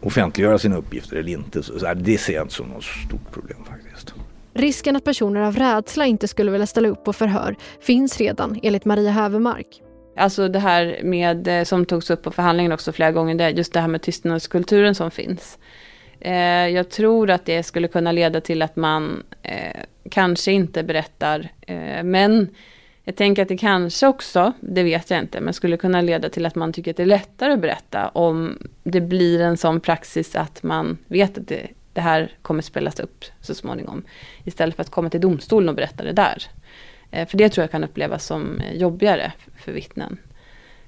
offentliggöra 0.00 0.58
sina 0.58 0.76
uppgifter 0.76 1.16
eller 1.16 1.32
inte. 1.32 1.62
Så, 1.62 1.78
så 1.78 1.94
det 1.94 2.18
ser 2.18 2.32
jag 2.32 2.44
inte 2.44 2.54
som 2.54 2.68
något 2.68 2.84
stort 2.84 3.32
problem 3.32 3.58
faktiskt. 3.68 3.91
Risken 4.54 4.96
att 4.96 5.04
personer 5.04 5.40
av 5.40 5.56
rädsla 5.56 6.06
inte 6.06 6.28
skulle 6.28 6.50
vilja 6.50 6.66
ställa 6.66 6.88
upp 6.88 7.04
på 7.04 7.12
förhör 7.12 7.56
finns 7.80 8.18
redan 8.18 8.60
enligt 8.62 8.84
Maria 8.84 9.10
Hävermark. 9.10 9.82
Alltså 10.16 10.48
det 10.48 10.58
här 10.58 11.00
med, 11.02 11.48
eh, 11.48 11.64
som 11.64 11.86
togs 11.86 12.10
upp 12.10 12.22
på 12.22 12.30
förhandlingen 12.30 12.72
också 12.72 12.92
flera 12.92 13.12
gånger, 13.12 13.34
det, 13.34 13.50
just 13.50 13.72
det 13.72 13.80
här 13.80 13.88
med 13.88 14.02
tystnadskulturen 14.02 14.94
som 14.94 15.10
finns. 15.10 15.58
Eh, 16.20 16.68
jag 16.68 16.90
tror 16.90 17.30
att 17.30 17.44
det 17.44 17.62
skulle 17.62 17.88
kunna 17.88 18.12
leda 18.12 18.40
till 18.40 18.62
att 18.62 18.76
man 18.76 19.22
eh, 19.42 19.80
kanske 20.10 20.52
inte 20.52 20.82
berättar, 20.82 21.48
eh, 21.66 22.02
men 22.02 22.48
jag 23.04 23.16
tänker 23.16 23.42
att 23.42 23.48
det 23.48 23.56
kanske 23.56 24.06
också, 24.06 24.52
det 24.60 24.82
vet 24.82 25.10
jag 25.10 25.20
inte, 25.20 25.40
men 25.40 25.54
skulle 25.54 25.76
kunna 25.76 26.00
leda 26.00 26.28
till 26.28 26.46
att 26.46 26.54
man 26.54 26.72
tycker 26.72 26.90
att 26.90 26.96
det 26.96 27.02
är 27.02 27.06
lättare 27.06 27.52
att 27.52 27.60
berätta 27.60 28.08
om 28.08 28.58
det 28.82 29.00
blir 29.00 29.40
en 29.40 29.56
sån 29.56 29.80
praxis 29.80 30.36
att 30.36 30.62
man 30.62 30.98
vet 31.06 31.38
att 31.38 31.48
det 31.48 31.68
det 31.92 32.00
här 32.00 32.30
kommer 32.42 32.62
spelas 32.62 33.00
upp 33.00 33.24
så 33.40 33.54
småningom. 33.54 34.02
Istället 34.44 34.76
för 34.76 34.82
att 34.82 34.90
komma 34.90 35.10
till 35.10 35.20
domstolen 35.20 35.68
och 35.68 35.74
berätta 35.74 36.04
det 36.04 36.12
där. 36.12 36.42
Eh, 37.10 37.28
för 37.28 37.38
det 37.38 37.48
tror 37.48 37.62
jag 37.62 37.70
kan 37.70 37.84
upplevas 37.84 38.26
som 38.26 38.60
eh, 38.60 38.76
jobbigare 38.76 39.32
för 39.56 39.72
vittnen. 39.72 40.18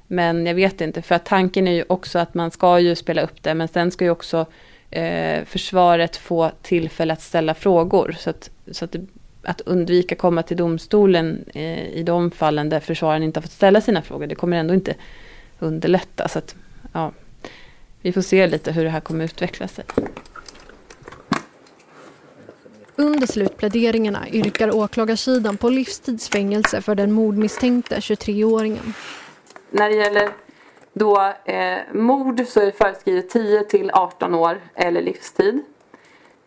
Men 0.06 0.46
jag 0.46 0.54
vet 0.54 0.80
inte, 0.80 1.02
för 1.02 1.14
att 1.14 1.26
tanken 1.26 1.68
är 1.68 1.72
ju 1.72 1.84
också 1.88 2.18
att 2.18 2.34
man 2.34 2.50
ska 2.50 2.80
ju 2.80 2.94
spela 2.94 3.22
upp 3.22 3.42
det, 3.42 3.54
men 3.54 3.68
sen 3.68 3.90
ska 3.90 4.04
ju 4.04 4.10
också 4.10 4.46
eh, 4.90 5.44
försvaret 5.44 6.16
få 6.16 6.50
tillfälle 6.62 7.12
att 7.12 7.22
ställa 7.22 7.54
frågor. 7.54 8.16
Så 8.18 8.30
att, 8.30 8.50
så 8.70 8.84
att, 8.84 8.92
det, 8.92 9.06
att 9.42 9.60
undvika 9.60 10.14
komma 10.14 10.42
till 10.42 10.56
domstolen 10.56 11.44
eh, 11.54 11.88
i 11.88 12.02
de 12.02 12.30
fallen 12.30 12.68
där 12.68 12.80
försvararen 12.80 13.22
inte 13.22 13.38
har 13.38 13.42
fått 13.42 13.52
ställa 13.52 13.80
sina 13.80 14.02
frågor, 14.02 14.26
det 14.26 14.34
kommer 14.34 14.56
ändå 14.56 14.74
inte 14.74 14.94
underlätta. 15.58 16.28
Så 16.28 16.38
att, 16.38 16.54
ja, 16.92 17.12
vi 18.02 18.12
får 18.12 18.22
se 18.22 18.46
lite 18.46 18.72
hur 18.72 18.84
det 18.84 18.90
här 18.90 19.00
kommer 19.00 19.24
utveckla 19.24 19.68
sig. 19.68 19.84
Under 22.96 23.26
slutpläderingarna 23.26 24.28
yrkar 24.28 24.74
åklagarsidan 24.74 25.56
på 25.56 25.68
livstidsfängelse 25.68 26.82
för 26.82 26.94
den 26.94 27.12
mordmisstänkte 27.12 27.96
23-åringen. 27.96 28.92
När 29.70 29.88
det 29.88 29.96
gäller 29.96 30.30
då 30.92 31.32
eh, 31.44 31.78
mord 31.92 32.46
så 32.46 32.60
är 32.60 32.66
det 32.66 32.72
föreskrivet 32.72 33.30
10 33.30 33.64
till 33.64 33.90
18 33.90 34.34
år 34.34 34.60
eller 34.74 35.02
livstid. 35.02 35.62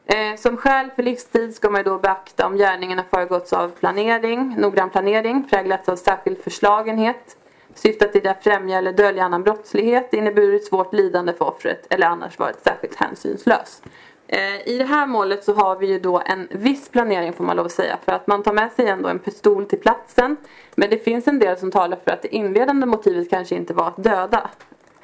Eh, 0.06 0.36
som 0.38 0.58
skäl 0.58 0.90
för 0.96 1.04
livstid 1.04 1.56
ska 1.56 1.70
man 1.70 1.84
då 1.84 1.98
beakta 1.98 2.46
om 2.46 2.58
gärningen 2.58 2.98
har 2.98 3.06
föregåtts 3.06 3.54
av 3.54 3.70
planering, 3.70 4.56
noggrann 4.58 4.90
planering, 4.90 5.48
präglats 5.50 5.90
av 5.90 5.96
särskild 5.96 6.38
förslagenhet, 6.38 7.38
syftat 7.74 8.12
till 8.12 8.28
att 8.28 8.44
främja 8.44 8.78
eller 8.78 8.94
dölja 8.94 9.24
annan 9.24 9.44
brottslighet, 9.44 10.14
inneburit 10.14 10.66
svårt 10.68 10.94
lidande 10.94 11.34
för 11.34 11.46
offret 11.46 11.88
eller 11.90 12.08
annars 12.08 12.40
varit 12.40 12.64
särskilt 12.64 12.96
hänsynslös. 12.96 13.82
Eh, 14.28 14.68
I 14.68 14.78
det 14.78 14.86
här 14.86 15.08
målet 15.08 15.44
så 15.44 15.54
har 15.54 15.76
vi 15.76 15.88
ju 15.88 16.00
då 16.00 16.22
en 16.26 16.48
viss 16.52 16.90
planering 16.90 17.34
får 17.34 17.44
man 17.44 17.56
lov 17.56 17.66
att 17.66 17.72
säga 17.72 17.98
för 18.06 18.12
att 18.12 18.28
man 18.28 18.44
tar 18.44 18.54
med 18.54 18.72
sig 18.72 18.88
ändå 18.88 19.10
en 19.10 19.20
pistol 19.20 19.66
till 19.66 19.80
platsen. 19.80 20.38
Men 20.75 20.90
det 20.90 20.98
finns 20.98 21.28
en 21.28 21.40
del 21.40 21.58
som 21.58 21.71
talar 21.71 21.98
för 22.04 22.12
att 22.12 22.21
det 22.21 22.36
inledande 22.36 22.86
motivet 22.86 23.30
kanske 23.30 23.56
inte 23.56 23.73
var 23.73 23.88
att 23.88 24.04
döda. 24.04 24.50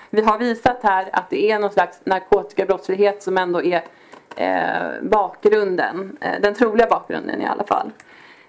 Vi 0.10 0.22
har 0.22 0.38
visat 0.38 0.84
här 0.84 1.10
att 1.14 1.30
det 1.30 1.52
är 1.52 1.60
någon 1.60 1.72
slags 1.72 2.00
narkotikabrottslighet 2.04 3.24
som 3.24 3.38
ändå 3.38 3.62
är 3.64 3.84
eh, 4.36 5.02
bakgrunden, 5.02 6.18
eh, 6.22 6.42
den 6.42 6.54
troliga 6.54 6.88
bakgrunden 6.88 7.42
i 7.42 7.46
alla 7.46 7.64
fall. 7.64 7.92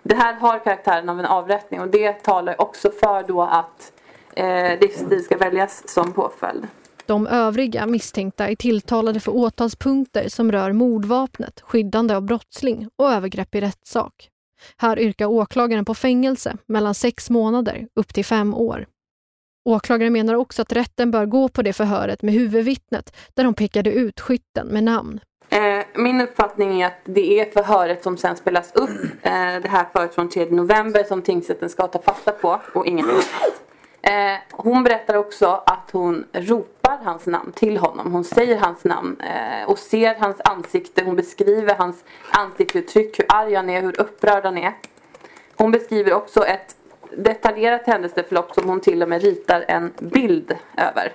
Det 0.02 0.14
här 0.14 0.34
har 0.34 0.58
karaktären 0.58 1.08
av 1.08 1.18
en 1.18 1.26
avrättning 1.26 1.80
och 1.80 1.88
det 1.88 2.12
talar 2.12 2.60
också 2.60 2.90
för 2.90 3.22
då 3.22 3.42
att 3.42 3.92
eh, 4.36 4.80
livstid 4.80 5.24
ska 5.24 5.36
väljas 5.36 5.88
som 5.88 6.12
påföljd. 6.12 6.66
De 7.06 7.26
övriga 7.26 7.86
misstänkta 7.86 8.48
är 8.48 8.54
tilltalade 8.54 9.20
för 9.20 9.36
åtalspunkter 9.36 10.28
som 10.28 10.52
rör 10.52 10.72
mordvapnet, 10.72 11.60
skyddande 11.60 12.16
av 12.16 12.22
brottsling 12.22 12.88
och 12.96 13.12
övergrepp 13.12 13.54
i 13.54 13.60
rättssak. 13.60 14.28
Här 14.76 14.98
yrkar 14.98 15.26
åklagaren 15.26 15.84
på 15.84 15.94
fängelse 15.94 16.56
mellan 16.66 16.94
sex 16.94 17.30
månader 17.30 17.88
upp 17.94 18.14
till 18.14 18.24
fem 18.24 18.54
år. 18.54 18.86
Åklagaren 19.64 20.12
menar 20.12 20.34
också 20.34 20.62
att 20.62 20.72
rätten 20.72 21.10
bör 21.10 21.26
gå 21.26 21.48
på 21.48 21.62
det 21.62 21.72
förhöret 21.72 22.22
med 22.22 22.34
huvudvittnet 22.34 23.16
där 23.34 23.44
de 23.44 23.54
pekade 23.54 23.92
ut 23.92 24.20
skytten 24.20 24.66
med 24.66 24.84
namn. 24.84 25.20
Eh, 25.48 25.84
min 25.94 26.20
uppfattning 26.20 26.82
är 26.82 26.86
att 26.86 27.00
det 27.04 27.40
är 27.40 27.50
förhöret 27.50 28.02
som 28.02 28.16
sen 28.16 28.36
spelas 28.36 28.72
upp. 28.74 28.90
Eh, 29.22 29.32
det 29.62 29.68
här 29.68 29.86
förhöret 29.92 30.14
från 30.14 30.28
3 30.28 30.44
november 30.50 31.04
som 31.04 31.22
tingsrätten 31.22 31.68
ska 31.68 31.86
ta 31.86 32.02
fasta 32.02 32.32
på 32.32 32.60
och 32.74 32.86
inget 32.86 33.06
annat. 33.06 33.24
Eh, 34.02 34.38
hon 34.52 34.84
berättar 34.84 35.14
också 35.14 35.62
att 35.66 35.90
hon 35.92 36.24
ropar 36.32 36.73
hans 36.90 37.26
namn 37.26 37.52
till 37.52 37.76
honom. 37.76 38.12
Hon 38.12 38.24
säger 38.24 38.58
hans 38.58 38.84
namn 38.84 39.16
och 39.66 39.78
ser 39.78 40.14
hans 40.14 40.36
ansikte. 40.44 41.04
Hon 41.04 41.16
beskriver 41.16 41.74
hans 41.74 42.04
ansiktsuttryck, 42.30 43.18
hur 43.18 43.26
arg 43.28 43.54
han 43.54 43.70
är, 43.70 43.82
hur 43.82 44.00
upprörd 44.00 44.44
han 44.44 44.58
är. 44.58 44.72
Hon 45.56 45.70
beskriver 45.70 46.12
också 46.12 46.46
ett 46.46 46.76
detaljerat 47.16 47.86
händelseförlopp 47.86 48.54
som 48.54 48.68
hon 48.68 48.80
till 48.80 49.02
och 49.02 49.08
med 49.08 49.22
ritar 49.22 49.64
en 49.68 49.92
bild 50.00 50.52
över. 50.76 51.12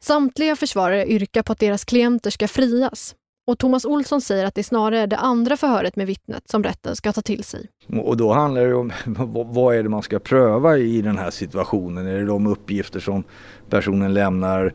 Samtliga 0.00 0.56
försvarare 0.56 1.06
yrkar 1.06 1.42
på 1.42 1.52
att 1.52 1.58
deras 1.58 1.84
klienter 1.84 2.30
ska 2.30 2.48
frias. 2.48 3.14
Och 3.46 3.58
Thomas 3.58 3.84
Olsson 3.84 4.20
säger 4.20 4.44
att 4.44 4.54
det 4.54 4.64
snarare 4.64 5.00
är 5.00 5.06
det 5.06 5.16
andra 5.16 5.56
förhöret 5.56 5.96
med 5.96 6.06
vittnet 6.06 6.48
som 6.48 6.64
rätten 6.64 6.96
ska 6.96 7.12
ta 7.12 7.20
till 7.20 7.44
sig. 7.44 7.68
Och 8.02 8.16
då 8.16 8.32
handlar 8.32 8.66
det 8.66 8.74
om 8.74 8.92
vad 9.52 9.76
är 9.76 9.82
det 9.82 9.88
man 9.88 10.02
ska 10.02 10.18
pröva 10.18 10.78
i 10.78 11.02
den 11.02 11.18
här 11.18 11.30
situationen? 11.30 12.06
Är 12.06 12.18
det 12.18 12.26
de 12.26 12.46
uppgifter 12.46 13.00
som 13.00 13.24
personen 13.68 14.14
lämnar 14.14 14.74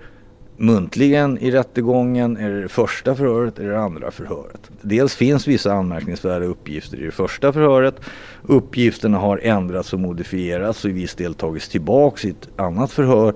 muntligen 0.57 1.37
i 1.37 1.51
rättegången? 1.51 2.37
Är 2.37 2.49
det 2.49 2.61
det 2.61 2.69
första 2.69 3.15
förhöret 3.15 3.59
eller 3.59 3.69
det 3.69 3.79
andra 3.79 4.11
förhöret? 4.11 4.71
Dels 4.81 5.15
finns 5.15 5.47
vissa 5.47 5.73
anmärkningsvärda 5.73 6.45
uppgifter 6.45 6.97
i 6.97 7.05
det 7.05 7.11
första 7.11 7.53
förhöret. 7.53 7.95
Uppgifterna 8.41 9.17
har 9.17 9.37
ändrats 9.37 9.93
och 9.93 9.99
modifierats 9.99 10.85
och 10.85 10.89
i 10.89 10.93
viss 10.93 11.15
del 11.15 11.33
tagits 11.33 11.69
tillbaks 11.69 12.25
i 12.25 12.29
ett 12.29 12.49
annat 12.55 12.91
förhör 12.91 13.33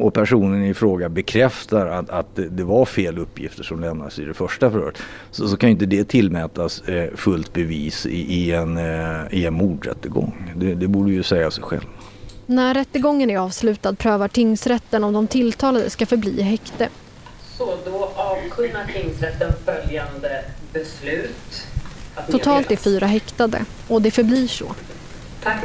och 0.00 0.14
personen 0.14 0.64
i 0.64 0.74
fråga 0.74 1.08
bekräftar 1.08 1.86
att, 1.86 2.10
att 2.10 2.38
det 2.50 2.64
var 2.64 2.84
fel 2.84 3.18
uppgifter 3.18 3.62
som 3.62 3.80
lämnades 3.80 4.18
i 4.18 4.24
det 4.24 4.34
första 4.34 4.70
förhöret 4.70 4.98
så, 5.30 5.48
så 5.48 5.56
kan 5.56 5.70
inte 5.70 5.86
det 5.86 6.04
tillmätas 6.04 6.88
eh, 6.88 7.14
fullt 7.14 7.52
bevis 7.52 8.06
i, 8.06 8.34
i 8.34 8.52
en, 8.52 8.76
eh, 8.76 9.20
i 9.30 9.46
en 9.46 9.54
mordrättegång. 9.54 10.52
Det, 10.56 10.74
det 10.74 10.88
borde 10.88 11.12
ju 11.12 11.22
säga 11.22 11.50
sig 11.50 11.64
själv. 11.64 11.84
När 12.50 12.74
rättegången 12.74 13.30
är 13.30 13.38
avslutad 13.38 13.94
prövar 13.94 14.28
tingsrätten 14.28 15.04
om 15.04 15.12
de 15.12 15.26
tilltalade 15.26 15.90
ska 15.90 16.06
förbli 16.06 16.40
i 16.40 16.42
häkte. 16.42 16.88
Så 17.58 17.76
då 17.84 18.10
avkunnar 18.14 18.86
tingsrätten 18.86 19.52
följande 19.64 20.44
beslut. 20.72 21.66
Totalt 22.30 22.70
är 22.70 22.76
fyra 22.76 23.06
häktade 23.06 23.64
och 23.88 24.02
det 24.02 24.10
förblir 24.10 24.46
så. 24.46 24.74
Tack 25.42 25.64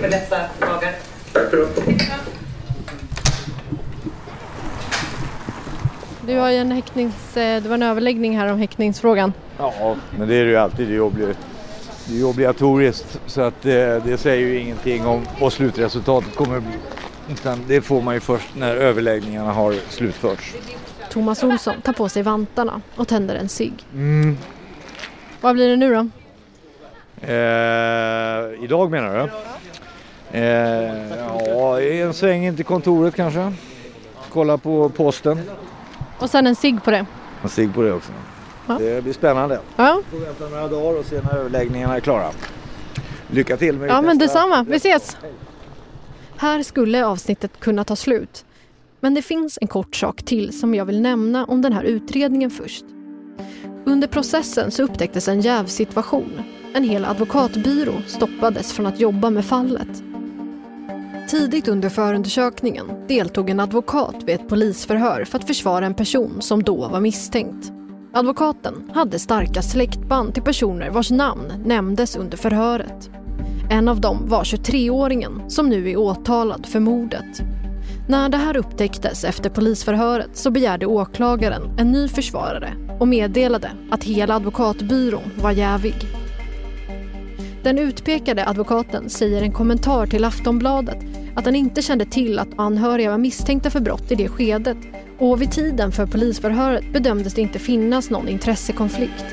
för 0.00 0.10
dessa 0.10 0.38
dagar. 0.60 0.94
Tack 1.32 1.50
för 1.50 1.68
Du 6.26 6.36
har 6.36 6.50
ju 6.50 6.56
en 6.56 6.72
häktnings... 6.72 7.36
Eh, 7.36 7.62
det 7.62 7.68
var 7.68 7.74
en 7.74 7.82
överläggning 7.82 8.38
här 8.38 8.52
om 8.52 8.58
häktningsfrågan. 8.58 9.32
Ja, 9.58 9.96
men 10.18 10.28
det 10.28 10.34
är 10.34 10.44
det 10.44 10.50
ju 10.50 10.56
alltid. 10.56 10.88
Det 10.88 10.94
är, 10.94 11.34
det 12.08 12.14
är 12.14 12.18
ju 12.18 12.24
obligatoriskt 12.24 13.20
så 13.26 13.40
att 13.40 13.62
det, 13.62 13.96
eh, 13.96 14.04
det 14.04 14.18
säger 14.18 14.46
ju 14.46 14.58
ingenting 14.58 15.06
om 15.06 15.26
vad 15.40 15.52
slutresultatet 15.52 16.36
kommer 16.36 16.56
att 16.56 16.62
bli. 16.62 16.76
Utan 17.32 17.64
det 17.68 17.80
får 17.80 18.02
man 18.02 18.14
ju 18.14 18.20
först 18.20 18.48
när 18.56 18.76
överläggningarna 18.76 19.52
har 19.52 19.74
slutförts. 19.88 20.54
Thomas 21.10 21.44
Olsson 21.44 21.74
tar 21.82 21.92
på 21.92 22.08
sig 22.08 22.22
vantarna 22.22 22.80
och 22.96 23.08
tänder 23.08 23.34
en 23.34 23.48
cigg. 23.48 23.72
Mm. 23.94 24.38
Vad 25.40 25.54
blir 25.54 25.68
det 25.68 25.76
nu 25.76 25.94
då? 25.94 26.08
Eh, 27.26 28.64
idag 28.64 28.90
menar 28.90 29.18
du? 29.18 29.30
Eh, 30.38 31.18
ja, 31.48 31.80
en 31.80 32.14
sväng 32.14 32.46
in 32.46 32.56
till 32.56 32.64
kontoret 32.64 33.14
kanske. 33.14 33.52
Kolla 34.32 34.58
på 34.58 34.88
posten. 34.88 35.40
Och 36.18 36.30
sen 36.30 36.46
en 36.46 36.56
cigg 36.56 36.84
på 36.84 36.90
det. 36.90 37.06
En 37.42 37.48
cigg 37.48 37.74
på 37.74 37.82
det 37.82 37.92
också. 37.92 38.12
Det 38.76 39.02
blir 39.02 39.12
spännande. 39.12 39.60
Ja. 39.76 40.00
Får 40.10 40.18
vänta 40.18 40.48
några 40.48 40.68
dagar 40.68 40.98
och 40.98 41.04
se 41.04 41.20
när 41.22 41.36
överläggningarna 41.36 41.96
är 41.96 42.00
klara. 42.00 42.30
Lycka 43.30 43.56
till 43.56 43.78
med 43.78 43.90
Ja 43.90 44.02
men 44.02 44.18
detsamma, 44.18 44.66
vi 44.68 44.76
ses! 44.76 45.16
Här 46.36 46.62
skulle 46.62 47.06
avsnittet 47.06 47.60
kunna 47.60 47.84
ta 47.84 47.96
slut. 47.96 48.44
Men 49.00 49.14
det 49.14 49.22
finns 49.22 49.58
en 49.60 49.68
kort 49.68 49.96
sak 49.96 50.22
till 50.22 50.60
som 50.60 50.74
jag 50.74 50.84
vill 50.84 51.00
nämna 51.00 51.44
om 51.44 51.62
den 51.62 51.72
här 51.72 51.82
utredningen 51.82 52.50
först. 52.50 52.84
Under 53.84 54.08
processen 54.08 54.70
så 54.70 54.82
upptäcktes 54.82 55.28
en 55.28 55.40
jävsituation. 55.40 56.42
En 56.74 56.84
hel 56.84 57.04
advokatbyrå 57.04 57.92
stoppades 58.06 58.72
från 58.72 58.86
att 58.86 59.00
jobba 59.00 59.30
med 59.30 59.44
fallet. 59.44 60.02
Tidigt 61.28 61.68
under 61.68 61.88
förundersökningen 61.88 62.86
deltog 63.08 63.50
en 63.50 63.60
advokat 63.60 64.16
vid 64.24 64.34
ett 64.34 64.48
polisförhör 64.48 65.24
för 65.24 65.38
att 65.38 65.46
försvara 65.46 65.86
en 65.86 65.94
person 65.94 66.42
som 66.42 66.62
då 66.62 66.88
var 66.88 67.00
misstänkt. 67.00 67.72
Advokaten 68.18 68.90
hade 68.94 69.18
starka 69.18 69.62
släktband 69.62 70.34
till 70.34 70.42
personer 70.42 70.90
vars 70.90 71.10
namn 71.10 71.52
nämndes 71.64 72.16
under 72.16 72.36
förhöret. 72.36 73.10
En 73.70 73.88
av 73.88 74.00
dem 74.00 74.18
var 74.26 74.44
23-åringen 74.44 75.48
som 75.48 75.68
nu 75.68 75.90
är 75.90 75.96
åtalad 75.96 76.66
för 76.66 76.80
mordet. 76.80 77.42
När 78.08 78.28
det 78.28 78.36
här 78.36 78.56
upptäcktes 78.56 79.24
efter 79.24 79.50
polisförhöret 79.50 80.36
så 80.36 80.50
begärde 80.50 80.86
åklagaren 80.86 81.78
en 81.78 81.92
ny 81.92 82.08
försvarare 82.08 82.72
och 83.00 83.08
meddelade 83.08 83.70
att 83.90 84.04
hela 84.04 84.34
advokatbyrån 84.36 85.30
var 85.42 85.50
jävig. 85.50 85.94
Den 87.62 87.78
utpekade 87.78 88.46
advokaten 88.46 89.10
säger 89.10 89.42
i 89.42 89.44
en 89.44 89.52
kommentar 89.52 90.06
till 90.06 90.24
Aftonbladet 90.24 90.98
att 91.36 91.44
han 91.44 91.56
inte 91.56 91.82
kände 91.82 92.04
till 92.04 92.38
att 92.38 92.58
anhöriga 92.58 93.10
var 93.10 93.18
misstänkta 93.18 93.70
för 93.70 93.80
brott 93.80 94.12
i 94.12 94.14
det 94.14 94.28
skedet 94.28 94.78
och 95.18 95.42
vid 95.42 95.52
tiden 95.52 95.92
för 95.92 96.06
polisförhöret 96.06 96.92
bedömdes 96.92 97.34
det 97.34 97.40
inte 97.40 97.58
finnas 97.58 98.10
någon 98.10 98.28
intressekonflikt. 98.28 99.24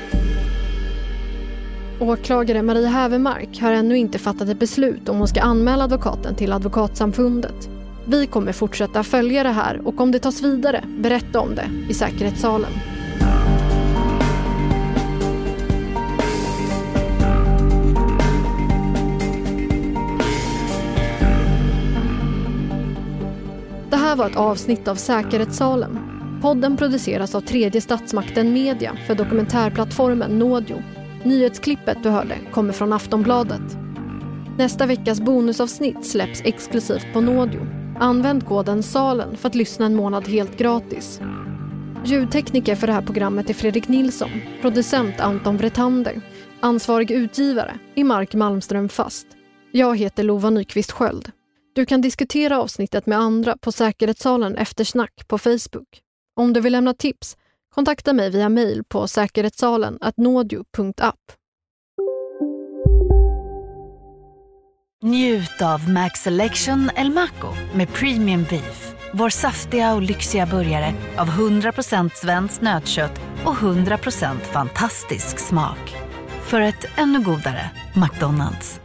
Åklagare 2.00 2.62
Marie 2.62 2.86
Hävermark 2.86 3.60
har 3.60 3.72
ännu 3.72 3.96
inte 3.96 4.18
fattat 4.18 4.48
ett 4.48 4.58
beslut 4.58 5.08
om 5.08 5.18
hon 5.18 5.28
ska 5.28 5.40
anmäla 5.40 5.84
advokaten 5.84 6.34
till 6.34 6.52
Advokatsamfundet. 6.52 7.68
Vi 8.04 8.26
kommer 8.26 8.52
fortsätta 8.52 9.02
följa 9.02 9.42
det 9.42 9.48
här 9.48 9.80
och 9.84 10.00
om 10.00 10.12
det 10.12 10.18
tas 10.18 10.42
vidare, 10.42 10.84
berätta 10.98 11.40
om 11.40 11.54
det 11.54 11.70
i 11.88 11.94
säkerhetssalen. 11.94 12.70
Här 24.16 24.22
var 24.22 24.30
ett 24.30 24.36
avsnitt 24.36 24.88
av 24.88 24.94
Säkerhetssalen. 24.94 25.98
Podden 26.42 26.76
produceras 26.76 27.34
av 27.34 27.40
tredje 27.40 27.80
statsmakten 27.80 28.52
Media 28.52 28.96
för 29.06 29.14
dokumentärplattformen 29.14 30.38
Nådio. 30.38 30.82
Nyhetsklippet 31.24 32.02
du 32.02 32.08
hörde 32.08 32.34
kommer 32.52 32.72
från 32.72 32.92
Aftonbladet. 32.92 33.76
Nästa 34.58 34.86
veckas 34.86 35.20
bonusavsnitt 35.20 36.06
släpps 36.06 36.42
exklusivt 36.44 37.06
på 37.12 37.20
Nådio. 37.20 37.60
Använd 38.00 38.46
koden 38.46 38.82
SALEN 38.82 39.36
för 39.36 39.48
att 39.48 39.54
lyssna 39.54 39.86
en 39.86 39.96
månad 39.96 40.28
helt 40.28 40.58
gratis. 40.58 41.20
Ljudtekniker 42.04 42.74
för 42.74 42.86
det 42.86 42.92
här 42.92 43.02
programmet 43.02 43.50
är 43.50 43.54
Fredrik 43.54 43.88
Nilsson, 43.88 44.30
producent 44.60 45.20
Anton 45.20 45.56
Vretander, 45.56 46.20
ansvarig 46.60 47.10
utgivare 47.10 47.78
är 47.94 48.04
Mark 48.04 48.34
Malmström 48.34 48.88
Fast. 48.88 49.26
Jag 49.72 49.98
heter 49.98 50.22
Lova 50.22 50.50
Nyqvist 50.50 50.92
Sköld. 50.92 51.32
Du 51.76 51.86
kan 51.86 52.00
diskutera 52.00 52.58
avsnittet 52.58 53.06
med 53.06 53.18
andra 53.18 53.56
på 53.60 53.72
Säkerhetssalen 53.72 54.56
Eftersnack 54.56 55.28
på 55.28 55.38
Facebook. 55.38 56.00
Om 56.36 56.52
du 56.52 56.60
vill 56.60 56.72
lämna 56.72 56.94
tips, 56.94 57.36
kontakta 57.74 58.12
mig 58.12 58.30
via 58.30 58.48
mejl 58.48 58.84
på 58.88 59.08
säkerhetssalen 59.08 59.98
nådio.app. 60.16 61.20
Njut 65.02 65.62
av 65.62 65.90
Max 65.90 66.20
Selection 66.20 66.90
El 66.96 67.10
Maco 67.10 67.48
med 67.74 67.92
Premium 67.92 68.44
Beef. 68.50 68.94
Vår 69.12 69.30
saftiga 69.30 69.94
och 69.94 70.02
lyxiga 70.02 70.46
burgare 70.46 70.94
av 71.16 71.26
100% 71.26 72.10
svenskt 72.14 72.60
nötkött 72.60 73.20
och 73.44 73.54
100% 73.54 74.40
fantastisk 74.40 75.38
smak. 75.38 75.94
För 76.42 76.60
ett 76.60 76.84
ännu 76.96 77.20
godare 77.24 77.70
McDonalds. 77.94 78.80